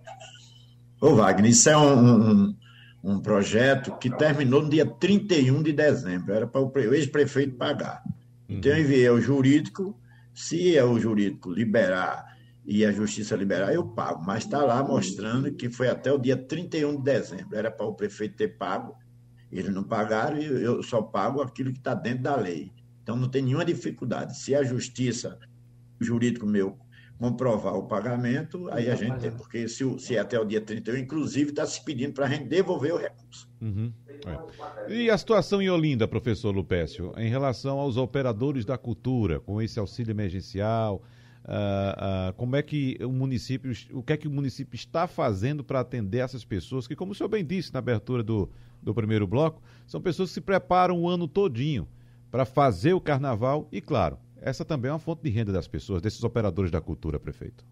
Ô, 0.99 1.15
Wagner, 1.15 1.49
isso 1.49 1.69
é 1.69 1.77
um, 1.77 2.47
um 2.47 2.55
um 3.03 3.19
projeto 3.19 3.97
que 3.97 4.09
terminou 4.09 4.61
no 4.61 4.69
dia 4.69 4.85
31 4.85 5.63
de 5.63 5.71
dezembro, 5.71 6.33
era 6.33 6.45
para 6.45 6.61
o 6.61 6.93
ex-prefeito 6.93 7.55
pagar. 7.55 8.03
Então, 8.47 8.71
eu 8.71 8.79
enviei 8.79 9.07
ao 9.07 9.21
jurídico, 9.21 9.99
se 10.33 10.75
é 10.75 10.83
o 10.83 10.99
jurídico 10.99 11.51
liberar 11.51 12.37
e 12.65 12.83
a 12.83 12.91
justiça 12.91 13.35
liberar, 13.35 13.73
eu 13.73 13.87
pago, 13.87 14.23
mas 14.25 14.43
está 14.43 14.63
lá 14.63 14.83
mostrando 14.83 15.53
que 15.53 15.69
foi 15.69 15.87
até 15.87 16.11
o 16.11 16.17
dia 16.17 16.35
31 16.35 16.97
de 16.97 17.03
dezembro, 17.03 17.55
era 17.55 17.71
para 17.71 17.85
o 17.85 17.93
prefeito 17.93 18.35
ter 18.35 18.57
pago, 18.57 18.95
eles 19.51 19.73
não 19.73 19.83
pagaram 19.83 20.37
e 20.37 20.45
eu 20.45 20.83
só 20.83 21.01
pago 21.01 21.41
aquilo 21.41 21.71
que 21.71 21.79
está 21.79 21.93
dentro 21.93 22.23
da 22.23 22.35
lei. 22.35 22.71
Então, 23.01 23.15
não 23.15 23.29
tem 23.29 23.41
nenhuma 23.41 23.65
dificuldade. 23.65 24.37
Se 24.37 24.53
a 24.53 24.63
justiça, 24.63 25.39
o 25.99 26.03
jurídico 26.03 26.45
meu, 26.45 26.77
comprovar 27.19 27.75
o 27.75 27.83
pagamento, 27.83 28.69
aí 28.71 28.89
a 28.89 28.95
gente 28.95 29.19
tem, 29.19 29.29
porque 29.29 29.67
se, 29.67 29.99
se 29.99 30.15
é 30.15 30.19
até 30.19 30.39
o 30.39 30.45
dia 30.45 30.61
31, 30.61 30.97
inclusive 30.97 31.49
está 31.49 31.65
se 31.65 31.83
pedindo 31.83 32.13
para 32.13 32.25
a 32.25 32.29
gente 32.29 32.45
devolver 32.45 32.93
o 32.93 32.97
recurso. 32.97 33.49
Uhum. 33.61 33.91
É. 34.87 34.93
E 34.93 35.09
a 35.09 35.17
situação 35.17 35.61
em 35.61 35.69
Olinda, 35.69 36.07
professor 36.07 36.55
Lupécio, 36.55 37.13
em 37.17 37.29
relação 37.29 37.77
aos 37.77 37.97
operadores 37.97 38.63
da 38.63 38.77
cultura, 38.77 39.39
com 39.41 39.61
esse 39.61 39.77
auxílio 39.77 40.11
emergencial, 40.11 41.03
uh, 41.43 42.29
uh, 42.29 42.33
como 42.37 42.55
é 42.55 42.63
que 42.63 42.97
o 43.01 43.11
município, 43.11 43.73
o 43.91 44.01
que 44.01 44.13
é 44.13 44.17
que 44.17 44.27
o 44.27 44.31
município 44.31 44.75
está 44.75 45.05
fazendo 45.05 45.61
para 45.61 45.81
atender 45.81 46.19
essas 46.19 46.45
pessoas 46.45 46.87
que, 46.87 46.95
como 46.95 47.11
o 47.11 47.15
senhor 47.15 47.27
bem 47.27 47.45
disse 47.45 47.73
na 47.73 47.79
abertura 47.79 48.23
do, 48.23 48.49
do 48.81 48.93
primeiro 48.93 49.27
bloco, 49.27 49.61
são 49.85 49.99
pessoas 49.99 50.29
que 50.29 50.35
se 50.35 50.41
preparam 50.41 51.01
o 51.01 51.09
ano 51.09 51.27
todinho 51.27 51.85
para 52.31 52.45
fazer 52.45 52.93
o 52.93 53.01
carnaval 53.01 53.67
e, 53.73 53.81
claro, 53.81 54.17
essa 54.41 54.65
também 54.65 54.89
é 54.89 54.93
uma 54.93 54.99
fonte 54.99 55.23
de 55.23 55.29
renda 55.29 55.51
das 55.51 55.67
pessoas, 55.67 56.01
desses 56.01 56.23
operadores 56.23 56.71
da 56.71 56.81
cultura, 56.81 57.19
prefeito. 57.19 57.65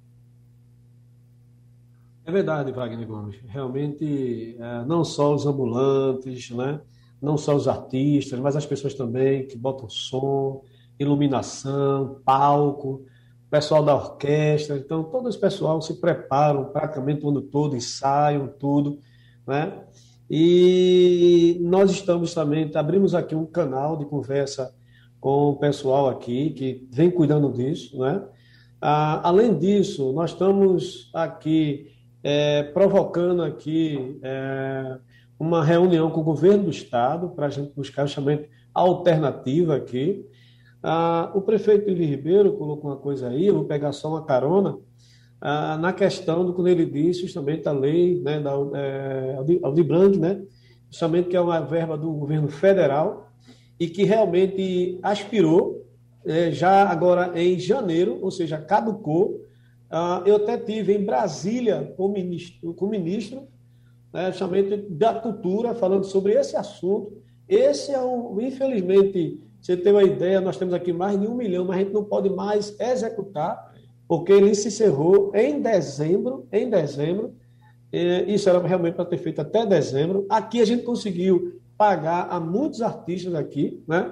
É 2.25 2.31
verdade, 2.31 2.71
Wagner 2.71 3.07
Gomes. 3.07 3.39
Realmente, 3.47 4.57
é, 4.59 4.85
não 4.85 5.03
só 5.03 5.33
os 5.33 5.45
ambulantes, 5.45 6.51
né? 6.51 6.81
não 7.21 7.37
só 7.37 7.55
os 7.55 7.67
artistas, 7.67 8.39
mas 8.39 8.55
as 8.55 8.65
pessoas 8.65 8.93
também 8.93 9.47
que 9.47 9.57
botam 9.57 9.89
som, 9.89 10.63
iluminação, 10.99 12.21
palco, 12.23 13.05
pessoal 13.49 13.83
da 13.83 13.95
orquestra. 13.95 14.77
Então, 14.77 15.03
todo 15.03 15.29
esse 15.29 15.39
pessoal 15.39 15.81
se 15.81 15.99
preparam 15.99 16.65
praticamente 16.65 17.25
o 17.25 17.29
ano 17.29 17.41
todo, 17.41 17.75
ensaiam 17.75 18.47
tudo. 18.47 18.99
Né? 19.45 19.83
E 20.29 21.57
nós 21.61 21.91
estamos 21.91 22.33
também, 22.33 22.69
abrimos 22.75 23.15
aqui 23.15 23.35
um 23.35 23.45
canal 23.45 23.97
de 23.97 24.05
conversa 24.05 24.75
com 25.19 25.49
o 25.49 25.55
pessoal 25.55 26.09
aqui 26.09 26.51
que 26.51 26.87
vem 26.91 27.09
cuidando 27.09 27.51
disso, 27.51 27.99
né? 27.99 28.23
Ah, 28.79 29.21
além 29.27 29.57
disso, 29.57 30.11
nós 30.13 30.31
estamos 30.31 31.09
aqui 31.13 31.91
é, 32.23 32.63
provocando 32.63 33.41
aqui 33.41 34.19
é, 34.21 34.97
uma 35.39 35.63
reunião 35.63 36.11
com 36.11 36.21
o 36.21 36.23
governo 36.23 36.65
do 36.65 36.69
estado 36.69 37.29
para 37.29 37.47
a 37.47 37.49
gente 37.49 37.73
buscar 37.75 38.05
justamente 38.05 38.49
alternativa 38.73 39.75
aqui. 39.75 40.25
Ah, 40.81 41.31
o 41.33 41.41
prefeito 41.41 41.89
Ili 41.89 42.05
Ribeiro 42.05 42.53
colocou 42.53 42.91
uma 42.91 42.97
coisa 42.97 43.29
aí, 43.29 43.47
eu 43.47 43.55
vou 43.55 43.65
pegar 43.65 43.91
só 43.91 44.09
uma 44.09 44.25
carona, 44.25 44.77
ah, 45.41 45.77
na 45.77 45.91
questão 45.91 46.45
do 46.45 46.53
que 46.53 46.69
ele 46.69 46.85
disse 46.85 47.21
justamente 47.21 47.63
da 47.63 47.71
lei 47.71 48.21
né, 48.21 48.39
da 48.39 48.51
é, 48.75 49.35
Aldir 49.63 49.83
Blanc, 49.83 50.17
né, 50.17 50.43
justamente 50.89 51.29
que 51.29 51.35
é 51.35 51.41
uma 51.41 51.59
verba 51.61 51.97
do 51.97 52.11
governo 52.11 52.47
federal, 52.47 53.26
e 53.79 53.87
que 53.87 54.03
realmente 54.03 54.99
aspirou, 55.01 55.85
é, 56.25 56.51
já 56.51 56.89
agora 56.89 57.31
em 57.39 57.59
janeiro, 57.59 58.19
ou 58.21 58.31
seja, 58.31 58.57
caducou. 58.57 59.41
Ah, 59.89 60.21
eu 60.25 60.35
até 60.35 60.57
tive 60.57 60.93
em 60.93 61.05
Brasília 61.05 61.93
com 61.95 62.07
o 62.07 62.11
ministro, 62.11 62.73
com 62.73 62.85
o 62.85 62.89
ministro 62.89 63.47
né, 64.13 64.31
justamente 64.31 64.77
da 64.89 65.13
cultura, 65.13 65.75
falando 65.75 66.03
sobre 66.03 66.33
esse 66.33 66.55
assunto. 66.55 67.13
Esse 67.47 67.93
é 67.93 68.01
um, 68.01 68.41
infelizmente, 68.41 69.39
você 69.61 69.77
tem 69.77 69.93
uma 69.93 70.03
ideia, 70.03 70.41
nós 70.41 70.57
temos 70.57 70.73
aqui 70.73 70.91
mais 70.91 71.19
de 71.19 71.27
um 71.27 71.35
milhão, 71.35 71.65
mas 71.65 71.77
a 71.77 71.79
gente 71.79 71.93
não 71.93 72.03
pode 72.03 72.29
mais 72.29 72.77
executar, 72.79 73.73
porque 74.07 74.31
ele 74.31 74.53
se 74.53 74.67
encerrou 74.67 75.31
em 75.33 75.61
dezembro, 75.61 76.45
em 76.51 76.69
dezembro, 76.69 77.35
isso 78.27 78.49
era 78.49 78.59
realmente 78.59 78.95
para 78.95 79.05
ter 79.05 79.17
feito 79.17 79.39
até 79.39 79.65
dezembro. 79.65 80.25
Aqui 80.29 80.61
a 80.61 80.65
gente 80.65 80.83
conseguiu 80.83 81.59
pagar 81.77 82.27
a 82.29 82.39
muitos 82.39 82.81
artistas 82.81 83.35
aqui, 83.35 83.83
né? 83.87 84.11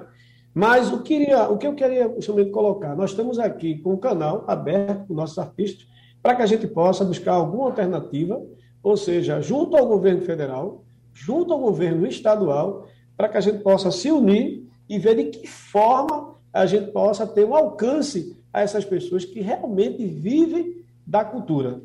Mas 0.54 0.90
o 0.90 1.02
que, 1.02 1.14
iria, 1.14 1.50
o 1.50 1.58
que 1.58 1.66
eu 1.66 1.74
queria 1.74 2.10
justamente 2.14 2.50
colocar, 2.50 2.96
nós 2.96 3.10
estamos 3.10 3.38
aqui 3.38 3.78
com 3.78 3.92
o 3.92 3.98
canal 3.98 4.44
aberto 4.48 5.06
com 5.06 5.14
nossos 5.14 5.38
artistas 5.38 5.86
para 6.22 6.34
que 6.34 6.42
a 6.42 6.46
gente 6.46 6.66
possa 6.66 7.04
buscar 7.04 7.34
alguma 7.34 7.66
alternativa, 7.66 8.42
ou 8.82 8.96
seja, 8.96 9.40
junto 9.40 9.76
ao 9.76 9.86
governo 9.86 10.22
federal, 10.22 10.84
junto 11.12 11.52
ao 11.52 11.60
governo 11.60 12.06
estadual, 12.06 12.88
para 13.16 13.28
que 13.28 13.36
a 13.36 13.40
gente 13.40 13.58
possa 13.58 13.90
se 13.90 14.10
unir 14.10 14.66
e 14.88 14.98
ver 14.98 15.16
de 15.16 15.24
que 15.24 15.46
forma 15.46 16.36
a 16.52 16.64
gente 16.64 16.90
possa 16.90 17.26
ter 17.26 17.44
um 17.44 17.54
alcance 17.54 18.36
a 18.52 18.62
essas 18.62 18.84
pessoas 18.84 19.24
que 19.24 19.40
realmente 19.40 20.06
vivem 20.06 20.82
da 21.06 21.24
cultura. 21.24 21.82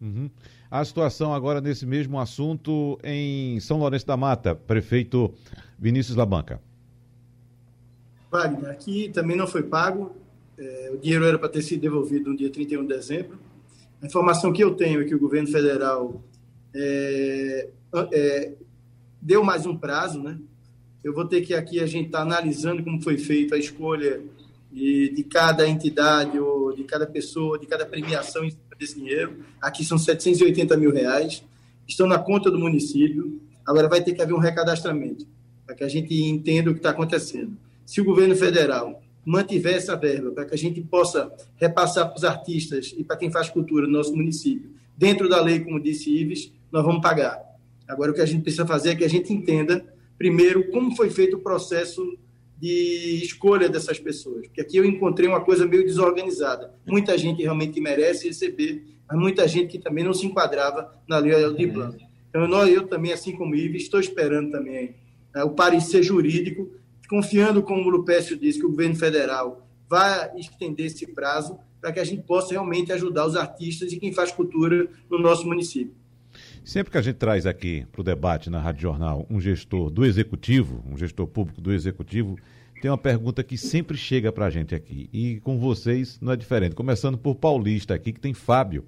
Uhum. 0.00 0.30
A 0.74 0.84
situação 0.84 1.32
agora 1.32 1.60
nesse 1.60 1.86
mesmo 1.86 2.18
assunto 2.18 2.98
em 3.04 3.60
São 3.60 3.78
Lourenço 3.78 4.04
da 4.08 4.16
Mata, 4.16 4.56
prefeito 4.56 5.32
Vinícius 5.78 6.16
Labanca. 6.16 6.60
Wagner, 8.28 8.70
aqui 8.70 9.08
também 9.10 9.36
não 9.36 9.46
foi 9.46 9.62
pago. 9.62 10.16
É, 10.58 10.90
o 10.92 10.98
dinheiro 10.98 11.26
era 11.26 11.38
para 11.38 11.48
ter 11.48 11.62
sido 11.62 11.80
devolvido 11.80 12.28
no 12.28 12.36
dia 12.36 12.50
31 12.50 12.82
de 12.82 12.88
dezembro. 12.88 13.38
A 14.02 14.06
informação 14.06 14.52
que 14.52 14.64
eu 14.64 14.74
tenho 14.74 15.00
é 15.00 15.04
que 15.04 15.14
o 15.14 15.18
governo 15.20 15.46
federal 15.46 16.20
é, 16.74 17.68
é, 18.12 18.52
deu 19.22 19.44
mais 19.44 19.66
um 19.66 19.76
prazo, 19.76 20.20
né? 20.20 20.36
Eu 21.04 21.14
vou 21.14 21.24
ter 21.24 21.42
que 21.42 21.54
aqui 21.54 21.78
a 21.78 21.86
gente 21.86 22.06
estar 22.06 22.18
tá 22.18 22.24
analisando 22.24 22.82
como 22.82 23.00
foi 23.00 23.16
feita 23.16 23.54
a 23.54 23.58
escolha 23.58 24.20
de, 24.72 25.10
de, 25.10 25.22
cada 25.22 25.68
entidade 25.68 26.36
ou 26.36 26.74
de 26.74 26.82
cada 26.82 27.06
pessoa, 27.06 27.60
de 27.60 27.66
cada 27.66 27.86
premiação 27.86 28.44
desse 28.78 28.96
dinheiro. 28.96 29.38
Aqui 29.60 29.84
são 29.84 29.98
780 29.98 30.76
mil 30.76 30.92
reais, 30.92 31.44
estão 31.86 32.06
na 32.06 32.18
conta 32.18 32.50
do 32.50 32.58
município. 32.58 33.40
Agora 33.66 33.88
vai 33.88 34.02
ter 34.02 34.12
que 34.12 34.22
haver 34.22 34.34
um 34.34 34.38
recadastramento 34.38 35.26
para 35.66 35.74
que 35.74 35.84
a 35.84 35.88
gente 35.88 36.14
entenda 36.14 36.70
o 36.70 36.74
que 36.74 36.80
está 36.80 36.90
acontecendo 36.90 37.56
se 37.84 38.00
o 38.00 38.04
governo 38.04 38.34
federal 38.34 39.02
mantiver 39.24 39.74
essa 39.74 39.96
verba 39.96 40.30
para 40.30 40.44
que 40.44 40.54
a 40.54 40.58
gente 40.58 40.80
possa 40.80 41.32
repassar 41.56 42.08
para 42.08 42.16
os 42.16 42.24
artistas 42.24 42.94
e 42.96 43.04
para 43.04 43.16
quem 43.16 43.30
faz 43.30 43.48
cultura 43.48 43.86
no 43.86 43.92
nosso 43.92 44.14
município, 44.14 44.70
dentro 44.96 45.28
da 45.28 45.40
lei, 45.40 45.60
como 45.60 45.80
disse 45.80 46.10
Ives, 46.10 46.52
nós 46.70 46.84
vamos 46.84 47.00
pagar. 47.00 47.40
Agora, 47.88 48.10
o 48.10 48.14
que 48.14 48.20
a 48.20 48.26
gente 48.26 48.42
precisa 48.42 48.66
fazer 48.66 48.90
é 48.90 48.94
que 48.94 49.04
a 49.04 49.08
gente 49.08 49.32
entenda, 49.32 49.84
primeiro, 50.18 50.70
como 50.70 50.94
foi 50.94 51.10
feito 51.10 51.36
o 51.36 51.40
processo 51.40 52.18
de 52.64 53.22
escolha 53.22 53.68
dessas 53.68 53.98
pessoas. 53.98 54.46
Porque 54.46 54.62
aqui 54.62 54.78
eu 54.78 54.86
encontrei 54.86 55.28
uma 55.28 55.42
coisa 55.42 55.66
meio 55.66 55.84
desorganizada. 55.84 56.72
Muita 56.86 57.18
gente 57.18 57.42
realmente 57.42 57.78
merece 57.78 58.28
receber, 58.28 58.82
mas 59.06 59.18
muita 59.18 59.46
gente 59.46 59.72
que 59.72 59.78
também 59.78 60.02
não 60.02 60.14
se 60.14 60.24
enquadrava 60.24 60.90
na 61.06 61.18
lei 61.18 61.34
de 61.52 61.66
Blanc. 61.66 62.02
Então, 62.30 62.66
eu 62.66 62.86
também, 62.86 63.12
assim 63.12 63.36
como 63.36 63.54
Ives, 63.54 63.82
estou 63.82 64.00
esperando 64.00 64.50
também 64.50 64.94
né, 65.34 65.44
o 65.44 65.50
parecer 65.50 66.02
jurídico 66.02 66.70
confiando, 67.06 67.62
como 67.62 67.82
o 67.82 67.90
Lupécio 67.90 68.34
disse, 68.34 68.58
que 68.58 68.64
o 68.64 68.70
governo 68.70 68.96
federal 68.96 69.68
vai 69.86 70.34
estender 70.38 70.86
esse 70.86 71.06
prazo 71.06 71.58
para 71.82 71.92
que 71.92 72.00
a 72.00 72.04
gente 72.04 72.22
possa 72.22 72.52
realmente 72.52 72.90
ajudar 72.92 73.26
os 73.26 73.36
artistas 73.36 73.92
e 73.92 73.98
quem 73.98 74.10
faz 74.10 74.32
cultura 74.32 74.88
no 75.10 75.18
nosso 75.18 75.46
município. 75.46 75.94
Sempre 76.64 76.90
que 76.90 76.98
a 76.98 77.02
gente 77.02 77.16
traz 77.16 77.46
aqui 77.46 77.86
para 77.92 78.00
o 78.00 78.04
debate 78.04 78.48
na 78.48 78.58
Rádio 78.58 78.82
Jornal 78.82 79.26
um 79.30 79.40
gestor 79.40 79.90
do 79.90 80.04
executivo, 80.04 80.82
um 80.90 80.96
gestor 80.96 81.26
público 81.26 81.60
do 81.60 81.72
executivo, 81.72 82.36
tem 82.80 82.90
uma 82.90 82.98
pergunta 82.98 83.44
que 83.44 83.56
sempre 83.56 83.96
chega 83.96 84.32
para 84.32 84.46
a 84.46 84.50
gente 84.50 84.74
aqui. 84.74 85.08
E 85.12 85.40
com 85.40 85.58
vocês 85.58 86.18
não 86.20 86.32
é 86.32 86.36
diferente. 86.36 86.74
Começando 86.74 87.18
por 87.18 87.34
Paulista 87.34 87.94
aqui, 87.94 88.12
que 88.12 88.20
tem 88.20 88.34
Fábio, 88.34 88.84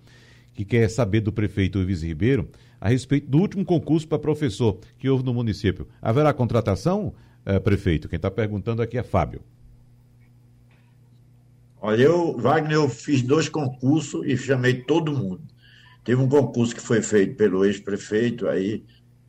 que 0.54 0.64
quer 0.64 0.88
saber 0.88 1.20
do 1.20 1.30
prefeito 1.30 1.78
Ives 1.78 2.02
Ribeiro 2.02 2.48
a 2.80 2.88
respeito 2.88 3.28
do 3.28 3.38
último 3.38 3.64
concurso 3.64 4.08
para 4.08 4.18
professor 4.18 4.78
que 4.98 5.08
houve 5.08 5.24
no 5.24 5.34
município. 5.34 5.86
Haverá 6.00 6.32
contratação? 6.32 7.14
é, 7.46 7.60
prefeito? 7.60 8.08
Quem 8.08 8.16
está 8.16 8.30
perguntando 8.30 8.82
aqui 8.82 8.98
é 8.98 9.02
Fábio. 9.02 9.40
Olha, 11.80 12.02
eu, 12.02 12.36
Wagner, 12.36 12.72
eu 12.72 12.88
fiz 12.88 13.22
dois 13.22 13.48
concursos 13.48 14.26
e 14.26 14.36
chamei 14.36 14.82
todo 14.82 15.12
mundo. 15.12 15.40
Teve 16.06 16.22
um 16.22 16.28
concurso 16.28 16.74
que 16.74 16.80
foi 16.80 17.02
feito 17.02 17.36
pelo 17.36 17.64
ex-prefeito 17.66 18.48
aí, 18.48 18.82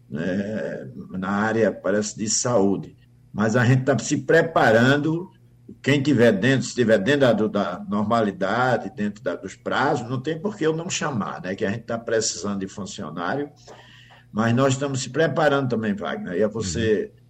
né, 0.09 0.89
na 1.09 1.29
área, 1.29 1.71
parece, 1.71 2.17
de 2.17 2.29
saúde. 2.29 2.95
Mas 3.33 3.57
a 3.57 3.65
gente 3.65 3.81
está 3.81 3.99
se 3.99 4.17
preparando, 4.17 5.29
quem 5.81 6.01
tiver 6.01 6.31
dentro, 6.31 6.63
se 6.63 6.69
estiver 6.69 6.97
dentro 6.97 7.19
da, 7.19 7.33
da 7.33 7.85
normalidade, 7.89 8.93
dentro 8.95 9.21
da, 9.21 9.35
dos 9.35 9.55
prazos, 9.55 10.07
não 10.07 10.21
tem 10.21 10.39
por 10.39 10.55
que 10.55 10.65
eu 10.65 10.75
não 10.75 10.89
chamar, 10.89 11.41
né? 11.41 11.53
Que 11.53 11.65
a 11.65 11.69
gente 11.69 11.81
está 11.81 11.97
precisando 11.97 12.59
de 12.59 12.67
funcionário, 12.67 13.49
mas 14.31 14.55
nós 14.55 14.73
estamos 14.73 15.01
se 15.01 15.09
preparando 15.09 15.67
também, 15.67 15.93
Wagner. 15.93 16.35
E 16.35 16.41
é 16.41 16.47
você 16.47 17.11
uhum 17.11 17.27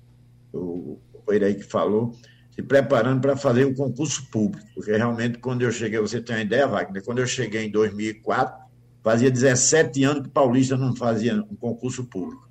o 1.27 1.31
aí 1.31 1.55
que 1.55 1.63
falou, 1.63 2.13
se 2.51 2.61
preparando 2.61 3.21
para 3.21 3.35
fazer 3.35 3.65
o 3.65 3.69
um 3.69 3.75
concurso 3.75 4.29
público, 4.29 4.65
porque 4.73 4.91
realmente 4.91 5.37
quando 5.39 5.61
eu 5.61 5.71
cheguei, 5.71 5.99
você 5.99 6.21
tem 6.21 6.37
uma 6.37 6.41
ideia, 6.41 6.67
Wagner, 6.67 7.03
quando 7.03 7.19
eu 7.19 7.27
cheguei 7.27 7.65
em 7.65 7.71
2004, 7.71 8.66
fazia 9.03 9.31
17 9.31 10.03
anos 10.03 10.23
que 10.23 10.29
Paulista 10.29 10.75
não 10.77 10.95
fazia 10.95 11.35
um 11.35 11.55
concurso 11.55 12.05
público. 12.05 12.47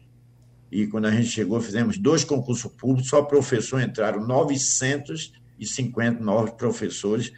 E 0.70 0.86
quando 0.86 1.06
a 1.06 1.10
gente 1.10 1.28
chegou, 1.28 1.60
fizemos 1.60 1.98
dois 1.98 2.24
concursos 2.24 2.70
públicos, 2.72 3.08
só 3.08 3.22
professor 3.22 3.80
entraram 3.80 4.26
950 4.26 6.22
novos 6.22 6.50
professores 6.52 7.32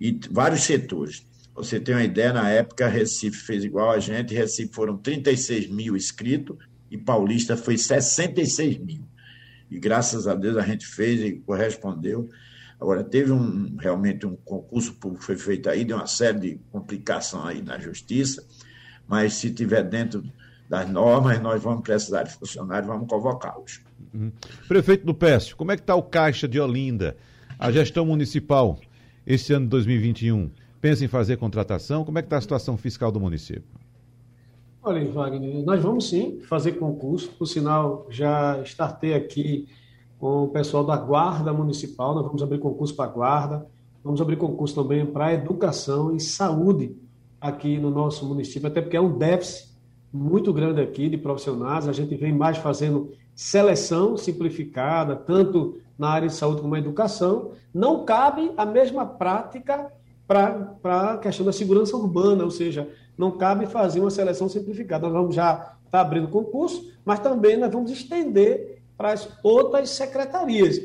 e 0.00 0.18
vários 0.30 0.62
setores. 0.62 1.26
Você 1.54 1.80
tem 1.80 1.94
uma 1.94 2.04
ideia, 2.04 2.32
na 2.32 2.48
época, 2.48 2.88
Recife 2.88 3.38
fez 3.38 3.64
igual 3.64 3.90
a 3.90 3.98
gente, 3.98 4.32
Recife 4.32 4.72
foram 4.72 4.96
36 4.96 5.68
mil 5.68 5.96
inscritos 5.96 6.56
e 6.90 6.96
Paulista 6.96 7.56
foi 7.56 7.76
66 7.76 8.78
mil 8.78 9.08
e 9.70 9.78
graças 9.78 10.26
a 10.26 10.34
Deus 10.34 10.56
a 10.56 10.62
gente 10.62 10.86
fez 10.86 11.20
e 11.20 11.32
correspondeu. 11.40 12.28
Agora, 12.80 13.02
teve 13.02 13.32
um, 13.32 13.76
realmente 13.76 14.24
um 14.26 14.36
concurso 14.36 14.94
público 14.94 15.20
que 15.20 15.26
foi 15.26 15.36
feito 15.36 15.68
aí, 15.68 15.84
deu 15.84 15.96
uma 15.96 16.06
série 16.06 16.38
de 16.38 16.60
complicações 16.70 17.44
aí 17.44 17.62
na 17.62 17.78
justiça, 17.78 18.46
mas 19.06 19.34
se 19.34 19.50
tiver 19.50 19.82
dentro 19.82 20.22
das 20.68 20.88
normas, 20.88 21.40
nós 21.40 21.62
vamos 21.62 21.82
precisar 21.82 22.22
de 22.22 22.32
funcionários, 22.32 22.86
vamos 22.86 23.08
convocá-los. 23.08 23.80
Uhum. 24.14 24.30
Prefeito 24.68 25.04
do 25.04 25.14
Pécio, 25.14 25.56
como 25.56 25.72
é 25.72 25.76
que 25.76 25.82
está 25.82 25.94
o 25.94 26.02
Caixa 26.02 26.46
de 26.46 26.60
Olinda? 26.60 27.16
A 27.58 27.72
gestão 27.72 28.06
municipal, 28.06 28.78
esse 29.26 29.52
ano 29.52 29.64
de 29.64 29.70
2021, 29.70 30.50
pensa 30.80 31.04
em 31.04 31.08
fazer 31.08 31.36
contratação? 31.36 32.04
Como 32.04 32.18
é 32.18 32.22
que 32.22 32.26
está 32.26 32.36
a 32.36 32.40
situação 32.40 32.76
fiscal 32.76 33.10
do 33.10 33.18
município? 33.18 33.64
Olha, 34.82 35.04
Wagner, 35.10 35.64
nós 35.64 35.82
vamos 35.82 36.08
sim 36.08 36.40
fazer 36.42 36.72
concurso. 36.72 37.28
Por 37.30 37.46
sinal, 37.46 38.06
já 38.08 38.62
startei 38.62 39.14
aqui 39.14 39.66
com 40.18 40.44
o 40.44 40.48
pessoal 40.48 40.84
da 40.84 40.96
Guarda 40.96 41.52
Municipal. 41.52 42.14
Nós 42.14 42.24
vamos 42.24 42.42
abrir 42.42 42.58
concurso 42.58 42.94
para 42.94 43.04
a 43.06 43.12
Guarda. 43.12 43.66
Vamos 44.02 44.20
abrir 44.20 44.36
concurso 44.36 44.74
também 44.74 45.06
para 45.06 45.32
educação 45.32 46.14
e 46.14 46.20
saúde 46.20 46.96
aqui 47.40 47.78
no 47.78 47.90
nosso 47.90 48.24
município, 48.26 48.68
até 48.68 48.80
porque 48.80 48.96
é 48.96 49.00
um 49.00 49.16
déficit 49.16 49.68
muito 50.12 50.52
grande 50.52 50.80
aqui 50.80 51.08
de 51.08 51.16
profissionais. 51.16 51.86
A 51.86 51.92
gente 51.92 52.14
vem 52.16 52.32
mais 52.32 52.58
fazendo 52.58 53.12
seleção 53.34 54.16
simplificada, 54.16 55.14
tanto 55.14 55.78
na 55.96 56.08
área 56.08 56.28
de 56.28 56.34
saúde 56.34 56.60
como 56.60 56.72
na 56.72 56.80
educação. 56.80 57.52
Não 57.72 58.04
cabe 58.04 58.52
a 58.56 58.64
mesma 58.66 59.06
prática 59.06 59.92
para 60.26 61.12
a 61.12 61.18
questão 61.18 61.46
da 61.46 61.52
segurança 61.52 61.96
urbana, 61.96 62.44
ou 62.44 62.50
seja, 62.50 62.88
não 63.16 63.32
cabe 63.32 63.66
fazer 63.66 64.00
uma 64.00 64.10
seleção 64.10 64.48
simplificada. 64.48 65.06
Nós 65.06 65.12
vamos 65.12 65.34
já 65.34 65.52
estar 65.52 65.74
tá 65.90 66.00
abrindo 66.00 66.28
concurso, 66.28 66.92
mas 67.04 67.20
também 67.20 67.56
nós 67.56 67.72
vamos 67.72 67.90
estender 67.90 68.67
para 68.98 69.12
as 69.12 69.28
outras 69.44 69.90
secretarias. 69.90 70.80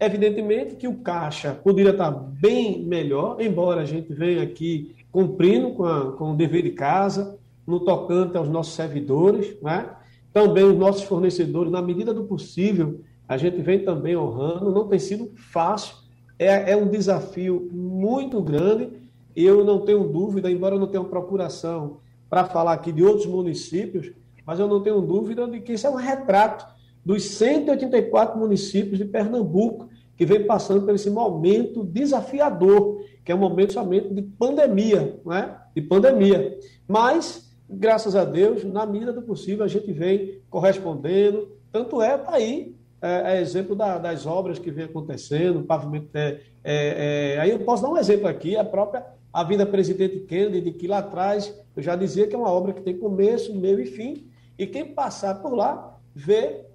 Evidentemente 0.00 0.74
que 0.74 0.88
o 0.88 0.96
caixa 0.96 1.54
poderia 1.54 1.92
estar 1.92 2.10
bem 2.10 2.82
melhor, 2.82 3.40
embora 3.40 3.82
a 3.82 3.84
gente 3.84 4.12
venha 4.12 4.42
aqui 4.42 4.96
cumprindo 5.12 5.70
com, 5.74 5.84
a, 5.84 6.12
com 6.12 6.32
o 6.32 6.36
dever 6.36 6.64
de 6.64 6.70
casa, 6.70 7.38
no 7.64 7.78
tocante 7.78 8.36
aos 8.36 8.48
nossos 8.48 8.74
servidores, 8.74 9.56
né? 9.62 9.90
também 10.32 10.64
os 10.64 10.76
nossos 10.76 11.04
fornecedores, 11.04 11.70
na 11.70 11.80
medida 11.80 12.12
do 12.12 12.24
possível, 12.24 13.00
a 13.28 13.36
gente 13.36 13.62
vem 13.62 13.84
também 13.84 14.16
honrando, 14.16 14.72
não 14.72 14.88
tem 14.88 14.98
sido 14.98 15.30
fácil, 15.36 15.94
é, 16.36 16.72
é 16.72 16.76
um 16.76 16.88
desafio 16.88 17.68
muito 17.72 18.42
grande, 18.42 18.88
eu 19.36 19.64
não 19.64 19.80
tenho 19.80 20.08
dúvida, 20.08 20.50
embora 20.50 20.74
eu 20.74 20.80
não 20.80 20.88
tenha 20.88 21.04
procuração 21.04 21.98
para 22.28 22.44
falar 22.44 22.72
aqui 22.72 22.90
de 22.90 23.04
outros 23.04 23.26
municípios, 23.26 24.10
mas 24.44 24.58
eu 24.58 24.66
não 24.66 24.82
tenho 24.82 25.00
dúvida 25.00 25.46
de 25.46 25.60
que 25.60 25.74
isso 25.74 25.86
é 25.86 25.90
um 25.90 25.94
retrato 25.94 26.66
dos 27.04 27.24
184 27.24 28.38
municípios 28.38 28.98
de 28.98 29.04
Pernambuco 29.04 29.88
que 30.16 30.26
vem 30.26 30.44
passando 30.44 30.82
por 30.82 30.94
esse 30.94 31.10
momento 31.10 31.84
desafiador, 31.84 33.02
que 33.24 33.32
é 33.32 33.34
um 33.34 33.38
momento 33.38 33.72
somente 33.72 34.12
de 34.12 34.22
pandemia, 34.22 35.18
não 35.24 35.32
é? 35.32 35.56
De 35.74 35.82
pandemia. 35.82 36.58
Mas, 36.86 37.52
graças 37.68 38.14
a 38.14 38.24
Deus, 38.24 38.62
na 38.64 38.86
medida 38.86 39.12
do 39.12 39.22
possível, 39.22 39.64
a 39.64 39.68
gente 39.68 39.90
vem 39.92 40.40
correspondendo. 40.48 41.50
Tanto 41.72 42.00
é, 42.00 42.14
está 42.14 42.34
aí, 42.34 42.76
é, 43.00 43.36
é 43.36 43.40
exemplo 43.40 43.74
da, 43.74 43.98
das 43.98 44.26
obras 44.26 44.58
que 44.58 44.70
vem 44.70 44.84
acontecendo, 44.84 45.64
pavimento. 45.64 46.08
É, 46.14 46.40
é, 46.62 47.34
é, 47.34 47.40
aí 47.40 47.50
eu 47.50 47.60
posso 47.60 47.82
dar 47.82 47.88
um 47.88 47.96
exemplo 47.96 48.28
aqui, 48.28 48.56
a 48.56 48.64
própria 48.64 49.04
a 49.32 49.42
vida 49.42 49.64
Presidente 49.64 50.20
Kennedy, 50.20 50.72
que 50.72 50.86
lá 50.86 50.98
atrás 50.98 51.58
eu 51.74 51.82
já 51.82 51.96
dizia 51.96 52.26
que 52.26 52.34
é 52.34 52.38
uma 52.38 52.50
obra 52.50 52.74
que 52.74 52.82
tem 52.82 52.98
começo, 52.98 53.54
meio 53.54 53.80
e 53.80 53.86
fim, 53.86 54.28
e 54.58 54.66
quem 54.66 54.94
passar 54.94 55.36
por 55.36 55.54
lá 55.54 55.98
vê 56.14 56.66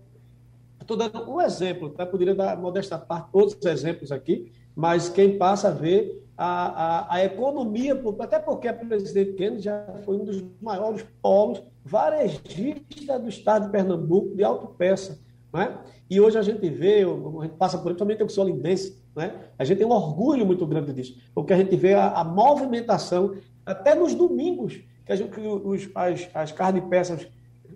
Estou 0.88 0.96
dando 0.96 1.30
um 1.30 1.42
exemplo, 1.42 1.90
tá? 1.90 2.06
poderia 2.06 2.34
dar, 2.34 2.56
modesta 2.56 2.98
parte, 2.98 3.28
outros 3.34 3.66
exemplos 3.66 4.10
aqui, 4.10 4.54
mas 4.74 5.10
quem 5.10 5.38
passa 5.38 5.68
a 5.68 5.72
ver 5.72 6.26
a, 6.38 6.46
a, 6.46 7.16
a 7.16 7.26
economia, 7.26 8.02
até 8.20 8.40
porque 8.40 8.70
a 8.70 8.74
presidente 8.74 9.34
Kennedy 9.34 9.64
já 9.64 9.86
foi 10.06 10.16
um 10.16 10.24
dos 10.24 10.42
maiores 10.62 11.06
polos 11.22 11.62
varejistas 11.84 13.22
do 13.22 13.28
estado 13.28 13.66
de 13.66 13.72
Pernambuco 13.74 14.34
de 14.34 14.46
autopeça. 14.46 15.20
Né? 15.52 15.78
E 16.10 16.22
hoje 16.22 16.38
a 16.38 16.42
gente 16.42 16.70
vê, 16.70 17.04
a 17.04 17.44
gente 17.44 17.58
passa 17.58 17.78
por 17.78 17.92
isso, 17.92 18.00
também 18.00 18.16
tem 18.16 18.26
o 18.26 18.30
solindense, 18.30 18.98
né? 19.14 19.34
a 19.60 19.66
gente 19.66 19.80
tem 19.80 19.88
um 19.88 19.92
orgulho 19.92 20.46
muito 20.46 20.66
grande 20.66 20.94
disso, 20.94 21.18
porque 21.36 21.52
a 21.52 21.58
gente 21.58 21.76
vê 21.76 21.96
a, 21.96 22.12
a 22.12 22.24
movimentação, 22.24 23.36
até 23.66 23.94
nos 23.94 24.16
domingos, 24.16 24.80
que, 25.06 25.12
a 25.12 25.18
gente, 25.18 25.32
que 25.32 25.42
os, 25.42 25.90
as, 25.94 26.30
as 26.34 26.52
carnes 26.54 26.82
de 26.82 26.90
peças 26.90 27.28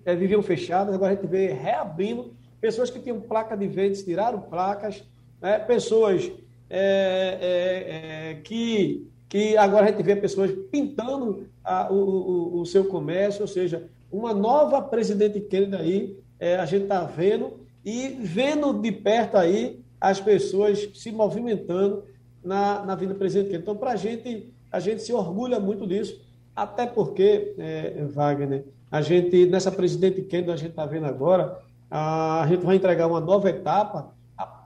é, 0.05 0.15
viviam 0.15 0.41
fechadas, 0.41 0.95
agora 0.95 1.11
a 1.11 1.15
gente 1.15 1.27
vê 1.27 1.51
reabrindo, 1.51 2.39
pessoas 2.61 2.91
que 2.91 2.99
tinham 2.99 3.19
placa 3.19 3.57
de 3.57 3.67
vendas 3.67 4.03
tiraram 4.03 4.39
placas, 4.39 5.03
né? 5.41 5.57
pessoas 5.57 6.31
é, 6.69 7.37
é, 7.41 8.29
é, 8.29 8.35
que, 8.35 9.09
que 9.27 9.57
agora 9.57 9.87
a 9.87 9.89
gente 9.89 10.03
vê 10.03 10.15
pessoas 10.15 10.51
pintando 10.71 11.47
a, 11.63 11.91
o, 11.91 11.95
o, 11.95 12.61
o, 12.61 12.65
seu 12.65 12.85
comércio, 12.85 13.41
ou 13.41 13.47
seja, 13.47 13.89
uma 14.11 14.33
nova 14.33 14.81
presidente 14.81 15.41
Kennedy 15.41 15.75
aí, 15.75 16.17
é, 16.39 16.55
a 16.57 16.65
gente 16.65 16.83
está 16.83 17.03
vendo, 17.03 17.59
e 17.83 18.09
vendo 18.09 18.71
de 18.73 18.91
perto 18.91 19.35
aí 19.35 19.81
as 19.99 20.21
pessoas 20.21 20.89
se 20.93 21.11
movimentando 21.11 22.03
na, 22.43 22.85
na 22.85 22.95
vida 22.95 23.15
presidente 23.15 23.47
Kennedy. 23.47 23.63
Então, 23.63 23.75
para 23.75 23.91
a 23.91 23.95
gente, 23.95 24.53
a 24.71 24.79
gente 24.79 25.01
se 25.01 25.11
orgulha 25.11 25.59
muito 25.59 25.87
disso, 25.87 26.21
até 26.55 26.85
porque, 26.85 27.53
é, 27.57 28.05
Wagner, 28.05 28.65
a 28.89 29.01
gente, 29.01 29.45
nessa 29.45 29.71
presidente 29.71 30.21
Kennedy, 30.21 30.51
a 30.51 30.55
gente 30.55 30.71
está 30.71 30.85
vendo 30.85 31.05
agora, 31.05 31.59
a, 31.91 32.45
gente 32.47 32.65
vai 32.65 32.77
entregar 32.77 33.05
uma 33.05 33.19
nova 33.19 33.49
etapa 33.49 34.13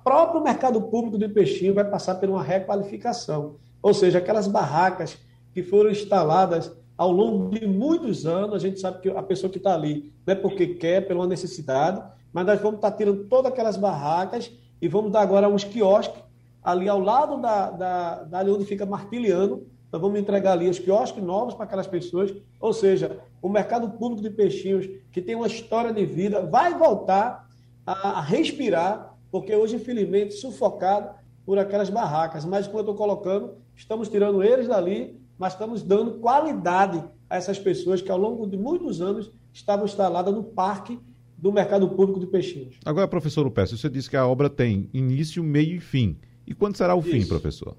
próprio 0.05 0.39
mercado 0.39 0.79
público 0.83 1.17
do 1.17 1.27
peixinho 1.27 1.73
vai 1.73 1.83
passar 1.83 2.13
por 2.15 2.29
uma 2.29 2.43
requalificação. 2.43 3.55
Ou 3.81 3.91
seja, 3.91 4.19
aquelas 4.19 4.47
barracas 4.47 5.17
que 5.51 5.63
foram 5.63 5.89
instaladas 5.89 6.71
ao 6.95 7.11
longo 7.11 7.49
de 7.49 7.65
muitos 7.65 8.23
anos, 8.27 8.53
a 8.53 8.59
gente 8.59 8.79
sabe 8.79 9.01
que 9.01 9.09
a 9.09 9.23
pessoa 9.23 9.51
que 9.51 9.57
está 9.57 9.73
ali 9.73 10.13
não 10.25 10.33
é 10.33 10.35
porque 10.35 10.67
quer, 10.75 11.07
pela 11.07 11.25
necessidade, 11.25 12.03
mas 12.31 12.45
nós 12.45 12.61
vamos 12.61 12.75
estar 12.75 12.91
tá 12.91 12.97
tirando 12.97 13.23
todas 13.23 13.51
aquelas 13.51 13.77
barracas 13.77 14.51
e 14.79 14.87
vamos 14.87 15.11
dar 15.11 15.21
agora 15.21 15.49
uns 15.49 15.63
quiosques 15.63 16.23
ali 16.63 16.87
ao 16.87 16.99
lado 16.99 17.41
da, 17.41 17.71
da, 17.71 18.23
da 18.23 18.39
onde 18.43 18.65
fica 18.65 18.85
Martiliano, 18.85 19.63
nós 19.91 20.01
vamos 20.01 20.19
entregar 20.19 20.53
ali 20.53 20.69
os 20.69 20.79
quiosques 20.79 21.23
novos 21.23 21.53
para 21.53 21.65
aquelas 21.65 21.87
pessoas, 21.87 22.33
ou 22.59 22.73
seja, 22.73 23.19
o 23.41 23.49
mercado 23.49 23.89
público 23.91 24.21
de 24.21 24.29
peixinhos, 24.29 24.89
que 25.11 25.21
tem 25.21 25.35
uma 25.35 25.47
história 25.47 25.93
de 25.93 26.05
vida, 26.05 26.45
vai 26.45 26.77
voltar 26.77 27.47
a 27.85 28.19
respirar 28.21 29.15
porque 29.35 29.53
hoje, 29.53 29.75
infelizmente, 29.75 30.33
sufocado 30.33 31.09
por 31.45 31.59
aquelas 31.59 31.89
barracas. 31.89 32.45
Mas, 32.45 32.67
como 32.67 32.79
eu 32.79 32.83
estou 32.83 32.95
colocando, 32.95 33.55
estamos 33.75 34.07
tirando 34.07 34.41
eles 34.41 34.65
dali, 34.67 35.19
mas 35.37 35.51
estamos 35.51 35.83
dando 35.83 36.19
qualidade 36.19 37.03
a 37.29 37.35
essas 37.35 37.59
pessoas 37.59 38.01
que, 38.01 38.09
ao 38.09 38.17
longo 38.17 38.47
de 38.47 38.57
muitos 38.57 39.01
anos, 39.01 39.29
estavam 39.51 39.83
instaladas 39.83 40.33
no 40.33 40.41
parque 40.41 40.97
do 41.37 41.51
mercado 41.51 41.89
público 41.89 42.17
de 42.17 42.27
peixinhos. 42.27 42.77
Agora, 42.85 43.07
professor 43.07 43.45
Upécio, 43.45 43.77
você 43.77 43.89
disse 43.89 44.09
que 44.09 44.15
a 44.15 44.25
obra 44.25 44.49
tem 44.49 44.89
início, 44.93 45.43
meio 45.43 45.75
e 45.75 45.79
fim. 45.81 46.17
E 46.47 46.53
quando 46.53 46.77
será 46.77 46.95
o 46.95 46.99
Isso. 46.99 47.11
fim, 47.11 47.27
professor? 47.27 47.75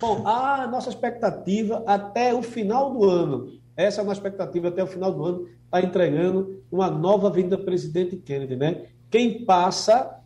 Bom, 0.00 0.24
a 0.24 0.64
nossa 0.68 0.88
expectativa 0.88 1.82
até 1.84 2.32
o 2.32 2.40
final 2.40 2.92
do 2.92 3.04
ano, 3.04 3.58
essa 3.76 4.00
é 4.00 4.02
a 4.02 4.04
nossa 4.04 4.20
expectativa 4.20 4.68
até 4.68 4.82
o 4.82 4.86
final 4.86 5.12
do 5.12 5.24
ano, 5.24 5.48
está 5.64 5.82
entregando 5.82 6.62
uma 6.70 6.88
nova 6.88 7.28
vinda 7.30 7.58
Presidente 7.58 8.16
Kennedy, 8.16 8.54
né? 8.54 8.86
Quem 9.10 9.44
passa 9.44 10.20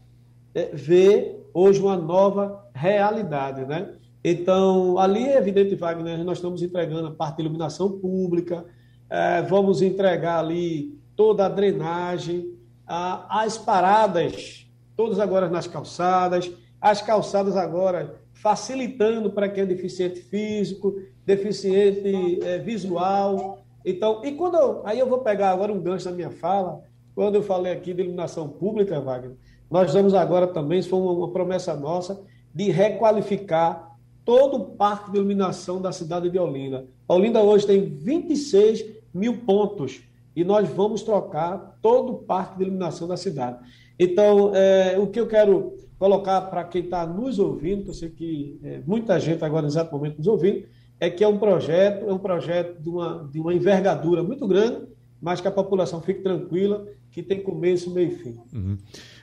é, 0.54 0.70
vê 0.74 1.36
hoje 1.54 1.80
uma 1.80 1.96
nova 1.96 2.68
realidade, 2.74 3.64
né? 3.64 3.94
Então, 4.22 4.98
ali 4.98 5.24
é 5.24 5.38
evidente, 5.38 5.74
Wagner, 5.74 6.22
nós 6.22 6.36
estamos 6.36 6.62
entregando 6.62 7.08
a 7.08 7.10
parte 7.10 7.36
de 7.36 7.42
iluminação 7.42 7.98
pública, 7.98 8.66
é, 9.08 9.40
vamos 9.40 9.80
entregar 9.80 10.38
ali 10.38 11.00
toda 11.16 11.46
a 11.46 11.48
drenagem, 11.48 12.54
a, 12.86 13.42
as 13.42 13.56
paradas, 13.56 14.66
todas 14.94 15.18
agora 15.18 15.48
nas 15.48 15.66
calçadas, 15.66 16.52
as 16.78 17.00
calçadas 17.00 17.56
agora 17.56 18.21
facilitando 18.42 19.30
para 19.30 19.48
quem 19.48 19.62
é 19.62 19.66
deficiente 19.66 20.20
físico, 20.20 21.00
deficiente 21.24 22.42
é, 22.42 22.58
visual. 22.58 23.62
Então, 23.86 24.20
e 24.24 24.32
quando 24.32 24.56
eu, 24.56 24.82
aí 24.84 24.98
eu 24.98 25.08
vou 25.08 25.20
pegar 25.20 25.50
agora 25.50 25.72
um 25.72 25.80
gancho 25.80 26.06
da 26.06 26.10
minha 26.10 26.30
fala, 26.30 26.82
quando 27.14 27.36
eu 27.36 27.42
falei 27.42 27.72
aqui 27.72 27.94
de 27.94 28.02
iluminação 28.02 28.48
pública, 28.48 29.00
Wagner, 29.00 29.36
nós 29.70 29.94
vamos 29.94 30.12
agora 30.12 30.48
também, 30.48 30.80
isso 30.80 30.88
foi 30.88 30.98
uma 30.98 31.30
promessa 31.30 31.74
nossa, 31.76 32.20
de 32.52 32.68
requalificar 32.68 33.96
todo 34.24 34.56
o 34.56 34.64
parque 34.70 35.12
de 35.12 35.18
iluminação 35.18 35.80
da 35.80 35.92
cidade 35.92 36.28
de 36.28 36.38
Olinda. 36.38 36.86
A 37.08 37.14
Olinda 37.14 37.40
hoje 37.40 37.66
tem 37.66 37.84
26 37.84 38.84
mil 39.14 39.38
pontos 39.38 40.02
e 40.34 40.42
nós 40.42 40.68
vamos 40.68 41.02
trocar 41.02 41.78
todo 41.80 42.12
o 42.12 42.18
parque 42.18 42.58
de 42.58 42.64
iluminação 42.64 43.06
da 43.06 43.16
cidade. 43.16 43.58
Então, 43.98 44.52
é, 44.52 44.98
o 44.98 45.06
que 45.06 45.20
eu 45.20 45.28
quero 45.28 45.74
colocar 46.02 46.40
para 46.40 46.64
quem 46.64 46.82
está 46.82 47.06
nos 47.06 47.38
ouvindo, 47.38 47.84
que 47.84 47.90
eu 47.90 47.94
sei 47.94 48.10
que 48.10 48.58
é, 48.64 48.82
muita 48.84 49.20
gente 49.20 49.44
agora, 49.44 49.68
exato 49.68 49.94
momento, 49.94 50.18
nos 50.18 50.26
ouvindo, 50.26 50.66
é 50.98 51.08
que 51.08 51.22
é 51.22 51.28
um 51.28 51.38
projeto, 51.38 52.10
é 52.10 52.12
um 52.12 52.18
projeto 52.18 52.82
de 52.82 52.88
uma, 52.88 53.28
de 53.30 53.38
uma 53.38 53.54
envergadura 53.54 54.20
muito 54.20 54.44
grande, 54.48 54.84
mas 55.20 55.40
que 55.40 55.46
a 55.46 55.52
população 55.52 56.02
fique 56.02 56.20
tranquila, 56.20 56.88
que 57.08 57.22
tem 57.22 57.40
começo, 57.40 57.88
meio 57.88 58.10
e 58.10 58.16
fim. 58.16 58.36
Uhum. 58.52 58.76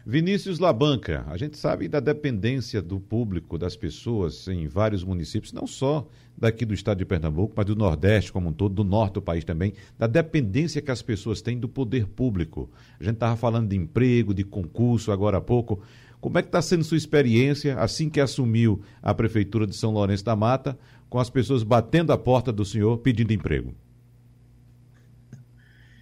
Vinícius 0.06 0.58
Labanca, 0.58 1.26
a 1.28 1.36
gente 1.36 1.58
sabe 1.58 1.90
da 1.90 2.00
dependência 2.00 2.82
do 2.82 2.98
público, 2.98 3.58
das 3.58 3.76
pessoas 3.76 4.48
em 4.48 4.66
vários 4.70 5.04
municípios, 5.04 5.52
não 5.52 5.68
só 5.68 6.08
daqui 6.38 6.64
do 6.64 6.74
estado 6.74 7.00
de 7.00 7.06
Pernambuco, 7.06 7.54
mas 7.58 7.66
do 7.66 7.76
Nordeste 7.76 8.32
como 8.32 8.48
um 8.48 8.54
todo, 8.54 8.74
do 8.76 8.84
Norte 8.86 9.16
do 9.16 9.22
país 9.22 9.44
também, 9.44 9.74
da 9.98 10.08
dependência 10.08 10.82
que 10.82 10.92
as 10.92 11.02
pessoas 11.02 11.42
têm 11.42 11.60
do 11.60 11.68
poder 11.68 12.08
público. 12.08 12.70
A 12.98 13.04
gente 13.04 13.16
estava 13.16 13.36
falando 13.36 13.68
de 13.68 13.76
emprego, 13.76 14.34
de 14.34 14.46
concurso 14.46 15.12
agora 15.12 15.40
há 15.40 15.42
pouco. 15.42 15.82
Como 16.22 16.38
é 16.38 16.42
que 16.42 16.50
está 16.50 16.62
sendo 16.62 16.84
sua 16.84 16.98
experiência, 16.98 17.80
assim 17.80 18.10
que 18.10 18.20
assumiu 18.20 18.82
a 19.02 19.14
Prefeitura 19.14 19.66
de 19.66 19.76
São 19.76 19.92
Lourenço 19.92 20.26
da 20.26 20.36
Mata, 20.36 20.78
com 21.10 21.18
as 21.18 21.30
pessoas 21.30 21.64
batendo 21.64 22.12
a 22.12 22.18
porta 22.18 22.52
do 22.52 22.66
senhor 22.66 22.98
pedindo 22.98 23.32
emprego? 23.32 23.74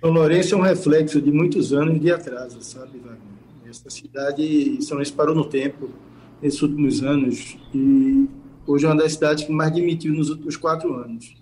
São 0.01 0.11
Lourenço 0.11 0.55
é 0.55 0.57
um 0.57 0.61
reflexo 0.61 1.21
de 1.21 1.31
muitos 1.31 1.71
anos 1.71 1.99
de 1.99 2.11
atraso, 2.11 2.61
sabe, 2.61 2.97
Wagner? 2.97 3.19
Essa 3.69 3.89
cidade, 3.89 4.81
São 4.81 4.95
Lourenço 4.95 5.13
parou 5.13 5.35
no 5.35 5.45
tempo 5.45 5.89
nesses 6.41 6.61
últimos 6.61 7.03
anos 7.03 7.57
e 7.73 8.27
hoje 8.65 8.85
é 8.85 8.89
uma 8.89 8.97
das 8.97 9.13
cidades 9.13 9.43
que 9.43 9.51
mais 9.51 9.71
demitiu 9.71 10.13
nos 10.13 10.29
últimos 10.29 10.55
quatro 10.55 10.93
anos. 10.95 11.35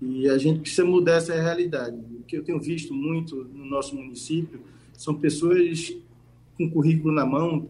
E 0.00 0.28
a 0.28 0.38
gente 0.38 0.60
precisa 0.60 0.84
mudar 0.84 1.14
essa 1.14 1.34
realidade. 1.34 1.96
O 2.18 2.22
que 2.22 2.36
eu 2.36 2.42
tenho 2.42 2.60
visto 2.60 2.94
muito 2.94 3.44
no 3.44 3.66
nosso 3.66 3.94
município 3.94 4.60
são 4.94 5.14
pessoas 5.14 5.94
com 6.56 6.70
currículo 6.70 7.12
na 7.12 7.26
mão 7.26 7.68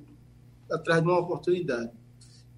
atrás 0.71 1.03
de 1.03 1.09
uma 1.09 1.19
oportunidade. 1.19 1.91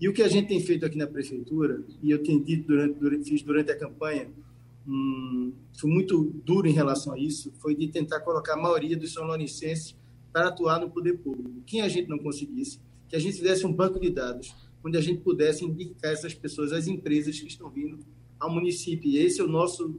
E 0.01 0.09
o 0.09 0.13
que 0.13 0.23
a 0.23 0.29
gente 0.29 0.49
tem 0.49 0.61
feito 0.61 0.85
aqui 0.85 0.99
na 0.99 1.07
prefeitura, 1.07 1.83
e 2.03 2.11
eu 2.11 2.23
tenho 2.23 2.43
dito 2.43 2.67
durante, 2.67 2.99
durante 2.99 3.29
fiz 3.29 3.43
durante 3.43 3.71
a 3.71 3.79
campanha, 3.79 4.29
hum, 4.87 5.53
foi 5.79 5.91
muito 5.91 6.25
duro 6.45 6.67
em 6.67 6.73
relação 6.73 7.15
a 7.15 7.19
isso, 7.19 7.53
foi 7.61 7.75
de 7.75 7.89
tentar 7.89 8.21
colocar 8.21 8.55
a 8.55 8.57
maioria 8.57 8.97
dos 8.97 9.13
são 9.13 9.27
para 10.33 10.49
atuar 10.49 10.81
no 10.81 10.91
poder 10.91 11.19
público. 11.19 11.63
Quem 11.67 11.83
a 11.83 11.89
gente 11.89 12.09
não 12.09 12.19
conseguisse, 12.19 12.81
que 13.09 13.15
a 13.15 13.19
gente 13.19 13.37
fizesse 13.37 13.67
um 13.67 13.73
banco 13.73 14.01
de 14.01 14.11
dados 14.11 14.55
onde 14.85 14.99
a 14.99 15.01
gente 15.01 15.21
pudesse 15.21 15.65
indicar 15.65 16.13
essas 16.13 16.35
pessoas, 16.35 16.73
as 16.73 16.89
empresas 16.89 17.39
que 17.39 17.47
estão 17.47 17.71
vindo 17.71 17.99
ao 18.39 18.51
município. 18.53 19.09
E 19.09 19.19
esse 19.19 19.41
é 19.41 19.45
o 19.45 19.49
nosso 19.49 19.95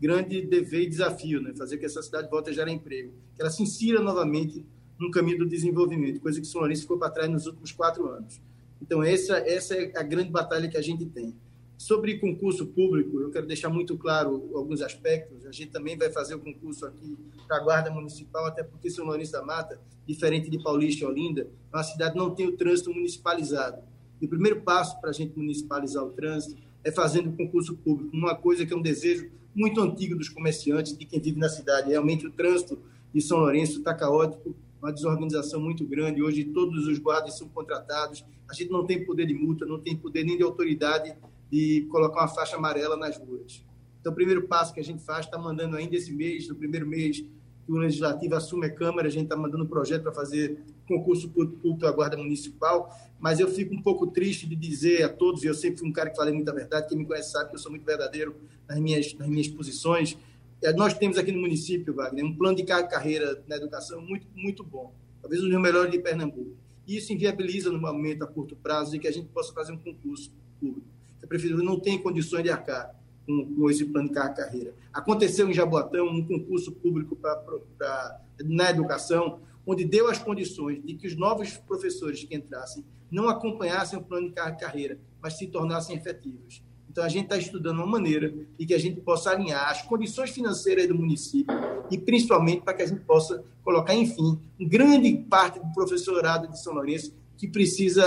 grande 0.00 0.42
dever 0.42 0.82
e 0.82 0.88
desafio, 0.88 1.40
né? 1.40 1.54
fazer 1.54 1.78
que 1.78 1.86
essa 1.86 2.02
cidade 2.02 2.28
volte 2.28 2.50
a 2.50 2.52
gerar 2.52 2.70
emprego, 2.70 3.12
que 3.34 3.40
ela 3.40 3.50
se 3.50 3.62
insira 3.62 4.00
novamente 4.00 4.64
no 4.98 5.10
caminho 5.10 5.38
do 5.38 5.46
desenvolvimento, 5.46 6.20
coisa 6.20 6.40
que 6.40 6.46
São 6.46 6.60
Lourenço 6.60 6.82
ficou 6.82 6.98
para 6.98 7.10
trás 7.10 7.30
nos 7.30 7.46
últimos 7.46 7.72
quatro 7.72 8.08
anos. 8.08 8.40
Então, 8.80 9.02
essa, 9.02 9.38
essa 9.38 9.74
é 9.74 9.92
a 9.96 10.02
grande 10.02 10.30
batalha 10.30 10.68
que 10.68 10.76
a 10.76 10.82
gente 10.82 11.06
tem. 11.06 11.34
Sobre 11.76 12.18
concurso 12.18 12.66
público, 12.66 13.20
eu 13.20 13.30
quero 13.30 13.46
deixar 13.46 13.68
muito 13.68 13.98
claro 13.98 14.50
alguns 14.54 14.80
aspectos. 14.80 15.44
A 15.44 15.52
gente 15.52 15.70
também 15.70 15.96
vai 15.96 16.10
fazer 16.10 16.34
o 16.34 16.38
concurso 16.38 16.86
aqui 16.86 17.18
para 17.46 17.58
a 17.58 17.60
Guarda 17.60 17.90
Municipal, 17.90 18.46
até 18.46 18.62
porque 18.62 18.90
São 18.90 19.04
Lourenço 19.04 19.32
da 19.32 19.42
Mata, 19.42 19.78
diferente 20.06 20.48
de 20.48 20.62
Paulista 20.62 21.04
e 21.04 21.06
Olinda, 21.06 21.48
uma 21.70 21.82
cidade 21.82 22.16
não 22.16 22.34
tem 22.34 22.46
o 22.46 22.56
trânsito 22.56 22.92
municipalizado. 22.92 23.82
E 24.20 24.24
o 24.24 24.28
primeiro 24.28 24.62
passo 24.62 24.98
para 25.00 25.10
a 25.10 25.12
gente 25.12 25.36
municipalizar 25.36 26.02
o 26.02 26.10
trânsito 26.10 26.62
é 26.82 26.90
fazendo 26.90 27.28
o 27.28 27.32
concurso 27.36 27.76
público, 27.76 28.16
uma 28.16 28.34
coisa 28.34 28.64
que 28.64 28.72
é 28.72 28.76
um 28.76 28.82
desejo 28.82 29.28
muito 29.54 29.80
antigo 29.80 30.16
dos 30.16 30.28
comerciantes, 30.28 30.96
de 30.96 31.04
quem 31.04 31.20
vive 31.20 31.38
na 31.38 31.48
cidade. 31.48 31.90
Realmente 31.90 32.26
o 32.26 32.30
trânsito 32.30 32.78
de 33.12 33.20
São 33.20 33.38
Lourenço 33.38 33.78
está 33.78 33.92
caótico, 33.92 34.54
uma 34.80 34.92
desorganização 34.92 35.60
muito 35.60 35.84
grande. 35.86 36.22
Hoje 36.22 36.44
todos 36.44 36.86
os 36.86 36.98
guardas 36.98 37.36
são 37.36 37.48
contratados, 37.48 38.24
a 38.48 38.54
gente 38.54 38.70
não 38.70 38.86
tem 38.86 39.04
poder 39.04 39.26
de 39.26 39.34
multa, 39.34 39.66
não 39.66 39.80
tem 39.80 39.96
poder 39.96 40.24
nem 40.24 40.36
de 40.36 40.42
autoridade 40.42 41.16
de 41.50 41.86
colocar 41.90 42.20
uma 42.20 42.28
faixa 42.28 42.56
amarela 42.56 42.96
nas 42.96 43.18
ruas. 43.18 43.64
Então, 44.00 44.12
o 44.12 44.14
primeiro 44.14 44.46
passo 44.46 44.72
que 44.72 44.80
a 44.80 44.84
gente 44.84 45.02
faz, 45.02 45.26
está 45.26 45.38
mandando 45.38 45.76
ainda 45.76 45.96
esse 45.96 46.12
mês, 46.12 46.48
no 46.48 46.54
primeiro 46.54 46.86
mês 46.86 47.24
que 47.66 47.72
o 47.72 47.76
Legislativo 47.76 48.36
assume 48.36 48.66
a 48.66 48.70
Câmara, 48.72 49.08
a 49.08 49.10
gente 49.10 49.24
está 49.24 49.36
mandando 49.36 49.64
um 49.64 49.66
projeto 49.66 50.02
para 50.02 50.12
fazer 50.12 50.60
concurso 50.86 51.28
público 51.28 51.76
da 51.78 51.90
Guarda 51.90 52.16
Municipal, 52.16 52.88
mas 53.18 53.40
eu 53.40 53.48
fico 53.48 53.74
um 53.74 53.82
pouco 53.82 54.06
triste 54.06 54.46
de 54.46 54.54
dizer 54.54 55.02
a 55.02 55.08
todos, 55.08 55.42
e 55.42 55.46
eu 55.46 55.54
sempre 55.54 55.80
fui 55.80 55.88
um 55.88 55.92
cara 55.92 56.10
que 56.10 56.16
falei 56.16 56.32
muita 56.32 56.52
verdade, 56.52 56.88
quem 56.88 56.96
me 56.96 57.04
conhece 57.04 57.32
sabe 57.32 57.50
que 57.50 57.56
eu 57.56 57.58
sou 57.58 57.72
muito 57.72 57.84
verdadeiro 57.84 58.36
nas 58.68 58.78
minhas, 58.78 59.12
nas 59.14 59.28
minhas 59.28 59.48
posições. 59.48 60.16
É, 60.62 60.72
nós 60.72 60.94
temos 60.94 61.18
aqui 61.18 61.30
no 61.32 61.40
município, 61.40 61.94
Wagner, 61.94 62.24
um 62.24 62.34
plano 62.34 62.56
de 62.56 62.64
carreira 62.64 63.42
na 63.46 63.56
educação 63.56 64.00
muito, 64.00 64.26
muito 64.34 64.64
bom, 64.64 64.94
talvez 65.20 65.42
um 65.42 65.48
dos 65.48 65.60
melhores 65.60 65.92
de 65.92 65.98
Pernambuco. 65.98 66.56
E 66.86 66.96
isso 66.96 67.12
inviabiliza, 67.12 67.70
no 67.70 67.80
momento, 67.80 68.22
a 68.22 68.26
curto 68.26 68.56
prazo, 68.56 68.92
de 68.92 68.98
que 68.98 69.08
a 69.08 69.12
gente 69.12 69.28
possa 69.28 69.52
fazer 69.52 69.72
um 69.72 69.78
concurso 69.78 70.32
público. 70.60 70.86
A 71.22 71.26
prefeitura 71.26 71.62
não 71.62 71.80
tem 71.80 71.98
condições 71.98 72.44
de 72.44 72.50
arcar 72.50 72.94
com, 73.26 73.54
com 73.54 73.70
esse 73.70 73.84
plano 73.84 74.08
de 74.08 74.14
carreira. 74.14 74.72
Aconteceu 74.92 75.50
em 75.50 75.52
Jaboatão 75.52 76.06
um 76.06 76.24
concurso 76.24 76.70
público 76.72 77.16
pra, 77.16 77.36
pra, 77.76 78.20
na 78.44 78.70
educação, 78.70 79.40
onde 79.66 79.84
deu 79.84 80.08
as 80.08 80.18
condições 80.18 80.80
de 80.84 80.94
que 80.94 81.08
os 81.08 81.16
novos 81.16 81.56
professores 81.56 82.22
que 82.22 82.34
entrassem 82.34 82.84
não 83.10 83.28
acompanhassem 83.28 83.98
o 83.98 84.02
plano 84.02 84.28
de 84.28 84.34
carreira, 84.34 84.98
mas 85.20 85.34
se 85.34 85.48
tornassem 85.48 85.96
efetivos. 85.96 86.62
Então, 86.96 87.04
a 87.04 87.10
gente 87.10 87.24
está 87.24 87.36
estudando 87.36 87.76
uma 87.76 87.86
maneira 87.86 88.32
de 88.58 88.64
que 88.64 88.72
a 88.72 88.78
gente 88.78 89.02
possa 89.02 89.28
alinhar 89.28 89.68
as 89.68 89.82
condições 89.82 90.30
financeiras 90.30 90.88
do 90.88 90.94
município 90.94 91.54
e, 91.90 91.98
principalmente, 91.98 92.62
para 92.62 92.72
que 92.72 92.84
a 92.84 92.86
gente 92.86 93.02
possa 93.02 93.44
colocar, 93.62 93.94
enfim, 93.94 94.40
grande 94.58 95.14
parte 95.28 95.58
do 95.58 95.70
professorado 95.74 96.48
de 96.48 96.58
São 96.58 96.72
Lourenço 96.72 97.12
que 97.36 97.46
precisa 97.46 98.02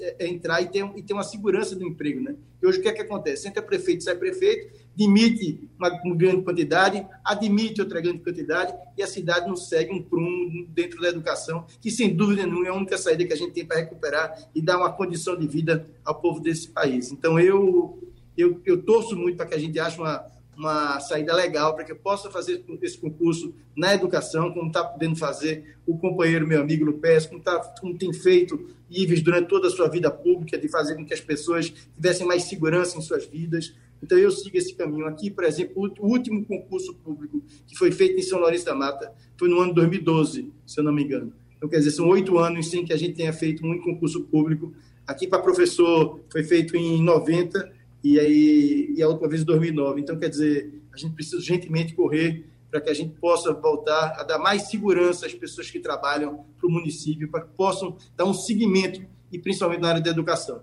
é, 0.00 0.26
entrar 0.26 0.60
e 0.60 0.66
ter, 0.66 0.84
e 0.96 1.02
ter 1.04 1.12
uma 1.12 1.22
segurança 1.22 1.76
do 1.76 1.86
emprego. 1.86 2.20
Né? 2.20 2.34
E 2.60 2.66
hoje 2.66 2.80
o 2.80 2.82
que 2.82 2.88
é 2.88 2.92
que 2.92 3.02
acontece? 3.02 3.46
Entra 3.46 3.62
prefeito, 3.62 4.02
sai 4.02 4.16
prefeito, 4.16 4.76
demite 4.96 5.68
uma, 5.78 5.88
uma, 6.02 6.16
grande 6.16 6.42
quantidade, 6.42 7.06
admite 7.24 7.80
outra 7.80 8.00
grande 8.00 8.18
quantidade 8.18 8.74
e 8.96 9.04
a 9.04 9.06
cidade 9.06 9.46
não 9.46 9.54
segue 9.54 9.92
um 9.92 10.02
prumo 10.02 10.66
dentro 10.70 11.00
da 11.00 11.10
educação, 11.10 11.64
que 11.80 11.92
sem 11.92 12.12
dúvida 12.12 12.44
nenhuma 12.44 12.66
é 12.66 12.70
a 12.70 12.74
única 12.74 12.98
saída 12.98 13.24
que 13.24 13.32
a 13.32 13.36
gente 13.36 13.52
tem 13.52 13.64
para 13.64 13.76
recuperar 13.76 14.36
e 14.52 14.60
dar 14.60 14.78
uma 14.78 14.92
condição 14.92 15.38
de 15.38 15.46
vida 15.46 15.88
ao 16.04 16.20
povo 16.20 16.40
desse 16.40 16.68
país. 16.68 17.12
Então 17.12 17.38
eu, 17.38 18.00
eu, 18.36 18.60
eu 18.64 18.82
torço 18.82 19.16
muito 19.16 19.36
para 19.36 19.46
que 19.46 19.54
a 19.54 19.58
gente 19.58 19.78
ache 19.78 19.98
uma 19.98 20.24
uma 20.56 20.98
saída 21.00 21.34
legal 21.34 21.74
para 21.74 21.84
que 21.84 21.92
eu 21.92 21.96
possa 21.96 22.30
fazer 22.30 22.64
esse 22.80 22.98
concurso 22.98 23.54
na 23.76 23.94
educação, 23.94 24.52
como 24.52 24.68
está 24.68 24.82
podendo 24.82 25.14
fazer 25.14 25.76
o 25.86 25.98
companheiro, 25.98 26.46
meu 26.46 26.62
amigo 26.62 26.84
Lupes, 26.84 27.26
como, 27.26 27.42
tá, 27.42 27.58
como 27.78 27.96
tem 27.96 28.12
feito 28.12 28.74
Ives 28.90 29.20
durante 29.20 29.48
toda 29.48 29.68
a 29.68 29.70
sua 29.70 29.88
vida 29.88 30.10
pública, 30.10 30.56
de 30.56 30.68
fazer 30.68 30.94
com 30.96 31.04
que 31.04 31.12
as 31.12 31.20
pessoas 31.20 31.72
tivessem 31.94 32.26
mais 32.26 32.44
segurança 32.44 32.96
em 32.96 33.02
suas 33.02 33.26
vidas. 33.26 33.74
Então, 34.02 34.16
eu 34.16 34.30
sigo 34.30 34.56
esse 34.56 34.74
caminho. 34.74 35.06
Aqui, 35.06 35.30
por 35.30 35.44
exemplo, 35.44 35.92
o 35.98 36.06
último 36.06 36.44
concurso 36.44 36.94
público 36.94 37.42
que 37.66 37.76
foi 37.76 37.92
feito 37.92 38.18
em 38.18 38.22
São 38.22 38.38
Lourenço 38.38 38.64
da 38.64 38.74
Mata 38.74 39.12
foi 39.36 39.48
no 39.48 39.60
ano 39.60 39.74
2012, 39.74 40.52
se 40.64 40.80
eu 40.80 40.84
não 40.84 40.92
me 40.92 41.02
engano. 41.04 41.32
Então, 41.56 41.68
quer 41.68 41.78
dizer, 41.78 41.90
são 41.90 42.08
oito 42.08 42.38
anos 42.38 42.70
sem 42.70 42.84
que 42.84 42.92
a 42.92 42.96
gente 42.96 43.14
tenha 43.14 43.32
feito 43.32 43.66
um 43.66 43.78
concurso 43.82 44.22
público. 44.22 44.72
Aqui, 45.06 45.26
para 45.26 45.42
professor, 45.42 46.20
foi 46.30 46.44
feito 46.44 46.76
em 46.76 47.02
90 47.02 47.75
e 48.12 48.20
aí 48.20 48.94
e 48.96 49.02
a 49.02 49.08
última 49.08 49.28
vez 49.28 49.42
em 49.42 49.44
2009. 49.44 50.00
Então, 50.00 50.16
quer 50.16 50.28
dizer, 50.28 50.82
a 50.92 50.96
gente 50.96 51.14
precisa 51.14 51.36
urgentemente 51.36 51.94
correr 51.94 52.46
para 52.70 52.80
que 52.80 52.90
a 52.90 52.94
gente 52.94 53.14
possa 53.18 53.52
voltar 53.52 54.14
a 54.18 54.22
dar 54.22 54.38
mais 54.38 54.62
segurança 54.62 55.26
às 55.26 55.34
pessoas 55.34 55.70
que 55.70 55.80
trabalham 55.80 56.44
para 56.58 56.68
o 56.68 56.70
município, 56.70 57.30
para 57.30 57.42
que 57.42 57.54
possam 57.54 57.96
dar 58.16 58.24
um 58.24 58.34
seguimento, 58.34 59.02
e 59.32 59.38
principalmente 59.38 59.80
na 59.80 59.88
área 59.88 60.00
da 60.00 60.10
educação. 60.10 60.60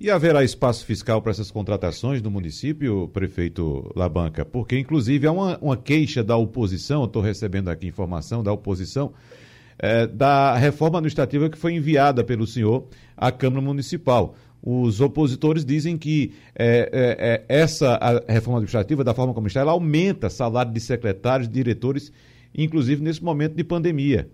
E 0.00 0.10
haverá 0.10 0.44
espaço 0.44 0.84
fiscal 0.84 1.20
para 1.20 1.32
essas 1.32 1.50
contratações 1.50 2.22
do 2.22 2.30
município, 2.30 3.08
prefeito 3.08 3.90
Labanca? 3.96 4.44
Porque, 4.44 4.78
inclusive, 4.78 5.26
há 5.26 5.32
uma, 5.32 5.58
uma 5.58 5.76
queixa 5.76 6.22
da 6.22 6.36
oposição, 6.36 7.04
estou 7.04 7.20
recebendo 7.20 7.68
aqui 7.68 7.88
informação 7.88 8.42
da 8.42 8.52
oposição, 8.52 9.12
é, 9.78 10.06
da 10.06 10.56
reforma 10.56 10.98
administrativa 10.98 11.50
que 11.50 11.58
foi 11.58 11.74
enviada 11.74 12.22
pelo 12.22 12.46
senhor 12.46 12.86
à 13.16 13.32
Câmara 13.32 13.60
Municipal. 13.60 14.36
Os 14.62 15.00
opositores 15.00 15.64
dizem 15.64 15.96
que 15.96 16.32
é, 16.54 17.46
é, 17.48 17.54
é 17.56 17.60
essa 17.60 17.98
reforma 18.28 18.58
administrativa, 18.58 19.04
da 19.04 19.14
forma 19.14 19.32
como 19.32 19.46
está, 19.46 19.60
ela 19.60 19.72
aumenta 19.72 20.28
salário 20.28 20.72
de 20.72 20.80
secretários, 20.80 21.48
diretores, 21.48 22.12
inclusive 22.56 23.02
nesse 23.02 23.22
momento 23.22 23.54
de 23.54 23.62
pandemia. 23.62 24.28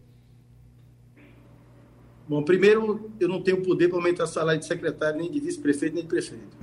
Bom, 2.26 2.42
primeiro, 2.42 3.10
eu 3.20 3.28
não 3.28 3.42
tenho 3.42 3.62
poder 3.62 3.88
para 3.88 3.98
aumentar 3.98 4.26
salário 4.26 4.58
de 4.58 4.66
secretário, 4.66 5.20
nem 5.20 5.30
de 5.30 5.38
vice-prefeito, 5.40 5.94
nem 5.94 6.04
de 6.04 6.08
prefeito. 6.08 6.56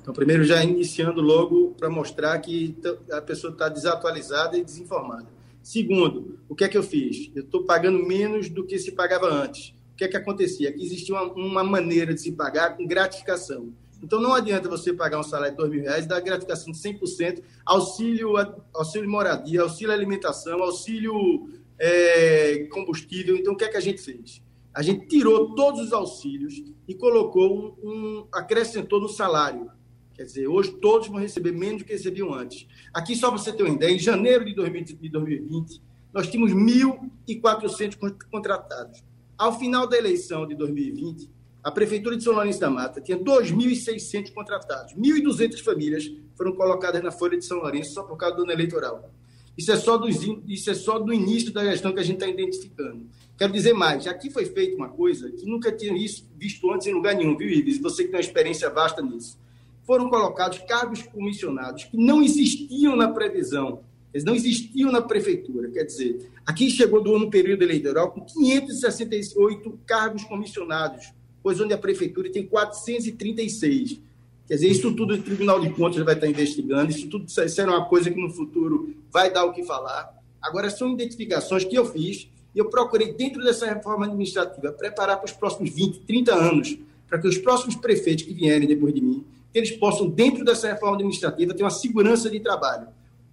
Então, 0.00 0.14
primeiro, 0.14 0.44
já 0.44 0.62
iniciando 0.62 1.20
logo 1.20 1.74
para 1.76 1.90
mostrar 1.90 2.38
que 2.38 2.76
a 3.10 3.20
pessoa 3.20 3.52
está 3.52 3.68
desatualizada 3.68 4.56
e 4.56 4.62
desinformada. 4.62 5.26
Segundo, 5.60 6.38
o 6.48 6.54
que 6.54 6.62
é 6.62 6.68
que 6.68 6.78
eu 6.78 6.84
fiz? 6.84 7.32
Eu 7.34 7.42
estou 7.42 7.64
pagando 7.64 7.98
menos 7.98 8.48
do 8.48 8.64
que 8.64 8.78
se 8.78 8.92
pagava 8.92 9.26
antes 9.26 9.74
que 9.98 10.04
é 10.04 10.08
que 10.08 10.16
acontecia? 10.16 10.72
Que 10.72 10.82
existia 10.82 11.14
uma, 11.14 11.32
uma, 11.32 11.64
maneira 11.64 12.14
de 12.14 12.20
se 12.20 12.30
pagar 12.30 12.76
com 12.76 12.86
gratificação. 12.86 13.72
Então, 14.00 14.20
não 14.20 14.32
adianta 14.32 14.68
você 14.68 14.92
pagar 14.92 15.18
um 15.18 15.24
salário 15.24 15.56
de 15.56 15.68
mil 15.68 15.82
reais 15.82 16.04
e 16.04 16.08
dar 16.08 16.20
gratificação 16.20 16.72
de 16.72 16.78
100%, 16.78 17.42
auxílio, 17.66 18.34
auxílio 18.72 19.10
moradia, 19.10 19.60
auxílio 19.62 19.92
alimentação, 19.92 20.62
auxílio 20.62 21.50
é, 21.76 22.68
combustível. 22.70 23.36
Então, 23.36 23.54
o 23.54 23.56
que 23.56 23.64
é 23.64 23.68
que 23.68 23.76
a 23.76 23.80
gente 23.80 24.00
fez? 24.00 24.40
A 24.72 24.82
gente 24.82 25.08
tirou 25.08 25.56
todos 25.56 25.80
os 25.80 25.92
auxílios 25.92 26.62
e 26.86 26.94
colocou 26.94 27.76
um, 27.82 27.90
um 27.90 28.28
acrescentou 28.32 29.00
no 29.00 29.08
salário. 29.08 29.68
Quer 30.14 30.24
dizer, 30.24 30.46
hoje 30.46 30.70
todos 30.80 31.08
vão 31.08 31.18
receber 31.18 31.50
menos 31.50 31.82
do 31.82 31.84
que 31.84 31.92
recebiam 31.92 32.32
antes. 32.32 32.68
Aqui, 32.94 33.16
só 33.16 33.30
para 33.30 33.38
você 33.38 33.52
ter 33.52 33.64
uma 33.64 33.74
ideia, 33.74 33.92
em 33.92 33.98
janeiro 33.98 34.44
de 34.44 34.54
2020, 34.54 35.82
nós 36.14 36.28
tínhamos 36.30 36.52
1.400 36.52 38.16
contratados. 38.30 39.07
Ao 39.38 39.56
final 39.56 39.86
da 39.86 39.96
eleição 39.96 40.44
de 40.48 40.56
2020, 40.56 41.30
a 41.62 41.70
Prefeitura 41.70 42.16
de 42.16 42.24
São 42.24 42.32
Lourenço 42.32 42.58
da 42.58 42.68
Mata 42.68 43.00
tinha 43.00 43.16
2.600 43.16 44.32
contratados. 44.32 44.94
1.200 44.94 45.62
famílias 45.62 46.10
foram 46.36 46.56
colocadas 46.56 47.00
na 47.00 47.12
folha 47.12 47.38
de 47.38 47.44
São 47.44 47.58
Lourenço 47.58 47.94
só 47.94 48.02
por 48.02 48.16
causa 48.16 48.34
do 48.34 48.42
ano 48.42 48.50
eleitoral. 48.50 49.08
Isso 49.56 49.70
é 49.70 49.76
só 49.76 49.96
do, 49.96 50.08
isso 50.08 50.70
é 50.70 50.74
só 50.74 50.98
do 50.98 51.12
início 51.12 51.52
da 51.52 51.64
gestão 51.64 51.92
que 51.92 52.00
a 52.00 52.02
gente 52.02 52.16
está 52.16 52.26
identificando. 52.26 53.06
Quero 53.36 53.52
dizer 53.52 53.74
mais, 53.74 54.08
aqui 54.08 54.28
foi 54.28 54.44
feita 54.44 54.74
uma 54.76 54.88
coisa 54.88 55.30
que 55.30 55.46
nunca 55.46 55.70
tinha 55.70 55.94
visto 56.36 56.72
antes 56.72 56.88
em 56.88 56.92
lugar 56.92 57.14
nenhum, 57.14 57.36
viu, 57.36 57.48
Ives? 57.48 57.78
Você 57.80 58.02
que 58.02 58.08
tem 58.08 58.18
uma 58.18 58.24
experiência 58.24 58.68
vasta 58.68 59.00
nisso. 59.00 59.38
Foram 59.84 60.10
colocados 60.10 60.58
cargos 60.60 61.02
comissionados 61.02 61.84
que 61.84 61.96
não 61.96 62.22
existiam 62.22 62.96
na 62.96 63.08
previsão 63.08 63.84
eles 64.12 64.24
não 64.24 64.34
existiam 64.34 64.90
na 64.90 65.02
prefeitura. 65.02 65.70
Quer 65.70 65.84
dizer, 65.84 66.30
aqui 66.46 66.70
chegou 66.70 67.02
do 67.02 67.14
ano 67.14 67.30
período 67.30 67.62
eleitoral 67.62 68.10
com 68.10 68.20
568 68.24 69.78
cargos 69.86 70.24
comissionados, 70.24 71.12
pois 71.42 71.60
onde 71.60 71.74
a 71.74 71.78
prefeitura 71.78 72.30
tem 72.30 72.46
436. 72.46 74.00
Quer 74.46 74.54
dizer, 74.54 74.68
isso 74.68 74.94
tudo 74.94 75.14
o 75.14 75.22
Tribunal 75.22 75.60
de 75.60 75.70
Contas 75.70 76.02
vai 76.02 76.14
estar 76.14 76.26
investigando, 76.26 76.90
isso 76.90 77.06
tudo 77.08 77.30
será 77.30 77.70
uma 77.70 77.84
coisa 77.86 78.10
que 78.10 78.20
no 78.20 78.30
futuro 78.30 78.94
vai 79.12 79.30
dar 79.30 79.44
o 79.44 79.52
que 79.52 79.62
falar. 79.62 80.16
Agora, 80.40 80.70
são 80.70 80.92
identificações 80.92 81.64
que 81.64 81.76
eu 81.76 81.84
fiz 81.84 82.30
e 82.54 82.58
eu 82.58 82.70
procurei, 82.70 83.12
dentro 83.12 83.44
dessa 83.44 83.66
reforma 83.66 84.06
administrativa, 84.06 84.72
preparar 84.72 85.18
para 85.18 85.26
os 85.26 85.32
próximos 85.32 85.70
20, 85.70 86.00
30 86.00 86.34
anos, 86.34 86.78
para 87.06 87.18
que 87.18 87.28
os 87.28 87.36
próximos 87.36 87.76
prefeitos 87.76 88.24
que 88.24 88.32
vierem 88.32 88.66
depois 88.66 88.94
de 88.94 89.02
mim, 89.02 89.22
que 89.52 89.58
eles 89.58 89.72
possam, 89.72 90.08
dentro 90.08 90.44
dessa 90.44 90.68
reforma 90.68 90.96
administrativa, 90.96 91.52
ter 91.52 91.62
uma 91.62 91.70
segurança 91.70 92.30
de 92.30 92.40
trabalho 92.40 92.88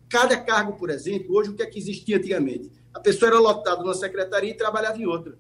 Cada 0.09 0.37
cargo, 0.37 0.73
por 0.73 0.89
exemplo, 0.89 1.35
hoje 1.35 1.49
o 1.49 1.53
que 1.53 1.63
é 1.63 1.65
que 1.65 1.79
existia 1.79 2.17
antigamente? 2.17 2.71
A 2.93 2.99
pessoa 2.99 3.29
era 3.29 3.39
lotada 3.39 3.81
numa 3.81 3.93
secretaria 3.93 4.51
e 4.51 4.57
trabalhava 4.57 4.97
em 4.97 5.05
outra. 5.05 5.37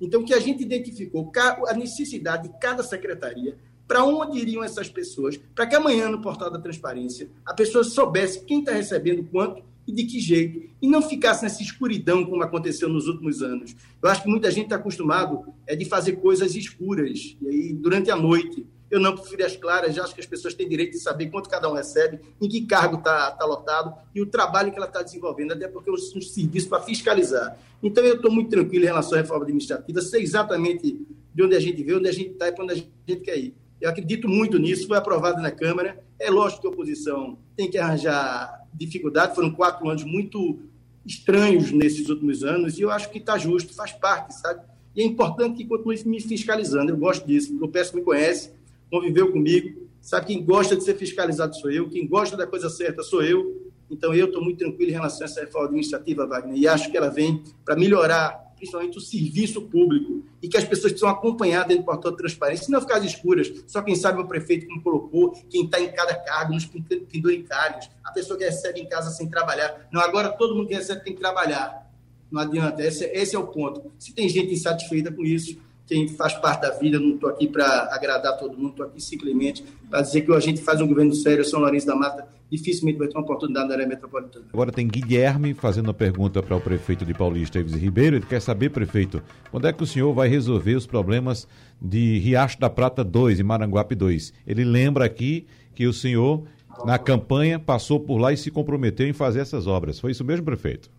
Então, 0.00 0.20
o 0.20 0.24
que 0.24 0.34
a 0.34 0.40
gente 0.40 0.62
identificou, 0.62 1.32
a 1.66 1.74
necessidade 1.74 2.48
de 2.48 2.58
cada 2.58 2.82
secretaria, 2.82 3.56
para 3.86 4.04
onde 4.04 4.38
iriam 4.38 4.62
essas 4.62 4.88
pessoas, 4.88 5.38
para 5.54 5.66
que 5.66 5.74
amanhã, 5.74 6.10
no 6.10 6.20
portal 6.20 6.50
da 6.50 6.58
transparência, 6.58 7.30
a 7.44 7.54
pessoa 7.54 7.82
soubesse 7.82 8.44
quem 8.44 8.60
está 8.60 8.72
recebendo 8.72 9.24
quanto 9.24 9.62
e 9.86 9.92
de 9.92 10.04
que 10.04 10.20
jeito, 10.20 10.68
e 10.82 10.86
não 10.86 11.00
ficasse 11.00 11.42
nessa 11.42 11.62
escuridão 11.62 12.22
como 12.26 12.42
aconteceu 12.42 12.90
nos 12.90 13.08
últimos 13.08 13.42
anos. 13.42 13.74
Eu 14.02 14.10
acho 14.10 14.22
que 14.22 14.28
muita 14.28 14.50
gente 14.50 14.64
está 14.64 14.76
acostumado 14.76 15.46
é, 15.66 15.74
de 15.74 15.86
fazer 15.86 16.16
coisas 16.16 16.54
escuras, 16.54 17.34
e 17.40 17.48
aí, 17.48 17.72
durante 17.72 18.10
a 18.10 18.16
noite. 18.16 18.66
Eu 18.90 18.98
não 18.98 19.14
prefiro 19.14 19.44
as 19.44 19.56
claras, 19.56 19.94
já 19.94 20.02
acho 20.02 20.14
que 20.14 20.20
as 20.20 20.26
pessoas 20.26 20.54
têm 20.54 20.68
direito 20.68 20.92
de 20.92 20.98
saber 20.98 21.26
quanto 21.30 21.48
cada 21.48 21.70
um 21.70 21.74
recebe, 21.74 22.20
em 22.40 22.48
que 22.48 22.66
cargo 22.66 22.96
está 22.96 23.30
tá 23.32 23.44
lotado 23.44 23.94
e 24.14 24.22
o 24.22 24.26
trabalho 24.26 24.70
que 24.70 24.78
ela 24.78 24.86
está 24.86 25.02
desenvolvendo, 25.02 25.52
até 25.52 25.68
porque 25.68 25.90
é 25.90 25.92
um 25.92 25.96
serviço 25.96 26.68
para 26.68 26.82
fiscalizar. 26.82 27.58
Então, 27.82 28.02
eu 28.04 28.16
estou 28.16 28.30
muito 28.30 28.50
tranquilo 28.50 28.84
em 28.84 28.88
relação 28.88 29.18
à 29.18 29.20
reforma 29.20 29.44
administrativa, 29.44 30.00
sei 30.00 30.22
exatamente 30.22 31.06
de 31.34 31.42
onde 31.42 31.54
a 31.54 31.60
gente 31.60 31.82
veio, 31.82 31.98
onde 31.98 32.08
a 32.08 32.12
gente 32.12 32.30
está 32.30 32.48
e 32.48 32.52
para 32.52 32.64
onde 32.64 32.72
a 32.72 32.76
gente 32.76 33.22
quer 33.22 33.38
ir. 33.38 33.54
Eu 33.80 33.90
acredito 33.90 34.28
muito 34.28 34.58
nisso, 34.58 34.88
foi 34.88 34.96
aprovado 34.96 35.40
na 35.40 35.52
Câmara. 35.52 36.02
É 36.18 36.30
lógico 36.30 36.62
que 36.62 36.66
a 36.66 36.70
oposição 36.70 37.38
tem 37.56 37.70
que 37.70 37.78
arranjar 37.78 38.66
dificuldade, 38.74 39.34
foram 39.34 39.50
quatro 39.52 39.88
anos 39.88 40.02
muito 40.02 40.58
estranhos 41.06 41.70
nesses 41.70 42.08
últimos 42.08 42.42
anos, 42.42 42.78
e 42.78 42.82
eu 42.82 42.90
acho 42.90 43.10
que 43.10 43.18
está 43.18 43.38
justo, 43.38 43.72
faz 43.74 43.92
parte, 43.92 44.34
sabe? 44.34 44.60
E 44.94 45.00
é 45.00 45.04
importante 45.04 45.56
que 45.56 45.64
continue 45.64 46.02
me 46.04 46.20
fiscalizando, 46.20 46.90
eu 46.90 46.96
gosto 46.96 47.26
disso. 47.26 47.54
O 47.54 47.60
Lopes 47.60 47.92
me 47.92 48.02
conhece, 48.02 48.50
conviveu 48.90 49.30
comigo, 49.30 49.88
sabe 50.00 50.26
quem 50.26 50.44
gosta 50.44 50.76
de 50.76 50.84
ser 50.84 50.94
fiscalizado 50.94 51.54
sou 51.56 51.70
eu, 51.70 51.88
quem 51.88 52.06
gosta 52.06 52.36
da 52.36 52.46
coisa 52.46 52.68
certa 52.70 53.02
sou 53.02 53.22
eu, 53.22 53.68
Então, 53.90 54.14
eu 54.14 54.26
estou 54.26 54.42
muito 54.42 54.58
tranquilo 54.58 54.90
em 54.90 54.94
relação 54.94 55.22
a 55.22 55.24
essa 55.24 55.40
reforma 55.40 55.68
administrativa, 55.68 56.26
Wagner, 56.26 56.56
e 56.56 56.68
acho 56.68 56.90
que 56.90 56.96
ela 56.96 57.08
vem 57.08 57.42
para 57.64 57.74
melhorar 57.74 58.46
principalmente 58.56 58.98
o 58.98 59.00
serviço 59.00 59.62
público, 59.62 60.24
e 60.42 60.48
que 60.48 60.56
as 60.56 60.64
pessoas 60.64 60.92
precisam 60.92 61.08
acompanhar 61.08 61.64
dentro 61.64 61.84
do 61.84 61.86
portal 61.86 62.10
de 62.10 62.16
transparência, 62.16 62.66
e 62.66 62.72
não 62.72 62.80
ficar 62.80 62.96
às 62.96 63.04
escuras. 63.04 63.52
Só 63.68 63.80
quem 63.82 63.94
sabe 63.94 64.20
o 64.20 64.26
prefeito, 64.26 64.66
como 64.66 64.82
colocou, 64.82 65.30
quem 65.48 65.64
está 65.64 65.80
em 65.80 65.92
cada 65.92 66.14
cargo, 66.16 66.54
nos 66.54 66.66
penduricários, 66.66 67.88
a 68.02 68.10
pessoa 68.10 68.36
que 68.36 68.44
recebe 68.44 68.80
em 68.80 68.88
casa 68.88 69.10
sem 69.10 69.28
trabalhar. 69.28 69.88
Não, 69.92 70.00
agora 70.00 70.30
todo 70.30 70.56
mundo 70.56 70.66
que 70.66 70.74
recebe 70.74 71.04
tem 71.04 71.14
que 71.14 71.20
trabalhar. 71.20 71.88
Não 72.32 72.40
adianta, 72.40 72.82
esse, 72.82 73.04
esse 73.04 73.36
é 73.36 73.38
o 73.38 73.46
ponto. 73.46 73.92
Se 73.96 74.12
tem 74.12 74.28
gente 74.28 74.52
insatisfeita 74.52 75.12
com 75.12 75.24
isso, 75.24 75.56
quem 75.88 76.06
faz 76.06 76.34
parte 76.34 76.60
da 76.60 76.70
vida, 76.70 77.00
não 77.00 77.14
estou 77.14 77.30
aqui 77.30 77.48
para 77.48 77.88
agradar 77.90 78.36
todo 78.36 78.56
mundo, 78.56 78.70
estou 78.70 78.86
aqui 78.86 79.00
simplesmente 79.02 79.64
para 79.88 80.02
dizer 80.02 80.20
que 80.20 80.32
a 80.32 80.38
gente 80.38 80.60
faz 80.60 80.80
um 80.80 80.86
governo 80.86 81.14
sério, 81.14 81.42
São 81.44 81.60
Lourenço 81.60 81.86
da 81.86 81.96
Mata 81.96 82.28
dificilmente 82.50 82.98
vai 82.98 83.08
ter 83.08 83.14
uma 83.14 83.22
oportunidade 83.22 83.68
na 83.68 83.74
área 83.74 83.86
metropolitana. 83.86 84.46
Agora 84.52 84.72
tem 84.72 84.88
Guilherme 84.88 85.54
fazendo 85.54 85.88
uma 85.88 85.94
pergunta 85.94 86.42
para 86.42 86.56
o 86.56 86.60
prefeito 86.60 87.04
de 87.04 87.12
Paulista, 87.12 87.58
Ives 87.58 87.74
Ribeiro. 87.74 88.16
Ele 88.16 88.26
quer 88.26 88.40
saber, 88.40 88.70
prefeito, 88.70 89.22
quando 89.50 89.66
é 89.66 89.72
que 89.72 89.82
o 89.82 89.86
senhor 89.86 90.12
vai 90.14 90.28
resolver 90.28 90.74
os 90.74 90.86
problemas 90.86 91.46
de 91.80 92.18
Riacho 92.18 92.58
da 92.58 92.70
Prata 92.70 93.04
2 93.04 93.40
e 93.40 93.42
Maranguape 93.42 93.94
2? 93.94 94.32
Ele 94.46 94.64
lembra 94.64 95.04
aqui 95.04 95.46
que 95.74 95.86
o 95.86 95.92
senhor, 95.92 96.44
na 96.84 96.98
campanha, 96.98 97.58
passou 97.58 98.00
por 98.00 98.16
lá 98.16 98.32
e 98.32 98.36
se 98.36 98.50
comprometeu 98.50 99.06
em 99.06 99.12
fazer 99.12 99.40
essas 99.40 99.66
obras. 99.66 100.00
Foi 100.00 100.10
isso 100.10 100.24
mesmo, 100.24 100.44
prefeito? 100.44 100.90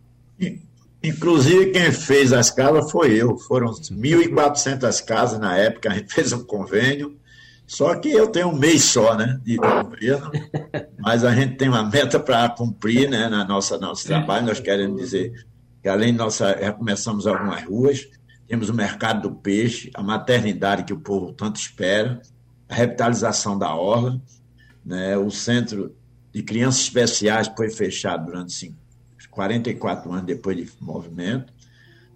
Inclusive, 1.04 1.72
quem 1.72 1.92
fez 1.92 2.34
as 2.34 2.52
casas 2.52 2.92
foi 2.92 3.14
eu. 3.14 3.38
Foram 3.38 3.72
1.400 3.72 5.04
casas 5.06 5.40
na 5.40 5.58
época, 5.58 5.90
a 5.90 5.96
gente 5.96 6.12
fez 6.14 6.34
um 6.34 6.44
convênio. 6.44 7.18
Só 7.66 7.96
que 7.96 8.10
eu 8.10 8.28
tenho 8.28 8.48
um 8.48 8.56
mês 8.56 8.84
só, 8.84 9.16
né, 9.16 9.40
de 9.44 9.56
governo, 9.56 10.32
mas 10.98 11.24
a 11.24 11.36
gente 11.36 11.56
tem 11.56 11.70
uma 11.70 11.84
meta 11.84 12.20
para 12.20 12.50
cumprir, 12.50 13.08
né, 13.08 13.30
na 13.30 13.46
nossa 13.46 13.78
nosso 13.78 14.08
trabalho. 14.08 14.48
Nós 14.48 14.60
queremos 14.60 15.00
dizer 15.00 15.46
que 15.82 15.88
além 15.88 16.12
de 16.12 16.18
nossa, 16.18 16.58
já 16.60 16.72
começamos 16.74 17.28
algumas 17.28 17.64
ruas, 17.64 18.08
temos 18.48 18.70
o 18.70 18.74
mercado 18.74 19.30
do 19.30 19.36
peixe, 19.36 19.92
a 19.94 20.02
maternidade 20.02 20.84
que 20.84 20.92
o 20.92 21.00
povo 21.00 21.32
tanto 21.32 21.58
espera, 21.58 22.20
a 22.68 22.74
revitalização 22.74 23.58
da 23.58 23.76
orla, 23.76 24.20
né, 24.84 25.16
o 25.16 25.30
centro 25.30 25.96
de 26.34 26.42
crianças 26.42 26.82
especiais 26.82 27.52
foi 27.56 27.70
fechado 27.70 28.26
durante 28.26 28.52
cinco, 28.52 28.78
44 29.40 30.12
anos 30.12 30.26
depois 30.26 30.58
de 30.58 30.70
movimento, 30.82 31.54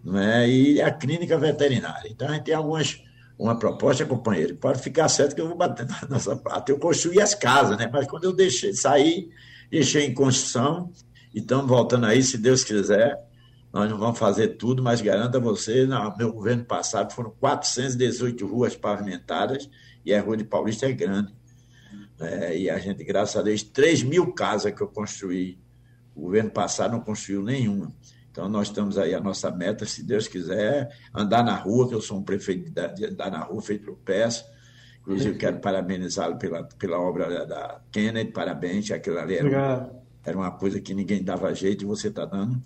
né, 0.04 0.50
e 0.50 0.82
a 0.82 0.92
clínica 0.92 1.38
veterinária. 1.38 2.10
Então 2.12 2.28
a 2.28 2.34
gente 2.34 2.44
tem 2.44 2.54
algumas 2.54 3.02
uma 3.40 3.58
proposta, 3.58 4.06
companheiro, 4.06 4.56
pode 4.58 4.80
ficar 4.82 5.08
certo 5.08 5.34
que 5.34 5.42
eu 5.42 5.48
vou 5.48 5.58
bater 5.58 5.88
na 5.88 6.08
nossa 6.10 6.36
parte. 6.36 6.70
Eu 6.70 6.78
construí 6.78 7.20
as 7.20 7.34
casas, 7.34 7.78
né? 7.78 7.90
Mas 7.92 8.08
quando 8.08 8.26
eu 8.26 8.34
deixei 8.34 8.74
sair, 8.74 9.30
deixei 9.72 10.06
em 10.06 10.14
construção, 10.14 10.92
e 11.34 11.40
estamos 11.40 11.66
voltando 11.66 12.06
aí, 12.06 12.22
se 12.22 12.38
Deus 12.38 12.64
quiser. 12.64 13.18
Nós 13.72 13.90
não 13.90 13.98
vamos 13.98 14.20
fazer 14.20 14.50
tudo, 14.50 14.84
mas 14.84 15.02
garanto 15.02 15.38
a 15.38 15.40
você, 15.40 15.86
no 15.88 16.16
meu 16.16 16.32
governo 16.32 16.64
passado 16.64 17.12
foram 17.12 17.32
418 17.40 18.46
ruas 18.46 18.76
pavimentadas, 18.76 19.68
e 20.06 20.14
a 20.14 20.22
Rua 20.22 20.38
de 20.38 20.44
Paulista 20.44 20.86
é 20.86 20.92
grande. 20.92 21.34
É, 22.20 22.56
e 22.56 22.70
a 22.70 22.78
gente, 22.78 23.04
graças 23.04 23.36
a 23.36 23.42
Deus, 23.42 23.64
3 23.64 24.04
mil 24.04 24.32
casas 24.34 24.74
que 24.74 24.82
eu 24.82 24.88
construí. 24.88 25.63
O 26.16 26.22
governo 26.22 26.52
passado 26.52 26.92
não 26.92 27.00
construiu 27.00 27.44
nenhuma. 27.44 27.92
Então, 28.32 28.50
nós 28.50 28.68
estamos 28.68 28.98
aí, 28.98 29.14
a 29.14 29.20
nossa 29.20 29.52
meta, 29.52 29.86
se 29.86 30.04
Deus 30.04 30.28
quiser, 30.28 30.90
andar 31.14 31.44
na 31.44 31.56
rua, 31.56 31.88
que 31.88 31.94
eu 31.94 32.02
sou 32.02 32.18
um 32.18 32.24
prefeito 32.24 32.72
de 32.72 33.06
andar 33.06 33.30
na 33.30 33.40
rua, 33.40 33.62
feito 33.62 33.86
pelo 33.86 33.98
PES. 33.98 34.44
Inclusive, 35.02 35.38
quero 35.38 35.60
parabenizá-lo 35.60 36.38
pela, 36.38 36.64
pela 36.64 37.00
obra 37.00 37.46
da 37.46 37.82
Kennedy, 37.92 38.32
parabéns, 38.32 38.90
aquilo 38.90 39.20
ali 39.20 39.36
era, 39.36 39.50
uma, 39.50 39.92
era 40.26 40.38
uma 40.38 40.52
coisa 40.52 40.80
que 40.80 40.94
ninguém 40.94 41.24
dava 41.24 41.54
jeito 41.54 41.84
e 41.84 41.88
você 41.88 42.08
está 42.08 42.26
dando. 42.26 42.60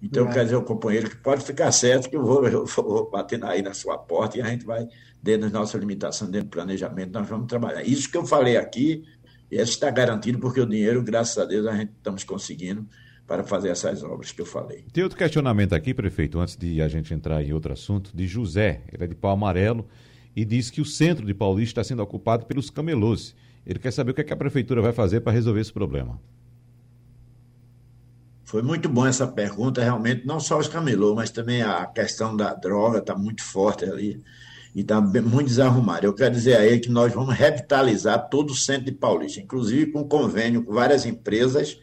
Então, 0.00 0.26
eu 0.26 0.30
quero 0.30 0.44
dizer 0.44 0.54
ao 0.54 0.62
companheiro 0.62 1.10
que 1.10 1.16
pode 1.16 1.44
ficar 1.44 1.72
certo 1.72 2.08
que 2.08 2.14
eu 2.14 2.22
vou, 2.22 2.46
eu 2.46 2.64
vou 2.64 3.10
bater 3.10 3.42
aí 3.44 3.62
na 3.62 3.74
sua 3.74 3.98
porta 3.98 4.38
e 4.38 4.42
a 4.42 4.46
gente 4.46 4.64
vai, 4.64 4.86
dentro 5.20 5.50
da 5.50 5.58
nossa 5.58 5.76
limitação, 5.76 6.30
dentro 6.30 6.48
do 6.48 6.52
planejamento, 6.52 7.12
nós 7.12 7.28
vamos 7.28 7.48
trabalhar. 7.48 7.82
Isso 7.82 8.08
que 8.08 8.16
eu 8.16 8.24
falei 8.24 8.56
aqui, 8.56 9.02
isso 9.50 9.72
está 9.72 9.90
garantido 9.90 10.38
porque 10.38 10.60
o 10.60 10.66
dinheiro, 10.66 11.02
graças 11.02 11.38
a 11.38 11.44
Deus, 11.44 11.66
a 11.66 11.76
gente 11.76 11.92
estamos 11.96 12.24
conseguindo 12.24 12.86
para 13.26 13.44
fazer 13.44 13.68
essas 13.68 14.02
obras 14.02 14.32
que 14.32 14.40
eu 14.40 14.46
falei. 14.46 14.84
Tem 14.92 15.04
outro 15.04 15.18
questionamento 15.18 15.74
aqui, 15.74 15.92
prefeito, 15.92 16.38
antes 16.38 16.56
de 16.56 16.80
a 16.80 16.88
gente 16.88 17.12
entrar 17.12 17.42
em 17.42 17.52
outro 17.52 17.72
assunto, 17.72 18.10
de 18.14 18.26
José, 18.26 18.82
ele 18.92 19.04
é 19.04 19.06
de 19.06 19.14
pau 19.14 19.32
amarelo, 19.32 19.86
e 20.34 20.44
diz 20.44 20.70
que 20.70 20.80
o 20.80 20.84
centro 20.84 21.26
de 21.26 21.34
Paulista 21.34 21.80
está 21.80 21.84
sendo 21.84 22.02
ocupado 22.02 22.46
pelos 22.46 22.70
camelôs. 22.70 23.34
Ele 23.66 23.78
quer 23.78 23.90
saber 23.90 24.12
o 24.12 24.14
que, 24.14 24.22
é 24.22 24.24
que 24.24 24.32
a 24.32 24.36
prefeitura 24.36 24.80
vai 24.80 24.92
fazer 24.92 25.20
para 25.20 25.32
resolver 25.32 25.60
esse 25.60 25.72
problema. 25.72 26.18
Foi 28.44 28.62
muito 28.62 28.88
bom 28.88 29.06
essa 29.06 29.26
pergunta, 29.26 29.82
realmente, 29.82 30.26
não 30.26 30.40
só 30.40 30.58
os 30.58 30.68
camelôs, 30.68 31.14
mas 31.14 31.30
também 31.30 31.60
a 31.60 31.84
questão 31.84 32.34
da 32.34 32.54
droga 32.54 32.98
está 32.98 33.14
muito 33.14 33.42
forte 33.42 33.84
ali 33.84 34.22
e 34.74 34.80
está 34.80 35.00
muito 35.00 35.46
desarrumado. 35.46 36.06
Eu 36.06 36.14
quero 36.14 36.34
dizer 36.34 36.56
aí 36.56 36.78
que 36.78 36.90
nós 36.90 37.12
vamos 37.12 37.34
revitalizar 37.34 38.28
todo 38.28 38.50
o 38.50 38.56
centro 38.56 38.84
de 38.84 38.92
Paulista, 38.92 39.40
inclusive 39.40 39.90
com 39.90 40.04
convênio 40.04 40.62
com 40.62 40.72
várias 40.72 41.06
empresas 41.06 41.78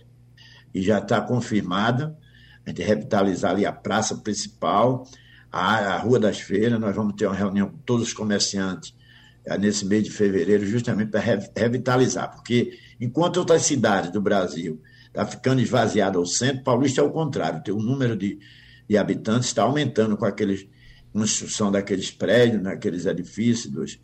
e 0.74 0.82
já 0.82 1.00
está 1.00 1.22
confirmada. 1.22 2.18
A 2.66 2.70
gente 2.70 2.82
revitalizar 2.82 3.52
ali 3.52 3.66
a 3.66 3.72
praça 3.72 4.18
principal, 4.18 5.08
a, 5.52 5.94
a 5.94 5.98
Rua 5.98 6.20
das 6.20 6.40
Feiras. 6.40 6.80
Nós 6.80 6.96
vamos 6.96 7.16
ter 7.16 7.28
uma 7.28 7.36
reunião 7.36 7.70
com 7.70 7.78
todos 7.80 8.08
os 8.08 8.14
comerciantes 8.14 8.96
é, 9.46 9.58
nesse 9.58 9.86
mês 9.86 10.04
de 10.04 10.12
fevereiro, 10.12 10.66
justamente 10.66 11.12
para 11.12 11.22
revitalizar, 11.56 12.32
porque 12.32 12.80
enquanto 13.00 13.38
outras 13.38 13.62
cidades 13.62 14.12
do 14.12 14.20
Brasil 14.20 14.82
está 15.08 15.24
ficando 15.26 15.62
esvaziado 15.62 16.18
ao 16.18 16.26
centro, 16.26 16.64
Paulista 16.64 17.00
é 17.00 17.04
o 17.04 17.12
contrário, 17.12 17.62
o 17.76 17.82
número 17.82 18.18
de, 18.18 18.40
de 18.90 18.98
habitantes 18.98 19.48
está 19.48 19.62
aumentando 19.62 20.18
com 20.18 20.26
aqueles 20.26 20.68
construção 21.16 21.72
daqueles 21.72 22.12
prédios, 22.12 22.62
naqueles 22.62 23.06
edifícios, 23.06 23.72
dos, 23.72 24.00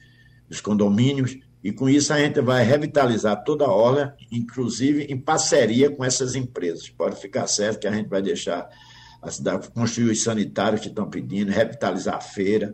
dos 0.47 0.62
condomínios, 0.62 1.38
e 1.62 1.72
com 1.74 1.89
isso 1.89 2.14
a 2.14 2.20
gente 2.20 2.39
vai 2.39 2.64
revitalizar 2.64 3.43
toda 3.43 3.66
a 3.66 3.72
orla, 3.72 4.16
inclusive 4.32 5.03
em 5.03 5.18
parceria 5.18 5.91
com 5.91 6.05
essas 6.05 6.36
empresas. 6.36 6.89
Pode 6.89 7.20
ficar 7.20 7.47
certo 7.47 7.82
que 7.82 7.88
a 7.88 7.91
gente 7.91 8.07
vai 8.07 8.22
deixar 8.22 8.68
a 9.22 9.30
cidade, 9.30 9.70
construir 9.72 10.09
os 10.09 10.24
sanitários 10.24 10.80
que 10.80 10.88
estão 10.88 11.09
pedindo, 11.09 11.51
revitalizar 11.51 12.16
a 12.16 12.22
feira. 12.22 12.74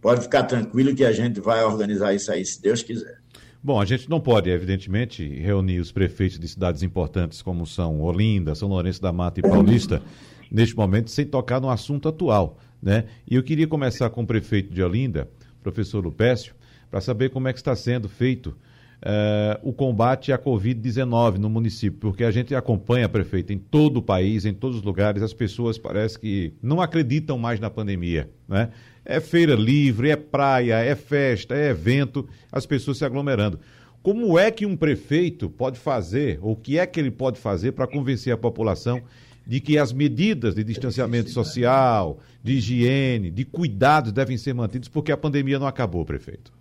Pode 0.00 0.22
ficar 0.22 0.44
tranquilo 0.44 0.94
que 0.94 1.04
a 1.04 1.12
gente 1.12 1.38
vai 1.38 1.62
organizar 1.62 2.14
isso 2.14 2.32
aí, 2.32 2.44
se 2.44 2.60
Deus 2.60 2.82
quiser. 2.82 3.18
Bom, 3.62 3.80
a 3.80 3.84
gente 3.84 4.08
não 4.08 4.18
pode, 4.18 4.50
evidentemente, 4.50 5.26
reunir 5.38 5.78
os 5.78 5.92
prefeitos 5.92 6.38
de 6.38 6.48
cidades 6.48 6.82
importantes 6.82 7.42
como 7.42 7.66
são 7.66 8.00
Olinda, 8.00 8.54
São 8.54 8.68
Lourenço 8.68 9.00
da 9.00 9.12
Mata 9.12 9.40
e 9.40 9.42
Paulista, 9.42 10.02
neste 10.50 10.74
momento, 10.74 11.10
sem 11.10 11.24
tocar 11.24 11.60
no 11.60 11.70
assunto 11.70 12.08
atual. 12.08 12.58
Né? 12.84 13.04
E 13.26 13.34
eu 13.34 13.42
queria 13.42 13.66
começar 13.66 14.10
com 14.10 14.22
o 14.22 14.26
prefeito 14.26 14.70
de 14.70 14.82
Olinda, 14.82 15.26
professor 15.62 16.04
Lupécio, 16.04 16.54
para 16.90 17.00
saber 17.00 17.30
como 17.30 17.48
é 17.48 17.52
que 17.54 17.58
está 17.58 17.74
sendo 17.74 18.10
feito 18.10 18.48
uh, 18.48 19.58
o 19.62 19.72
combate 19.72 20.30
à 20.34 20.38
Covid-19 20.38 21.38
no 21.38 21.48
município, 21.48 21.98
porque 21.98 22.24
a 22.24 22.30
gente 22.30 22.54
acompanha, 22.54 23.08
prefeito, 23.08 23.54
em 23.54 23.58
todo 23.58 23.96
o 23.96 24.02
país, 24.02 24.44
em 24.44 24.52
todos 24.52 24.76
os 24.76 24.82
lugares, 24.82 25.22
as 25.22 25.32
pessoas 25.32 25.78
parece 25.78 26.18
que 26.18 26.52
não 26.62 26.78
acreditam 26.78 27.38
mais 27.38 27.58
na 27.58 27.70
pandemia, 27.70 28.28
né? 28.46 28.68
É 29.02 29.18
feira 29.18 29.54
livre, 29.54 30.10
é 30.10 30.16
praia, 30.16 30.74
é 30.74 30.94
festa, 30.94 31.54
é 31.54 31.70
evento, 31.70 32.28
as 32.52 32.66
pessoas 32.66 32.98
se 32.98 33.04
aglomerando. 33.04 33.58
Como 34.02 34.38
é 34.38 34.50
que 34.50 34.66
um 34.66 34.76
prefeito 34.76 35.48
pode 35.48 35.78
fazer, 35.78 36.38
ou 36.42 36.52
o 36.52 36.56
que 36.56 36.78
é 36.78 36.86
que 36.86 37.00
ele 37.00 37.10
pode 37.10 37.40
fazer 37.40 37.72
para 37.72 37.86
convencer 37.86 38.30
a 38.30 38.36
população 38.36 39.02
de 39.46 39.60
que 39.60 39.78
as 39.78 39.92
medidas 39.92 40.54
de 40.54 40.64
distanciamento 40.64 41.30
social, 41.30 42.18
de 42.42 42.54
higiene, 42.54 43.30
de 43.30 43.44
cuidados 43.44 44.12
devem 44.12 44.38
ser 44.38 44.54
mantidos, 44.54 44.88
porque 44.88 45.12
a 45.12 45.16
pandemia 45.16 45.58
não 45.58 45.66
acabou, 45.66 46.04
prefeito? 46.04 46.52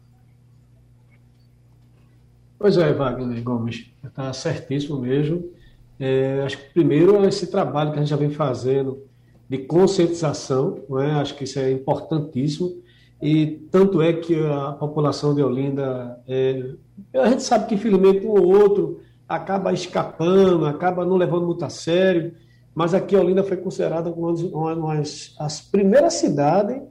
Pois 2.59 2.77
é, 2.77 2.93
Wagner 2.93 3.41
Gomes, 3.43 3.91
está 4.03 4.31
certíssimo 4.31 4.97
mesmo. 4.99 5.51
É, 5.99 6.41
acho 6.45 6.57
que 6.57 6.73
primeiro 6.73 7.23
é 7.23 7.27
esse 7.27 7.47
trabalho 7.47 7.91
que 7.91 7.97
a 7.97 8.01
gente 8.01 8.09
já 8.09 8.15
vem 8.15 8.29
fazendo 8.29 9.03
de 9.49 9.59
conscientização, 9.59 10.81
é? 11.01 11.11
acho 11.11 11.35
que 11.35 11.43
isso 11.43 11.59
é 11.59 11.71
importantíssimo. 11.71 12.81
E 13.21 13.45
tanto 13.71 14.01
é 14.01 14.11
que 14.11 14.35
a 14.45 14.71
população 14.73 15.33
de 15.33 15.41
Olinda, 15.41 16.19
é, 16.27 16.71
a 17.13 17.29
gente 17.29 17.43
sabe 17.43 17.67
que 17.67 17.75
infelizmente 17.75 18.25
um 18.25 18.31
ou 18.31 18.47
outro 18.47 19.01
acaba 19.27 19.71
escapando, 19.71 20.65
acaba 20.65 21.05
não 21.05 21.15
levando 21.15 21.45
muito 21.45 21.63
a 21.63 21.69
sério, 21.69 22.33
mas 22.73 22.93
aqui 22.93 23.15
Olinda 23.15 23.43
foi 23.43 23.57
considerada 23.57 24.09
uma, 24.09 24.31
uma, 24.75 24.95
das 24.95 25.35
as 25.39 25.61
primeiras 25.61 26.15
cidades 26.15 26.81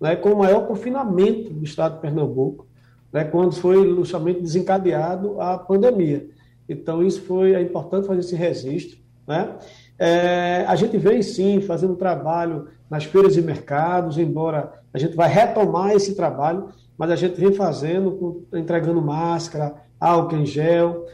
né, 0.00 0.16
com 0.16 0.30
o 0.30 0.38
maior 0.38 0.66
confinamento 0.66 1.52
do 1.52 1.64
estado 1.64 1.96
de 1.96 2.00
Pernambuco 2.00 2.66
né, 3.12 3.24
quando 3.24 3.54
foi 3.54 3.94
justamente 3.94 4.40
desencadeado 4.40 5.40
a 5.40 5.58
pandemia. 5.58 6.28
Então, 6.68 7.02
isso 7.02 7.22
foi 7.22 7.54
é 7.54 7.60
importante 7.60 8.06
fazer 8.06 8.20
esse 8.20 8.34
registro. 8.34 8.98
Né? 9.26 9.56
É, 9.98 10.64
a 10.66 10.76
gente 10.76 10.96
vem, 10.98 11.22
sim, 11.22 11.60
fazendo 11.60 11.96
trabalho 11.96 12.68
nas 12.90 13.04
feiras 13.04 13.36
e 13.36 13.42
mercados, 13.42 14.18
embora 14.18 14.72
a 14.92 14.98
gente 14.98 15.16
vai 15.16 15.28
retomar 15.28 15.92
esse 15.92 16.14
trabalho, 16.14 16.68
mas 16.96 17.10
a 17.10 17.16
gente 17.16 17.40
vem 17.40 17.52
fazendo, 17.52 18.46
entregando 18.52 19.00
máscara, 19.02 19.74
álcool 20.00 20.36
em 20.36 20.46
gel, 20.46 21.06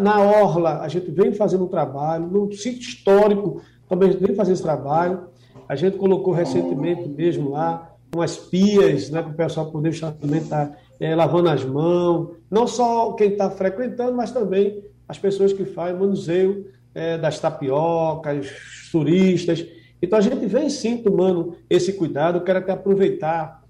na 0.00 0.20
Orla, 0.20 0.80
a 0.80 0.88
gente 0.88 1.10
vem 1.10 1.32
fazendo 1.32 1.64
um 1.64 1.68
trabalho. 1.68 2.26
No 2.26 2.52
sítio 2.52 2.88
histórico, 2.88 3.60
também 3.88 4.08
a 4.08 4.12
gente 4.12 4.24
vem 4.24 4.34
fazendo 4.34 4.54
esse 4.54 4.62
trabalho. 4.62 5.28
A 5.68 5.76
gente 5.76 5.96
colocou 5.96 6.32
recentemente 6.32 7.08
mesmo 7.08 7.50
lá 7.50 7.90
umas 8.14 8.36
pias, 8.36 9.08
né, 9.10 9.22
para 9.22 9.30
o 9.30 9.34
pessoal 9.34 9.70
poder 9.70 9.98
também 10.20 10.40
estar 10.40 10.76
é, 10.98 11.14
lavando 11.14 11.48
as 11.48 11.64
mãos. 11.64 12.36
Não 12.50 12.66
só 12.66 13.12
quem 13.12 13.30
está 13.32 13.50
frequentando, 13.50 14.16
mas 14.16 14.32
também 14.32 14.82
as 15.08 15.18
pessoas 15.18 15.52
que 15.52 15.64
fazem 15.64 15.98
manuseio 15.98 16.66
é, 16.94 17.18
das 17.18 17.38
tapiocas, 17.38 18.48
turistas. 18.90 19.64
Então 20.02 20.18
a 20.18 20.22
gente 20.22 20.46
vem 20.46 20.68
sim 20.68 20.98
tomando 20.98 21.56
esse 21.68 21.92
cuidado. 21.92 22.38
Eu 22.38 22.44
quero 22.44 22.58
até 22.58 22.72
aproveitar 22.72 23.62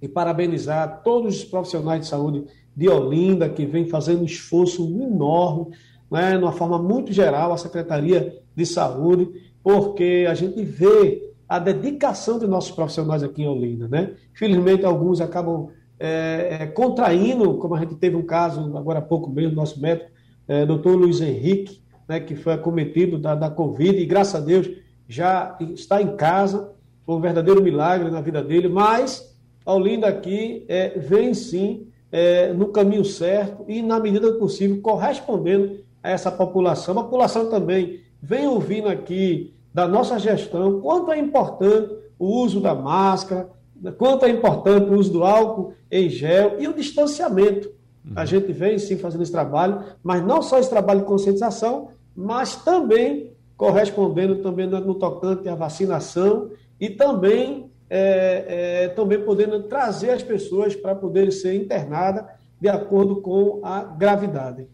e 0.00 0.08
parabenizar 0.08 1.02
todos 1.02 1.38
os 1.38 1.44
profissionais 1.44 2.00
de 2.00 2.06
saúde 2.06 2.44
de 2.80 2.88
Olinda, 2.88 3.46
que 3.46 3.66
vem 3.66 3.84
fazendo 3.84 4.22
um 4.22 4.24
esforço 4.24 4.82
enorme, 5.02 5.66
né, 6.10 6.30
de 6.30 6.42
uma 6.42 6.50
forma 6.50 6.78
muito 6.78 7.12
geral, 7.12 7.52
a 7.52 7.58
Secretaria 7.58 8.40
de 8.56 8.64
Saúde, 8.64 9.28
porque 9.62 10.26
a 10.26 10.32
gente 10.32 10.64
vê 10.64 11.30
a 11.46 11.58
dedicação 11.58 12.38
de 12.38 12.46
nossos 12.46 12.70
profissionais 12.70 13.22
aqui 13.22 13.42
em 13.42 13.48
Olinda. 13.48 13.86
Né? 13.86 14.14
Infelizmente, 14.32 14.86
alguns 14.86 15.20
acabam 15.20 15.68
é, 15.98 16.56
é, 16.62 16.66
contraindo, 16.68 17.58
como 17.58 17.74
a 17.74 17.80
gente 17.80 17.96
teve 17.96 18.16
um 18.16 18.24
caso 18.24 18.74
agora 18.74 19.00
há 19.00 19.02
pouco 19.02 19.28
mesmo, 19.28 19.54
nosso 19.54 19.78
médico, 19.78 20.08
é, 20.48 20.64
doutor 20.64 20.96
Luiz 20.96 21.20
Henrique, 21.20 21.82
né, 22.08 22.18
que 22.18 22.34
foi 22.34 22.54
acometido 22.54 23.18
da, 23.18 23.34
da 23.34 23.50
Covid, 23.50 23.98
e 23.98 24.06
graças 24.06 24.36
a 24.36 24.40
Deus 24.42 24.70
já 25.06 25.58
está 25.74 26.00
em 26.00 26.16
casa, 26.16 26.72
foi 27.04 27.14
um 27.14 27.20
verdadeiro 27.20 27.62
milagre 27.62 28.10
na 28.10 28.22
vida 28.22 28.42
dele, 28.42 28.68
mas 28.68 29.36
Olinda 29.66 30.06
aqui 30.06 30.64
é, 30.66 30.98
vem 30.98 31.34
sim 31.34 31.89
é, 32.12 32.52
no 32.52 32.68
caminho 32.68 33.04
certo 33.04 33.64
e, 33.68 33.82
na 33.82 33.98
medida 34.00 34.32
do 34.32 34.38
possível, 34.38 34.80
correspondendo 34.80 35.78
a 36.02 36.10
essa 36.10 36.30
população. 36.30 36.98
A 36.98 37.04
população 37.04 37.48
também 37.48 38.00
vem 38.22 38.46
ouvindo 38.46 38.88
aqui 38.88 39.54
da 39.72 39.86
nossa 39.86 40.18
gestão 40.18 40.80
quanto 40.80 41.12
é 41.12 41.18
importante 41.18 41.94
o 42.18 42.26
uso 42.42 42.60
da 42.60 42.74
máscara, 42.74 43.48
quanto 43.96 44.24
é 44.24 44.30
importante 44.30 44.90
o 44.90 44.98
uso 44.98 45.12
do 45.12 45.24
álcool 45.24 45.72
em 45.90 46.08
gel 46.08 46.56
e 46.58 46.68
o 46.68 46.74
distanciamento. 46.74 47.68
Uhum. 48.04 48.12
A 48.16 48.24
gente 48.24 48.52
vem 48.52 48.78
sim 48.78 48.98
fazendo 48.98 49.22
esse 49.22 49.32
trabalho, 49.32 49.82
mas 50.02 50.24
não 50.24 50.42
só 50.42 50.58
esse 50.58 50.68
trabalho 50.68 51.00
de 51.00 51.06
conscientização, 51.06 51.88
mas 52.14 52.56
também 52.56 53.32
correspondendo 53.56 54.36
também 54.36 54.66
no 54.66 54.94
tocante 54.94 55.48
à 55.48 55.54
vacinação 55.54 56.50
e 56.80 56.88
também 56.88 57.69
é, 57.90 58.84
é, 58.84 58.88
também 58.88 59.20
podendo 59.20 59.64
trazer 59.64 60.10
as 60.10 60.22
pessoas 60.22 60.76
para 60.76 60.94
poderem 60.94 61.32
ser 61.32 61.54
internadas 61.54 62.24
de 62.60 62.68
acordo 62.68 63.20
com 63.20 63.60
a 63.64 63.82
gravidade. 63.82 64.66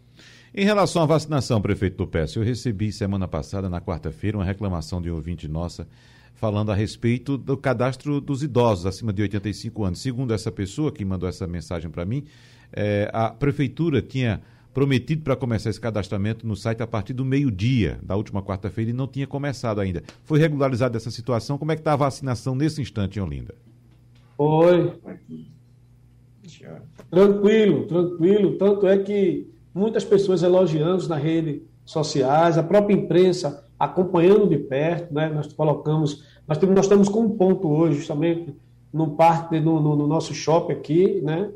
Em 0.54 0.64
relação 0.64 1.02
à 1.02 1.06
vacinação, 1.06 1.60
prefeito 1.60 2.06
PS, 2.06 2.36
eu 2.36 2.42
recebi 2.42 2.92
semana 2.92 3.26
passada, 3.26 3.68
na 3.68 3.80
quarta-feira, 3.80 4.36
uma 4.36 4.44
reclamação 4.44 5.00
de 5.00 5.10
um 5.10 5.14
ouvinte 5.14 5.48
nossa 5.48 5.86
falando 6.36 6.70
a 6.70 6.74
respeito 6.74 7.36
do 7.36 7.56
cadastro 7.56 8.20
dos 8.20 8.42
idosos 8.42 8.86
acima 8.86 9.12
de 9.12 9.22
85 9.22 9.84
anos. 9.84 10.00
Segundo 10.00 10.34
essa 10.34 10.52
pessoa 10.52 10.92
que 10.92 11.04
mandou 11.04 11.28
essa 11.28 11.46
mensagem 11.46 11.90
para 11.90 12.04
mim, 12.04 12.24
é, 12.72 13.10
a 13.12 13.30
prefeitura 13.30 14.02
tinha 14.02 14.42
prometido 14.76 15.22
para 15.22 15.34
começar 15.34 15.70
esse 15.70 15.80
cadastramento 15.80 16.46
no 16.46 16.54
site 16.54 16.82
a 16.82 16.86
partir 16.86 17.14
do 17.14 17.24
meio-dia 17.24 17.98
da 18.02 18.14
última 18.14 18.42
quarta-feira 18.42 18.90
e 18.90 18.92
não 18.92 19.06
tinha 19.06 19.26
começado 19.26 19.80
ainda. 19.80 20.02
Foi 20.22 20.38
regularizada 20.38 20.98
essa 20.98 21.10
situação? 21.10 21.56
Como 21.56 21.72
é 21.72 21.76
que 21.76 21.80
está 21.80 21.94
a 21.94 21.96
vacinação 21.96 22.54
nesse 22.54 22.82
instante 22.82 23.18
em 23.18 23.22
Olinda? 23.22 23.54
Oi. 24.36 24.92
Tranquilo, 27.10 27.86
tranquilo. 27.86 28.58
Tanto 28.58 28.86
é 28.86 28.98
que 28.98 29.50
muitas 29.74 30.04
pessoas 30.04 30.42
elogiando 30.42 31.08
nas 31.08 31.22
redes 31.22 31.62
sociais, 31.82 32.58
a 32.58 32.62
própria 32.62 32.92
imprensa 32.94 33.64
acompanhando 33.78 34.46
de 34.46 34.58
perto, 34.58 35.14
né? 35.14 35.30
Nós 35.30 35.50
colocamos, 35.54 36.22
nós, 36.46 36.58
temos, 36.58 36.76
nós 36.76 36.84
estamos 36.84 37.08
com 37.08 37.20
um 37.20 37.30
ponto 37.30 37.66
hoje, 37.66 37.96
justamente 37.96 38.54
no 38.92 39.12
parque, 39.12 39.58
no, 39.58 39.80
no, 39.80 39.96
no 39.96 40.06
nosso 40.06 40.34
shopping 40.34 40.74
aqui, 40.74 41.22
né? 41.22 41.50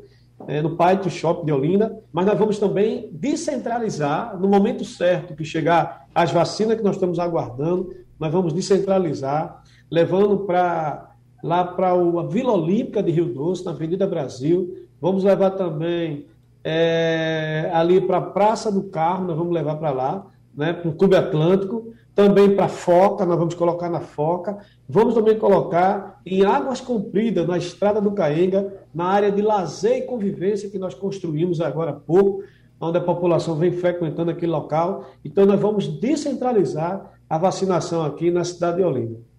É, 0.47 0.61
no 0.61 0.75
Pátio 0.75 1.09
Shop 1.09 1.45
de 1.45 1.51
Olinda, 1.51 1.99
mas 2.11 2.25
nós 2.25 2.37
vamos 2.37 2.59
também 2.59 3.09
descentralizar 3.11 4.39
no 4.39 4.47
momento 4.47 4.83
certo 4.83 5.35
que 5.35 5.43
chegar 5.43 6.05
as 6.13 6.31
vacinas 6.31 6.77
que 6.77 6.83
nós 6.83 6.95
estamos 6.95 7.19
aguardando, 7.19 7.93
nós 8.19 8.31
vamos 8.31 8.53
descentralizar, 8.53 9.63
levando 9.89 10.39
para 10.39 11.11
lá 11.43 11.63
para 11.63 11.91
a 11.91 12.23
Vila 12.27 12.53
Olímpica 12.53 13.01
de 13.01 13.11
Rio 13.11 13.25
Doce, 13.25 13.65
na 13.65 13.71
Avenida 13.71 14.05
Brasil. 14.05 14.87
Vamos 15.01 15.23
levar 15.23 15.51
também 15.51 16.27
é, 16.63 17.69
ali 17.73 17.99
para 17.99 18.17
a 18.17 18.21
Praça 18.21 18.71
do 18.71 18.83
Carmo, 18.83 19.27
nós 19.27 19.37
vamos 19.37 19.53
levar 19.53 19.77
para 19.77 19.89
lá, 19.89 20.25
né, 20.55 20.73
para 20.73 20.89
o 20.89 20.95
Clube 20.95 21.15
Atlântico 21.15 21.93
também 22.13 22.55
para 22.55 22.67
Foca, 22.67 23.25
nós 23.25 23.37
vamos 23.37 23.55
colocar 23.55 23.89
na 23.89 24.01
Foca. 24.01 24.57
Vamos 24.87 25.13
também 25.13 25.37
colocar 25.37 26.19
em 26.25 26.43
Águas 26.43 26.81
Compridas, 26.81 27.47
na 27.47 27.57
Estrada 27.57 28.01
do 28.01 28.11
Caenga, 28.11 28.73
na 28.93 29.05
área 29.05 29.31
de 29.31 29.41
lazer 29.41 29.97
e 29.97 30.01
convivência 30.01 30.69
que 30.69 30.77
nós 30.77 30.93
construímos 30.93 31.61
agora 31.61 31.91
há 31.91 31.93
pouco, 31.93 32.43
onde 32.79 32.97
a 32.97 33.01
população 33.01 33.55
vem 33.55 33.71
frequentando 33.71 34.31
aquele 34.31 34.51
local. 34.51 35.05
Então, 35.23 35.45
nós 35.45 35.59
vamos 35.59 35.87
descentralizar 35.87 37.13
a 37.29 37.37
vacinação 37.37 38.03
aqui 38.03 38.29
na 38.29 38.43
cidade 38.43 38.77
de 38.77 38.83
Olinda. 38.83 39.30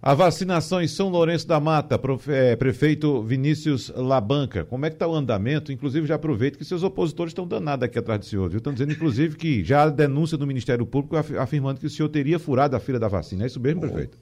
A 0.00 0.14
vacinação 0.14 0.80
em 0.80 0.86
São 0.86 1.08
Lourenço 1.08 1.46
da 1.46 1.58
Mata, 1.58 2.00
é, 2.28 2.54
prefeito 2.54 3.20
Vinícius 3.22 3.92
Labanca, 3.96 4.64
como 4.64 4.86
é 4.86 4.90
que 4.90 4.94
está 4.94 5.08
o 5.08 5.14
andamento? 5.14 5.72
Inclusive, 5.72 6.06
já 6.06 6.14
aproveito 6.14 6.56
que 6.56 6.64
seus 6.64 6.84
opositores 6.84 7.32
estão 7.32 7.48
danados 7.48 7.84
aqui 7.84 7.98
atrás 7.98 8.20
do 8.20 8.26
senhor, 8.26 8.48
viu? 8.48 8.58
Estão 8.58 8.72
dizendo, 8.72 8.92
inclusive, 8.92 9.36
que 9.36 9.64
já 9.64 9.82
há 9.82 9.90
denúncia 9.90 10.38
do 10.38 10.46
Ministério 10.46 10.86
Público 10.86 11.16
afirmando 11.16 11.80
que 11.80 11.86
o 11.86 11.90
senhor 11.90 12.08
teria 12.08 12.38
furado 12.38 12.76
a 12.76 12.80
fila 12.80 13.00
da 13.00 13.08
vacina. 13.08 13.42
É 13.42 13.46
isso 13.48 13.58
mesmo, 13.58 13.80
prefeito? 13.80 14.16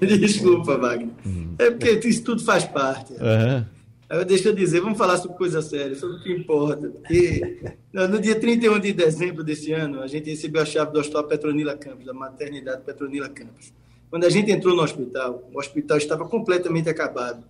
Desculpa, 0.00 0.76
Wagner. 0.78 1.10
Hum. 1.24 1.54
É 1.58 1.70
porque 1.70 2.08
isso 2.08 2.24
tudo 2.24 2.42
faz 2.42 2.64
parte. 2.64 3.12
Uhum. 3.12 3.77
Deixa 4.26 4.48
eu 4.48 4.54
dizer, 4.54 4.80
vamos 4.80 4.96
falar 4.96 5.18
sobre 5.18 5.36
coisa 5.36 5.60
séria, 5.60 5.94
sobre 5.94 6.16
o 6.16 6.22
que 6.22 6.32
importa. 6.32 6.88
Porque 6.88 7.60
no 7.92 8.18
dia 8.18 8.40
31 8.40 8.80
de 8.80 8.94
dezembro 8.94 9.44
desse 9.44 9.70
ano, 9.72 10.00
a 10.00 10.06
gente 10.06 10.30
recebeu 10.30 10.62
a 10.62 10.64
chave 10.64 10.92
do 10.92 10.98
Hospital 10.98 11.24
Petronila 11.24 11.76
Campos, 11.76 12.06
da 12.06 12.14
maternidade 12.14 12.82
Petronila 12.84 13.28
Campos. 13.28 13.70
Quando 14.08 14.24
a 14.24 14.30
gente 14.30 14.50
entrou 14.50 14.74
no 14.74 14.82
hospital, 14.82 15.46
o 15.52 15.58
hospital 15.58 15.98
estava 15.98 16.26
completamente 16.26 16.88
acabado. 16.88 17.44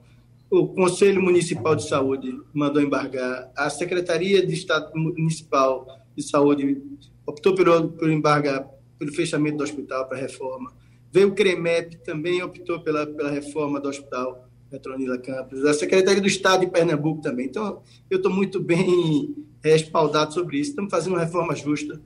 O 0.51 0.67
Conselho 0.67 1.23
Municipal 1.23 1.77
de 1.77 1.87
Saúde 1.87 2.37
mandou 2.53 2.83
embargar, 2.83 3.53
a 3.57 3.71
Secretaria 3.71 4.45
de 4.45 4.53
Estado 4.53 4.91
Municipal 4.97 5.87
de 6.17 6.23
Saúde 6.25 6.83
optou 7.25 7.55
por, 7.55 7.93
por 7.93 8.11
embargar 8.11 8.69
pelo 8.99 9.13
fechamento 9.13 9.59
do 9.59 9.63
hospital 9.63 10.09
para 10.09 10.19
reforma. 10.19 10.73
Veio 11.13 11.29
o 11.29 11.35
CREMEP, 11.35 11.99
também 11.99 12.43
optou 12.43 12.81
pela, 12.81 13.07
pela 13.07 13.31
reforma 13.31 13.79
do 13.79 13.89
hospital 13.89 14.49
Petronila 14.71 15.19
Campos, 15.19 15.65
a 15.65 15.73
Secretaria 15.73 16.21
do 16.21 16.27
Estado 16.27 16.61
de 16.61 16.71
Pernambuco 16.71 17.23
também. 17.23 17.47
Então, 17.47 17.83
eu 18.11 18.19
estou 18.19 18.33
muito 18.33 18.61
bem 18.61 19.35
respaldado 19.63 20.35
sobre 20.35 20.59
isso. 20.59 20.71
Estamos 20.71 20.91
fazendo 20.91 21.15
uma 21.15 21.21
reforma 21.21 21.55
justa. 21.55 22.01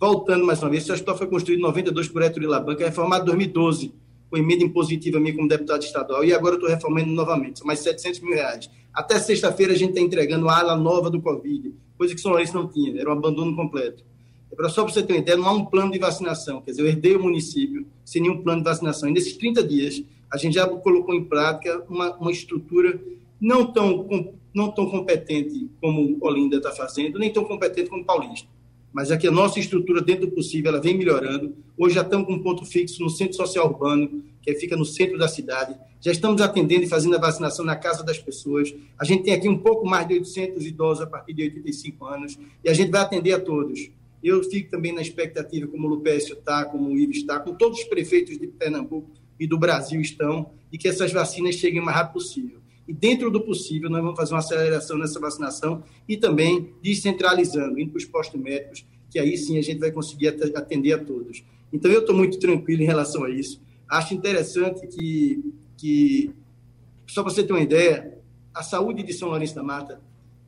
Voltando 0.00 0.44
mais 0.44 0.62
uma 0.62 0.70
vez, 0.70 0.82
esse 0.84 0.92
hospital 0.92 1.16
foi 1.16 1.26
construído 1.26 1.58
em 1.58 1.62
92 1.62 2.08
por 2.08 2.22
Héctor 2.22 2.44
Labanca, 2.44 2.84
reformado 2.84 3.22
em 3.22 3.26
2012, 3.26 3.92
com 4.30 4.36
emenda 4.36 4.62
impositiva 4.62 5.18
minha 5.18 5.34
como 5.34 5.48
deputado 5.48 5.82
estadual, 5.82 6.24
e 6.24 6.32
agora 6.32 6.54
estou 6.54 6.68
reformando 6.68 7.08
novamente, 7.08 7.58
são 7.58 7.66
mais 7.66 7.80
700 7.80 8.20
mil 8.20 8.34
reais. 8.34 8.70
Até 8.94 9.18
sexta-feira 9.18 9.72
a 9.72 9.76
gente 9.76 9.90
está 9.90 10.00
entregando 10.00 10.48
a 10.48 10.58
ala 10.58 10.76
nova 10.76 11.10
do 11.10 11.20
Covid, 11.20 11.74
coisa 11.96 12.14
que 12.14 12.20
São 12.20 12.30
Lourenço 12.30 12.54
não 12.54 12.68
tinha, 12.68 13.00
era 13.00 13.10
um 13.10 13.12
abandono 13.12 13.56
completo. 13.56 14.04
É 14.56 14.68
só 14.68 14.84
para 14.84 14.92
você 14.92 15.02
ter 15.02 15.12
uma 15.14 15.18
ideia, 15.18 15.36
não 15.36 15.46
há 15.46 15.52
um 15.52 15.64
plano 15.64 15.90
de 15.90 15.98
vacinação, 15.98 16.60
quer 16.60 16.70
dizer, 16.70 16.82
eu 16.82 16.86
herdei 16.86 17.16
o 17.16 17.22
município 17.22 17.86
sem 18.04 18.22
nenhum 18.22 18.42
plano 18.42 18.60
de 18.60 18.64
vacinação. 18.64 19.08
E 19.08 19.12
nesses 19.12 19.36
30 19.36 19.62
dias, 19.62 20.02
a 20.30 20.36
gente 20.36 20.54
já 20.54 20.66
colocou 20.66 21.14
em 21.14 21.24
prática 21.24 21.84
uma, 21.88 22.14
uma 22.16 22.30
estrutura 22.30 23.00
não 23.40 23.72
tão, 23.72 24.34
não 24.54 24.70
tão 24.70 24.90
competente 24.90 25.70
como 25.80 26.18
Olinda 26.20 26.56
está 26.56 26.72
fazendo, 26.72 27.18
nem 27.18 27.32
tão 27.32 27.44
competente 27.44 27.88
como 27.88 28.04
Paulista. 28.04 28.48
Mas 28.92 29.10
aqui 29.10 29.28
a 29.28 29.30
nossa 29.30 29.60
estrutura, 29.60 30.00
dentro 30.00 30.26
do 30.26 30.32
possível, 30.32 30.70
ela 30.70 30.80
vem 30.80 30.96
melhorando. 30.96 31.54
Hoje 31.76 31.94
já 31.94 32.02
estamos 32.02 32.26
com 32.26 32.34
um 32.34 32.42
ponto 32.42 32.64
fixo 32.64 33.02
no 33.02 33.10
Centro 33.10 33.36
Social 33.36 33.66
Urbano, 33.66 34.24
que 34.42 34.54
fica 34.54 34.76
no 34.76 34.84
centro 34.84 35.18
da 35.18 35.28
cidade. 35.28 35.76
Já 36.00 36.10
estamos 36.10 36.40
atendendo 36.40 36.84
e 36.84 36.88
fazendo 36.88 37.14
a 37.16 37.20
vacinação 37.20 37.64
na 37.64 37.76
casa 37.76 38.02
das 38.02 38.18
pessoas. 38.18 38.74
A 38.98 39.04
gente 39.04 39.24
tem 39.24 39.34
aqui 39.34 39.48
um 39.48 39.58
pouco 39.58 39.86
mais 39.86 40.08
de 40.08 40.14
800 40.14 40.64
idosos 40.64 41.02
a 41.02 41.06
partir 41.06 41.34
de 41.34 41.42
85 41.42 42.04
anos 42.06 42.38
e 42.64 42.68
a 42.68 42.74
gente 42.74 42.90
vai 42.90 43.02
atender 43.02 43.32
a 43.32 43.40
todos. 43.40 43.90
Eu 44.22 44.42
fico 44.42 44.70
também 44.70 44.92
na 44.92 45.00
expectativa, 45.02 45.66
como 45.66 45.86
o 45.86 45.90
Lupécio 45.90 46.34
está, 46.34 46.64
como 46.64 46.88
o 46.90 46.96
Ives 46.96 47.18
está, 47.18 47.38
com 47.38 47.54
todos 47.54 47.78
os 47.78 47.84
prefeitos 47.84 48.38
de 48.38 48.46
Pernambuco, 48.46 49.10
e 49.38 49.46
do 49.46 49.58
Brasil 49.58 50.00
estão, 50.00 50.50
e 50.72 50.78
que 50.78 50.88
essas 50.88 51.12
vacinas 51.12 51.54
cheguem 51.54 51.80
o 51.80 51.84
mais 51.84 51.96
rápido 51.96 52.14
possível. 52.14 52.58
E 52.86 52.92
dentro 52.92 53.30
do 53.30 53.40
possível, 53.40 53.90
nós 53.90 54.00
vamos 54.02 54.16
fazer 54.16 54.32
uma 54.32 54.40
aceleração 54.40 54.96
nessa 54.96 55.20
vacinação 55.20 55.82
e 56.08 56.16
também 56.16 56.72
descentralizando, 56.82 57.78
indo 57.78 57.90
para 57.90 57.98
os 57.98 58.04
postos 58.04 58.40
médicos, 58.40 58.86
que 59.10 59.18
aí 59.18 59.36
sim 59.36 59.58
a 59.58 59.62
gente 59.62 59.78
vai 59.78 59.92
conseguir 59.92 60.28
atender 60.28 60.92
a 60.94 60.98
todos. 60.98 61.44
Então, 61.72 61.90
eu 61.90 62.00
estou 62.00 62.16
muito 62.16 62.38
tranquilo 62.38 62.82
em 62.82 62.86
relação 62.86 63.24
a 63.24 63.30
isso. 63.30 63.60
Acho 63.88 64.14
interessante 64.14 64.86
que, 64.86 65.52
que 65.76 66.30
Só 67.06 67.22
para 67.22 67.32
você 67.32 67.42
ter 67.42 67.52
uma 67.52 67.60
ideia, 67.60 68.18
a 68.54 68.62
saúde 68.62 69.02
de 69.02 69.12
São 69.12 69.28
Lourenço 69.28 69.54
da 69.54 69.62
Mata 69.62 70.00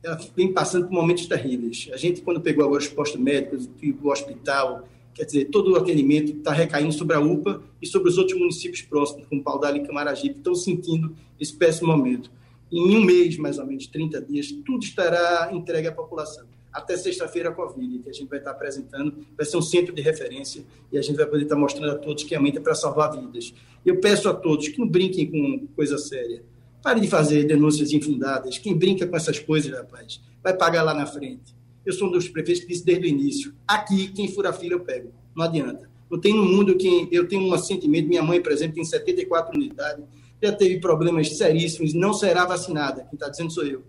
ela 0.03 0.19
vem 0.35 0.51
passando 0.51 0.87
por 0.87 0.93
momentos 0.93 1.27
terríveis. 1.27 1.89
A 1.93 1.97
gente, 1.97 2.21
quando 2.21 2.41
pegou 2.41 2.65
agora 2.65 2.81
os 2.81 2.87
postos 2.87 3.21
médicos, 3.21 3.69
o 4.01 4.09
hospital, 4.09 4.87
quer 5.13 5.25
dizer, 5.25 5.45
todo 5.45 5.71
o 5.71 5.75
atendimento 5.75 6.31
está 6.31 6.51
recaindo 6.51 6.91
sobre 6.91 7.15
a 7.15 7.19
UPA 7.19 7.61
e 7.81 7.87
sobre 7.87 8.09
os 8.09 8.17
outros 8.17 8.37
municípios 8.37 8.81
próximos, 8.81 9.27
como 9.27 9.43
Paudalho 9.43 9.77
e 9.77 9.87
Camaragipe, 9.87 10.37
estão 10.37 10.55
sentindo 10.55 11.15
esse 11.39 11.53
péssimo 11.53 11.95
momento. 11.95 12.31
Em 12.71 12.95
um 12.95 13.03
mês, 13.03 13.37
mais 13.37 13.59
ou 13.59 13.65
menos, 13.65 13.87
30 13.87 14.21
dias, 14.21 14.51
tudo 14.65 14.83
estará 14.83 15.49
entregue 15.51 15.87
à 15.87 15.91
população. 15.91 16.45
Até 16.71 16.95
sexta-feira, 16.95 17.49
a 17.49 17.51
Covid, 17.51 17.99
que 17.99 18.09
a 18.09 18.13
gente 18.13 18.29
vai 18.29 18.39
estar 18.39 18.51
apresentando, 18.51 19.13
vai 19.35 19.45
ser 19.45 19.57
um 19.57 19.61
centro 19.61 19.93
de 19.93 20.01
referência 20.01 20.63
e 20.89 20.97
a 20.97 21.01
gente 21.01 21.17
vai 21.17 21.25
poder 21.25 21.43
estar 21.43 21.57
mostrando 21.57 21.91
a 21.91 21.97
todos 21.97 22.23
que 22.23 22.29
realmente 22.29 22.57
é 22.57 22.61
para 22.61 22.73
salvar 22.73 23.11
vidas. 23.11 23.53
Eu 23.85 23.99
peço 23.99 24.29
a 24.29 24.33
todos 24.33 24.69
que 24.69 24.79
não 24.79 24.87
brinquem 24.87 25.29
com 25.29 25.67
coisa 25.75 25.97
séria. 25.97 26.43
Pare 26.81 27.01
de 27.01 27.07
fazer 27.07 27.43
denúncias 27.43 27.91
infundadas. 27.91 28.57
Quem 28.57 28.73
brinca 28.73 29.05
com 29.05 29.15
essas 29.15 29.37
coisas, 29.37 29.71
rapaz, 29.71 30.21
vai 30.41 30.55
pagar 30.55 30.83
lá 30.83 30.93
na 30.93 31.05
frente. 31.05 31.53
Eu 31.85 31.93
sou 31.93 32.07
um 32.07 32.11
dos 32.11 32.27
prefeitos 32.27 32.63
que 32.63 32.69
disse 32.69 32.85
desde 32.85 33.05
o 33.05 33.09
início: 33.09 33.53
aqui, 33.67 34.07
quem 34.07 34.27
fura 34.27 34.53
fila, 34.53 34.73
eu 34.73 34.79
pego. 34.81 35.11
Não 35.35 35.45
adianta. 35.45 35.89
Não 36.09 36.19
tem 36.19 36.33
no 36.33 36.43
mundo 36.43 36.75
quem. 36.75 37.07
Eu 37.11 37.27
tenho 37.27 37.43
um 37.43 37.53
assentimento, 37.53 38.07
minha 38.07 38.21
mãe, 38.21 38.41
por 38.41 38.51
exemplo, 38.51 38.75
tem 38.75 38.83
74 38.83 39.55
unidades, 39.55 40.03
já 40.41 40.51
teve 40.51 40.79
problemas 40.79 41.29
seríssimos, 41.37 41.93
não 41.93 42.13
será 42.13 42.45
vacinada. 42.45 43.03
Quem 43.03 43.13
está 43.13 43.29
dizendo 43.29 43.51
sou 43.51 43.63
eu. 43.63 43.83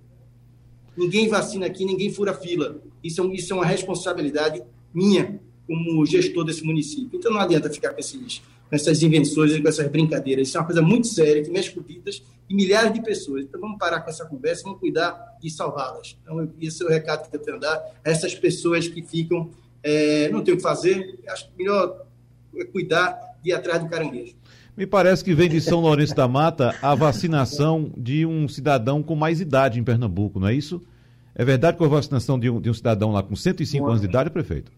Ninguém 0.97 1.29
vacina 1.29 1.67
aqui, 1.67 1.85
ninguém 1.85 2.13
fura 2.13 2.35
fila. 2.35 2.81
Isso 3.03 3.23
é, 3.23 3.35
isso 3.35 3.53
é 3.53 3.57
uma 3.57 3.67
responsabilidade 3.67 4.63
minha 4.95 5.41
como 5.67 6.05
gestor 6.05 6.45
desse 6.45 6.63
município. 6.65 7.19
Então 7.19 7.33
não 7.33 7.41
adianta 7.41 7.71
ficar 7.71 7.93
com, 7.93 8.01
esses, 8.01 8.43
essas 8.73 9.03
invenções 9.03 9.53
e 9.53 9.61
com 9.61 9.69
essas 9.69 9.87
brincadeiras. 9.89 10.49
Isso 10.49 10.57
é 10.57 10.61
uma 10.61 10.67
coisa 10.67 10.81
muito 10.81 11.07
séria 11.07 11.45
que 11.45 11.51
mexe 11.51 11.71
com 11.71 11.83
vidas 11.83 12.23
de 12.49 12.57
milhares 12.57 12.93
de 12.95 13.03
pessoas. 13.03 13.45
Então 13.45 13.61
vamos 13.61 13.77
parar 13.79 14.01
com 14.01 14.09
essa 14.09 14.25
conversa, 14.25 14.63
vamos 14.65 14.81
cuidar 14.81 15.37
de 15.41 15.51
salvá-las. 15.51 16.17
Então 16.23 16.51
esse 16.59 16.83
é 16.83 16.87
o 16.87 16.89
recado 16.89 17.29
que 17.29 17.37
eu 17.37 17.41
tenho 17.41 17.59
a 17.59 17.61
dar 17.61 17.77
a 17.77 18.11
essas 18.11 18.35
pessoas 18.35 18.89
que 18.89 19.03
ficam, 19.03 19.51
é, 19.83 20.31
não 20.31 20.43
tem 20.43 20.55
o 20.55 20.57
que 20.57 20.63
fazer, 20.63 21.21
acho 21.29 21.51
melhor 21.59 22.07
é 22.57 22.65
cuidar 22.65 23.19
de 23.43 23.51
ir 23.51 23.53
atrás 23.53 23.83
do 23.83 23.89
caranguejo. 23.89 24.35
Me 24.75 24.87
parece 24.87 25.23
que 25.23 25.35
vem 25.35 25.51
de 25.51 25.61
São 25.61 25.81
Lourenço 25.81 26.15
da 26.15 26.27
Mata 26.27 26.75
a 26.81 26.95
vacinação 26.95 27.93
de 27.95 28.25
um 28.25 28.49
cidadão 28.49 29.03
com 29.03 29.15
mais 29.15 29.39
idade 29.39 29.79
em 29.79 29.85
Pernambuco, 29.85 30.41
não 30.41 30.49
é 30.49 30.55
isso? 30.55 30.83
É 31.35 31.45
verdade 31.45 31.77
que 31.77 31.85
a 31.85 31.89
vacinação 31.89 32.39
de 32.39 32.49
um, 32.49 32.61
de 32.61 32.71
um 32.71 32.75
cidadão 32.75 33.13
lá 33.13 33.23
com 33.23 33.37
105 33.37 33.87
anos 33.87 34.01
de 34.01 34.07
idade, 34.07 34.31
prefeito? 34.31 34.73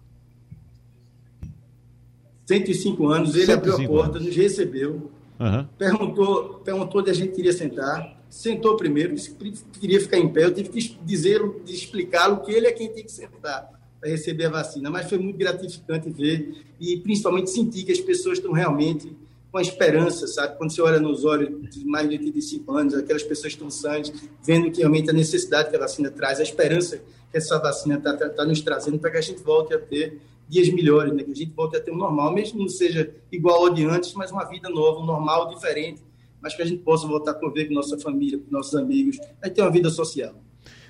105 2.46 3.06
anos, 3.08 3.34
ele 3.34 3.46
105 3.46 3.72
abriu 3.72 3.86
a 3.86 3.88
porta, 3.88 4.18
anos. 4.18 4.28
nos 4.28 4.36
recebeu, 4.36 5.10
uhum. 5.40 5.66
perguntou, 5.78 6.60
perguntou 6.64 7.00
onde 7.00 7.10
a 7.10 7.14
gente 7.14 7.32
queria 7.32 7.52
sentar, 7.52 8.22
sentou 8.28 8.76
primeiro, 8.76 9.14
disse 9.14 9.30
que 9.30 9.80
queria 9.80 10.00
ficar 10.00 10.18
em 10.18 10.28
pé, 10.28 10.44
eu 10.44 10.52
tive 10.52 10.68
que 10.68 10.98
dizer, 11.04 11.40
explicá-lo 11.66 12.40
que 12.40 12.52
ele 12.52 12.66
é 12.66 12.72
quem 12.72 12.88
tem 12.88 13.04
que 13.04 13.12
sentar 13.12 13.70
para 14.00 14.10
receber 14.10 14.46
a 14.46 14.50
vacina, 14.50 14.90
mas 14.90 15.08
foi 15.08 15.18
muito 15.18 15.38
gratificante 15.38 16.10
ver 16.10 16.64
e 16.78 16.98
principalmente 16.98 17.50
sentir 17.50 17.84
que 17.84 17.92
as 17.92 18.00
pessoas 18.00 18.38
estão 18.38 18.52
realmente 18.52 19.16
com 19.50 19.58
a 19.58 19.62
esperança, 19.62 20.26
sabe? 20.26 20.58
Quando 20.58 20.72
você 20.72 20.82
olha 20.82 20.98
nos 20.98 21.24
olhos 21.24 21.70
de 21.70 21.84
mais 21.86 22.08
de 22.08 22.16
85 22.16 22.72
anos, 22.72 22.94
aquelas 22.94 23.22
pessoas 23.22 23.52
estão 23.52 23.70
sãs, 23.70 24.12
vendo 24.44 24.68
que 24.68 24.78
realmente 24.78 25.08
a 25.08 25.12
necessidade 25.12 25.70
que 25.70 25.76
a 25.76 25.78
vacina 25.78 26.10
traz, 26.10 26.40
a 26.40 26.42
esperança 26.42 27.00
que 27.30 27.38
essa 27.38 27.58
vacina 27.58 27.96
está 27.96 28.16
tá, 28.16 28.28
tá 28.28 28.44
nos 28.44 28.60
trazendo 28.60 28.98
para 28.98 29.12
que 29.12 29.16
a 29.16 29.20
gente 29.20 29.42
volte 29.42 29.72
a 29.72 29.78
ter 29.78 30.20
dias 30.48 30.68
melhores, 30.68 31.12
né? 31.14 31.22
que 31.22 31.30
a 31.30 31.34
gente 31.34 31.52
volte 31.54 31.76
a 31.76 31.80
ter 31.80 31.90
um 31.90 31.96
normal, 31.96 32.32
mesmo 32.32 32.60
não 32.60 32.68
seja 32.68 33.10
igual 33.30 33.66
ao 33.66 33.74
de 33.74 33.84
antes, 33.84 34.12
mas 34.14 34.30
uma 34.30 34.44
vida 34.44 34.68
nova, 34.68 35.00
um 35.00 35.06
normal 35.06 35.48
diferente, 35.48 36.02
mas 36.40 36.54
que 36.54 36.62
a 36.62 36.66
gente 36.66 36.82
possa 36.82 37.06
voltar 37.06 37.32
a 37.32 37.34
conviver 37.34 37.66
com 37.66 37.74
nossa 37.74 37.98
família, 37.98 38.38
com 38.38 38.50
nossos 38.50 38.74
amigos, 38.74 39.18
a 39.42 39.48
ter 39.48 39.62
uma 39.62 39.70
vida 39.70 39.90
social. 39.90 40.34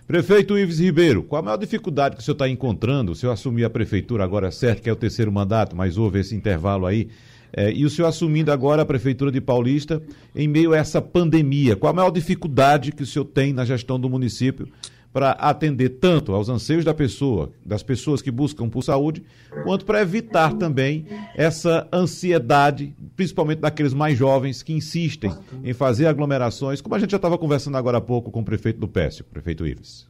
Prefeito 0.07 0.59
Ives 0.59 0.81
Ribeiro, 0.81 1.23
qual 1.23 1.41
a 1.41 1.45
maior 1.45 1.57
dificuldade 1.57 2.17
que 2.17 2.21
o 2.21 2.25
senhor 2.25 2.35
está 2.35 2.49
encontrando? 2.49 3.13
O 3.13 3.15
senhor 3.15 3.33
assumiu 3.33 3.67
a 3.67 3.71
prefeitura 3.71 4.23
agora, 4.23 4.51
certo, 4.51 4.83
que 4.83 4.91
é 4.91 4.93
o 4.93 4.97
terceiro 4.97 5.33
mandato, 5.33 5.75
mas 5.75 5.97
houve 5.97 6.21
esse 6.21 6.35
intervalo 6.35 6.85
aí 6.85 7.09
é, 7.57 7.73
e 7.73 7.85
o 7.85 7.91
senhor 7.91 8.09
assumindo 8.09 8.51
agora 8.51 8.83
a 8.83 8.85
Prefeitura 8.85 9.31
de 9.31 9.41
Paulista 9.41 10.03
em 10.35 10.49
meio 10.49 10.73
a 10.73 10.77
essa 10.77 11.01
pandemia, 11.01 11.77
qual 11.77 11.91
a 11.93 11.95
maior 11.95 12.11
dificuldade 12.11 12.91
que 12.91 13.05
o 13.05 13.07
senhor 13.07 13.25
tem 13.25 13.53
na 13.53 13.65
gestão 13.65 13.99
do 13.99 14.11
município 14.11 14.69
para 15.15 15.31
atender 15.31 15.91
tanto 15.91 16.33
aos 16.33 16.49
anseios 16.49 16.85
da 16.85 16.93
pessoa, 16.93 17.53
das 17.65 17.85
pessoas 17.85 18.21
que 18.21 18.33
buscam 18.33 18.69
por 18.69 18.83
saúde, 18.83 19.23
quanto 19.63 19.85
para 19.85 20.03
evitar 20.03 20.55
também 20.55 21.07
essa 21.37 21.87
ansiedade, 21.93 22.93
principalmente 23.15 23.61
daqueles 23.61 23.95
mais 23.95 24.19
jovens 24.19 24.61
que 24.61 24.73
insistem 24.73 25.33
em 25.63 25.73
fazer 25.73 26.07
aglomerações, 26.07 26.81
como 26.81 26.97
a 26.97 26.99
gente 26.99 27.13
já 27.13 27.17
estava 27.17 27.39
conversando 27.39 27.77
agora 27.77 27.99
há 27.99 28.01
pouco 28.01 28.29
com 28.33 28.41
o 28.41 28.45
prefeito 28.45 28.81
do 28.81 28.89
Pécio, 28.89 29.25
prefeito 29.25 29.65
Ives. 29.65 30.05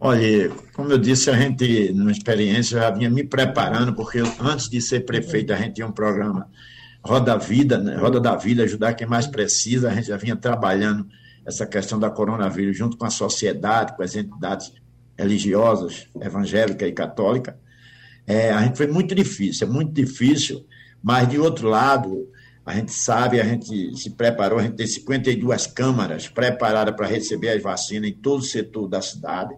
Olha, 0.00 0.50
como 0.72 0.90
eu 0.90 0.96
disse, 0.96 1.28
a 1.28 1.36
gente, 1.36 1.92
numa 1.92 2.10
experiência, 2.10 2.80
já 2.80 2.90
vinha 2.90 3.10
me 3.10 3.22
preparando, 3.22 3.92
porque 3.92 4.20
antes 4.40 4.70
de 4.70 4.80
ser 4.80 5.00
prefeito, 5.00 5.52
a 5.52 5.56
gente 5.56 5.74
tinha 5.74 5.86
um 5.86 5.92
programa 5.92 6.48
Roda 7.02 7.36
Vida, 7.36 7.76
né? 7.76 7.96
Roda 7.96 8.18
da 8.18 8.34
Vida, 8.34 8.62
ajudar 8.62 8.94
quem 8.94 9.06
mais 9.06 9.26
precisa, 9.26 9.90
a 9.90 9.94
gente 9.94 10.06
já 10.06 10.16
vinha 10.16 10.36
trabalhando 10.36 11.06
essa 11.48 11.66
questão 11.66 11.98
da 11.98 12.10
coronavírus 12.10 12.76
junto 12.76 12.98
com 12.98 13.06
a 13.06 13.10
sociedade, 13.10 13.96
com 13.96 14.02
as 14.02 14.14
entidades 14.14 14.70
religiosas, 15.18 16.06
evangélica 16.20 16.86
e 16.86 16.92
católica. 16.92 17.58
É, 18.26 18.50
a 18.50 18.62
gente 18.62 18.76
foi 18.76 18.86
muito 18.86 19.14
difícil, 19.14 19.66
é 19.66 19.70
muito 19.70 19.90
difícil, 19.90 20.66
mas 21.02 21.26
de 21.26 21.38
outro 21.38 21.66
lado, 21.66 22.28
a 22.66 22.74
gente 22.74 22.92
sabe, 22.92 23.40
a 23.40 23.44
gente 23.44 23.96
se 23.96 24.10
preparou, 24.10 24.58
a 24.58 24.62
gente 24.62 24.76
tem 24.76 24.86
52 24.86 25.66
câmaras 25.68 26.28
preparadas 26.28 26.94
para 26.94 27.06
receber 27.06 27.48
as 27.48 27.62
vacinas 27.62 28.10
em 28.10 28.14
todo 28.14 28.40
o 28.40 28.44
setor 28.44 28.86
da 28.86 29.00
cidade. 29.00 29.56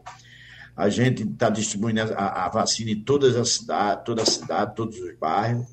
A 0.76 0.88
gente 0.88 1.24
está 1.24 1.50
distribuindo 1.50 2.00
a, 2.00 2.46
a, 2.46 2.48
vacina 2.48 2.92
em 2.92 3.02
todas 3.02 3.34
as 3.34 3.50
cidades, 3.50 4.04
toda 4.04 4.22
a 4.22 4.26
cidade, 4.26 4.76
todos 4.76 4.96
os 4.96 5.18
bairros, 5.18 5.66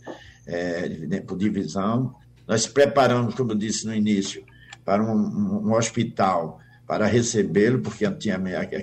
é, 0.48 0.90
né, 0.90 1.20
por 1.22 1.38
divisão. 1.38 2.16
Nós 2.48 2.66
preparamos, 2.66 3.36
como 3.36 3.52
eu 3.52 3.56
disse 3.56 3.86
no 3.86 3.94
início, 3.94 4.44
para 4.88 5.04
um, 5.04 5.68
um, 5.68 5.74
hospital 5.74 6.60
para 6.88 7.06
recebê-lo, 7.06 7.82
porque 7.82 8.10
tinha, 8.12 8.40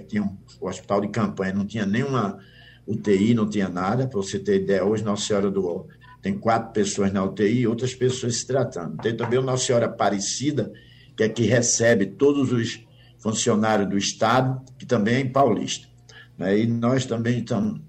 tinha 0.07 0.23
um 0.23 0.37
hospital 0.61 1.01
de 1.01 1.09
campanha, 1.09 1.55
não 1.55 1.67
tinha 1.67 1.87
nenhuma 1.87 2.39
UTI, 2.87 3.33
não 3.33 3.49
tinha 3.49 3.71
nada. 3.71 4.07
Para 4.07 4.19
você 4.19 4.39
ter 4.39 4.61
ideia, 4.61 4.85
hoje 4.85 5.03
Nossa 5.03 5.25
Senhora 5.27 5.51
do 5.51 5.87
tem 6.21 6.39
quatro 6.39 6.75
pessoas 6.75 7.11
na 7.11 7.25
UTI 7.25 7.61
e 7.61 7.67
outras 7.67 7.95
pessoas 7.95 8.37
se 8.37 8.47
tratando. 8.47 8.99
Tem 8.99 9.17
também 9.17 9.39
o 9.39 9.43
Nossa 9.43 9.65
Senhora 9.65 9.87
Aparecida, 9.87 10.71
que 11.17 11.23
é 11.23 11.29
que 11.29 11.45
recebe 11.45 12.05
todos 12.05 12.53
os 12.53 12.85
funcionários 13.19 13.89
do 13.89 13.97
Estado, 13.97 14.61
que 14.79 14.85
também 14.85 15.15
é 15.15 15.21
em 15.21 15.33
Paulista. 15.33 15.89
Né? 16.37 16.59
E 16.59 16.67
nós 16.67 17.07
também 17.07 17.39
estamos 17.39 17.81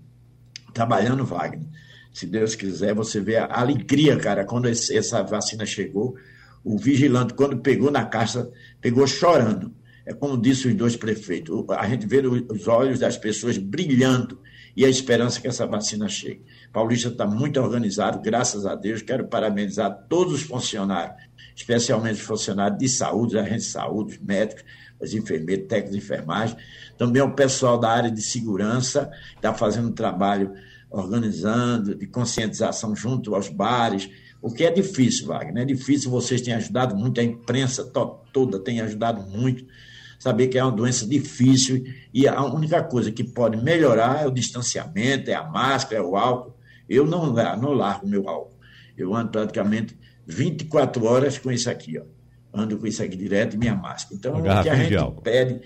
trabalhando, 0.74 1.26
Wagner. 1.26 1.68
Se 2.14 2.26
Deus 2.26 2.56
quiser, 2.56 2.94
você 2.94 3.20
vê 3.20 3.36
a 3.36 3.60
alegria, 3.60 4.16
cara, 4.16 4.46
quando 4.46 4.70
essa 4.70 5.22
vacina 5.22 5.66
chegou. 5.66 6.16
O 6.66 6.80
vigilante, 6.80 7.36
quando 7.36 7.58
pegou 7.58 7.92
na 7.92 8.04
caixa, 8.04 8.50
pegou 8.82 9.06
chorando. 9.06 9.72
É 10.04 10.14
como 10.14 10.36
disse 10.36 10.68
os 10.68 10.74
dois 10.74 10.98
prefeitos. 10.98 11.64
A 11.70 11.88
gente 11.88 12.08
vê 12.08 12.22
os 12.26 12.68
olhos 12.68 13.00
das 13.00 13.18
pessoas 13.18 13.60
brilhando 13.60 14.40
e 14.76 14.84
a 14.84 14.90
esperança 14.90 15.40
que 15.40 15.48
essa 15.48 15.68
vacina 15.68 16.10
chegue. 16.10 16.44
Paulista 16.74 17.10
está 17.10 17.28
muito 17.28 17.62
organizado, 17.62 18.20
graças 18.20 18.66
a 18.66 18.74
Deus. 18.74 19.04
Quero 19.04 19.28
parabenizar 19.28 20.06
todos 20.10 20.34
os 20.34 20.42
funcionários, 20.42 21.16
especialmente 21.56 22.16
os 22.16 22.26
funcionários 22.26 22.80
de 22.80 22.90
saúde, 22.90 23.38
agentes 23.38 23.68
de 23.68 23.72
saúde, 23.72 24.14
os 24.14 24.20
médicos, 24.20 24.64
os 25.00 25.14
enfermeiros, 25.14 25.68
técnicos 25.68 25.92
de 25.92 26.04
enfermagem, 26.04 26.58
também 26.98 27.22
o 27.22 27.36
pessoal 27.36 27.78
da 27.78 27.90
área 27.90 28.10
de 28.10 28.22
segurança, 28.22 29.12
está 29.36 29.54
fazendo 29.54 29.90
um 29.90 29.94
trabalho 29.94 30.54
organizando, 30.90 31.94
de 31.94 32.08
conscientização 32.08 32.96
junto 32.96 33.36
aos 33.36 33.50
bares, 33.50 34.10
o 34.46 34.52
que 34.52 34.64
é 34.64 34.70
difícil, 34.70 35.26
Wagner, 35.26 35.64
é 35.64 35.66
difícil, 35.66 36.12
vocês 36.12 36.40
têm 36.40 36.54
ajudado 36.54 36.96
muito, 36.96 37.20
a 37.20 37.24
imprensa 37.24 37.84
toda 38.32 38.60
tem 38.60 38.80
ajudado 38.80 39.28
muito, 39.28 39.66
saber 40.20 40.50
que 40.50 40.58
é 40.60 40.64
uma 40.64 40.72
doença 40.72 41.08
difícil 41.08 41.84
e 42.14 42.28
a 42.28 42.44
única 42.44 42.84
coisa 42.84 43.12
que 43.12 43.24
pode 43.24 43.58
melhorar 43.58 44.22
é 44.22 44.28
o 44.28 44.32
distanciamento, 44.32 45.32
é 45.32 45.34
a 45.34 45.44
máscara, 45.44 46.00
é 46.00 46.06
o 46.06 46.16
álcool. 46.16 46.56
Eu 46.88 47.08
não, 47.08 47.34
não 47.34 47.74
largo 47.74 48.08
meu 48.08 48.30
álcool. 48.30 48.56
Eu 48.96 49.16
ando 49.16 49.32
praticamente 49.32 49.98
24 50.28 51.04
horas 51.06 51.40
com 51.40 51.52
isso 51.52 51.68
aqui, 51.68 51.98
ó. 51.98 52.04
Ando 52.54 52.78
com 52.78 52.86
isso 52.86 53.02
aqui 53.02 53.18
direto 53.18 53.56
e 53.56 53.58
minha 53.58 53.74
máscara. 53.74 54.16
Então, 54.16 54.40
o 54.40 54.44
que 54.44 54.70
a 54.70 54.76
gente 54.76 55.22
pede 55.24 55.60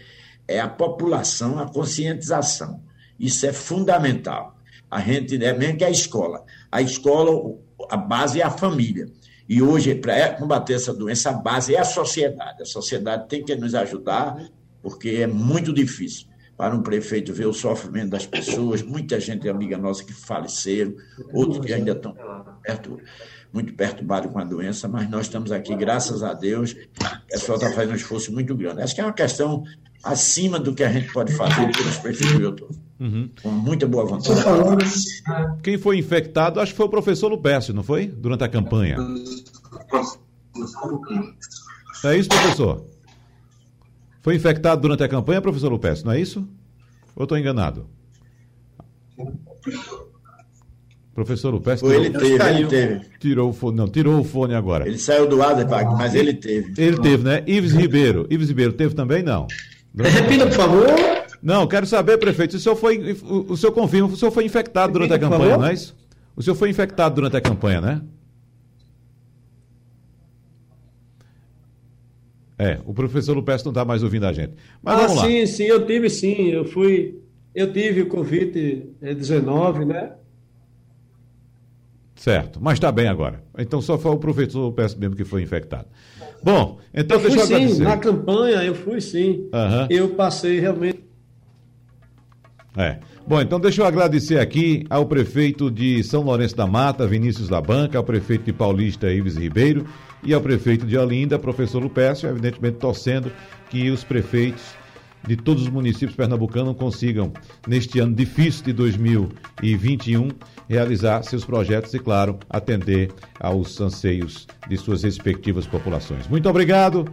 é 0.48 0.58
a 0.58 0.70
população, 0.70 1.60
a 1.60 1.68
conscientização. 1.68 2.82
Isso 3.20 3.46
é 3.46 3.52
fundamental. 3.52 4.58
A 4.90 5.02
gente, 5.02 5.36
é 5.44 5.54
mesmo 5.54 5.78
que 5.78 5.84
a 5.84 5.90
escola. 5.90 6.46
A 6.72 6.82
escola, 6.82 7.60
a 7.90 7.98
base 7.98 8.42
é 8.42 8.44
a 8.44 8.50
família. 8.50 9.08
E 9.48 9.62
hoje, 9.62 9.96
para 9.96 10.36
combater 10.36 10.74
essa 10.74 10.94
doença, 10.94 11.32
a 11.32 11.34
base 11.34 11.74
é 11.74 11.80
a 11.80 11.84
sociedade. 11.84 12.62
A 12.62 12.66
sociedade 12.66 13.28
tem 13.28 13.44
que 13.44 13.56
nos 13.56 13.74
ajudar, 13.74 14.50
porque 14.82 15.10
é 15.10 15.28
muito 15.28 15.74
difícil. 15.74 16.28
para 16.60 16.76
um 16.76 16.84
prefeito 16.84 17.34
ver 17.34 17.48
o 17.48 17.54
sofrimento 17.54 18.10
das 18.10 18.26
pessoas, 18.26 18.84
muita 18.84 19.18
gente 19.18 19.48
amiga 19.48 19.78
nossa 19.78 20.04
que 20.04 20.12
faleceram, 20.12 20.94
outros 21.32 21.66
que 21.66 21.72
ainda 21.72 21.94
estão 21.94 22.14
perto, 22.62 23.00
muito 23.54 23.74
perturbados 23.76 24.30
com 24.30 24.40
a 24.40 24.44
doença, 24.44 24.86
mas 24.86 25.10
nós 25.10 25.28
estamos 25.28 25.54
aqui, 25.54 25.74
graças 25.74 26.22
a 26.22 26.34
Deus, 26.34 26.74
o 26.74 27.28
pessoal 27.32 27.58
está 27.58 27.72
fazendo 27.72 27.94
um 27.94 27.96
esforço 27.96 28.34
muito 28.34 28.54
grande. 28.58 28.82
Acho 28.82 28.94
que 28.94 29.00
é 29.00 29.06
uma 29.06 29.14
questão 29.14 29.64
acima 30.04 30.60
do 30.60 30.74
que 30.74 30.84
a 30.84 30.92
gente 30.92 31.12
pode 31.12 31.34
fazer 31.34 31.72
pelos 31.72 31.98
prefeitos 31.98 32.78
uhum. 33.00 33.30
com 33.42 33.50
muita 33.50 33.88
boa 33.88 34.06
vontade. 34.06 34.42
Quem 35.64 35.78
foi 35.78 35.98
infectado, 35.98 36.60
acho 36.60 36.72
que 36.72 36.78
foi 36.78 36.86
o 36.86 36.90
professor 36.90 37.28
Lupécio, 37.30 37.74
não 37.74 37.84
foi? 37.84 38.08
Durante 38.08 38.44
a 38.44 38.50
campanha. 38.50 38.98
É 42.04 42.18
isso, 42.18 42.30
professor? 42.30 42.86
Foi 44.22 44.36
infectado 44.36 44.82
durante 44.82 45.04
a 45.04 45.08
campanha, 45.08 45.42
professor 45.42 45.72
Lupécio, 45.72 46.06
não 46.06 46.14
é 46.14 46.20
isso? 46.20 46.48
Ou 47.16 47.24
estou 47.24 47.38
enganado? 47.38 47.88
Professor 51.14 51.54
Lupécio. 51.54 51.86
Tirou, 51.86 52.06
ele 52.06 52.18
teve, 52.18 52.50
ele 52.50 52.68
teve. 52.68 53.02
Tirou 53.20 53.50
o 53.50 53.54
fone, 53.54 53.76
não, 53.76 53.88
tirou 53.90 54.20
o 54.22 54.24
fone 54.24 54.54
agora. 54.54 54.88
Ele 54.88 54.98
saiu 54.98 55.28
do 55.28 55.42
ar, 55.42 55.56
mas 55.98 56.16
ele 56.16 56.34
teve. 56.34 56.74
Ele 56.82 56.98
teve, 56.98 57.24
né? 57.24 57.44
Ives 57.46 57.74
Ribeiro. 57.74 58.26
Ives 58.30 58.48
Ribeiro 58.48 58.72
teve 58.72 58.96
também, 58.96 59.22
não? 59.22 59.48
Repita, 59.96 60.46
por 60.46 60.56
favor. 60.56 60.88
Não, 61.42 61.68
quero 61.68 61.86
saber, 61.86 62.18
prefeito, 62.18 62.58
o 62.58 62.60
senhor 62.60 62.76
foi. 62.76 63.18
O, 63.24 63.54
o 63.54 63.58
senhor 63.58 63.72
confirma, 63.72 64.08
o 64.08 64.16
senhor 64.16 64.32
foi 64.32 64.46
infectado 64.46 64.94
durante 64.94 65.12
Repita, 65.12 65.28
a 65.28 65.30
campanha, 65.30 65.58
não 65.58 65.66
é 65.66 65.74
isso? 65.74 65.96
O 66.36 66.44
senhor 66.44 66.56
foi 66.56 66.70
infectado 66.70 67.16
durante 67.16 67.38
a 67.38 67.42
campanha, 67.42 67.82
né? 67.82 68.02
É, 72.58 72.78
o 72.86 72.94
professor 72.94 73.34
Lupes 73.34 73.64
não 73.64 73.72
está 73.72 73.86
mais 73.86 74.04
ouvindo 74.04 74.26
a 74.26 74.34
gente. 74.34 74.54
Mas 74.84 74.96
ah, 74.96 75.08
vamos 75.08 75.16
lá. 75.16 75.28
sim, 75.28 75.46
sim, 75.46 75.64
eu 75.64 75.86
tive 75.86 76.10
sim. 76.10 76.50
Eu 76.50 76.66
fui. 76.66 77.18
Eu 77.56 77.72
tive 77.72 78.02
o 78.02 78.10
Covid-19, 78.10 79.86
né? 79.86 80.12
Certo, 82.20 82.60
mas 82.62 82.74
está 82.74 82.92
bem 82.92 83.08
agora. 83.08 83.42
Então 83.58 83.82
só 83.82 83.98
foi 83.98 84.12
o 84.12 84.18
professor 84.18 84.60
Lupes 84.60 84.94
mesmo 84.94 85.16
que 85.16 85.24
foi 85.24 85.42
infectado. 85.42 85.88
Bom, 86.44 86.78
então 86.94 87.18
eu 87.18 87.24
deixa 87.24 87.48
fui, 87.48 87.64
eu 87.64 87.70
sim, 87.70 87.82
na 87.82 87.96
campanha 87.96 88.62
eu 88.62 88.76
fui 88.76 89.00
sim. 89.00 89.50
Uhum. 89.54 89.88
Eu 89.90 90.10
passei 90.10 90.60
realmente. 90.60 91.00
É. 92.76 92.98
Bom, 93.26 93.40
então 93.40 93.58
deixa 93.58 93.84
eu 93.84 93.86
agradecer 93.86 94.38
aqui 94.38 94.86
ao 94.90 95.06
prefeito 95.06 95.72
de 95.72 96.04
São 96.04 96.22
Lourenço 96.22 96.58
da 96.58 96.68
Mata, 96.68 97.08
Vinícius 97.08 97.48
da 97.48 97.62
Banca, 97.62 97.98
ao 97.98 98.04
prefeito 98.04 98.44
de 98.44 98.54
Paulista, 98.54 99.10
Ives 99.10 99.38
Ribeiro, 99.38 99.86
e 100.22 100.34
ao 100.34 100.42
prefeito 100.42 100.86
de 100.86 100.98
Olinda, 100.98 101.40
professor 101.40 101.82
Lupécio, 101.82 102.28
evidentemente 102.28 102.80
torcendo 102.80 103.32
que 103.70 103.90
os 103.90 104.04
prefeitos 104.04 104.64
de 105.26 105.36
todos 105.36 105.64
os 105.64 105.70
municípios 105.70 106.16
pernambucanos 106.16 106.76
consigam, 106.76 107.32
neste 107.68 108.00
ano 108.00 108.16
difícil 108.16 108.66
de 108.66 108.74
2021, 108.74 110.30
realizar 110.70 111.24
seus 111.24 111.44
projetos 111.44 111.94
e, 111.94 112.00
claro, 112.00 112.40
atender 112.50 113.12
aos 113.40 113.82
anseios 113.82 114.48
de 114.68 114.78
suas 114.78 115.04
respectivas 115.04 115.66
populações. 115.66 116.28
Muito 116.28 116.48
obrigado. 116.48 117.06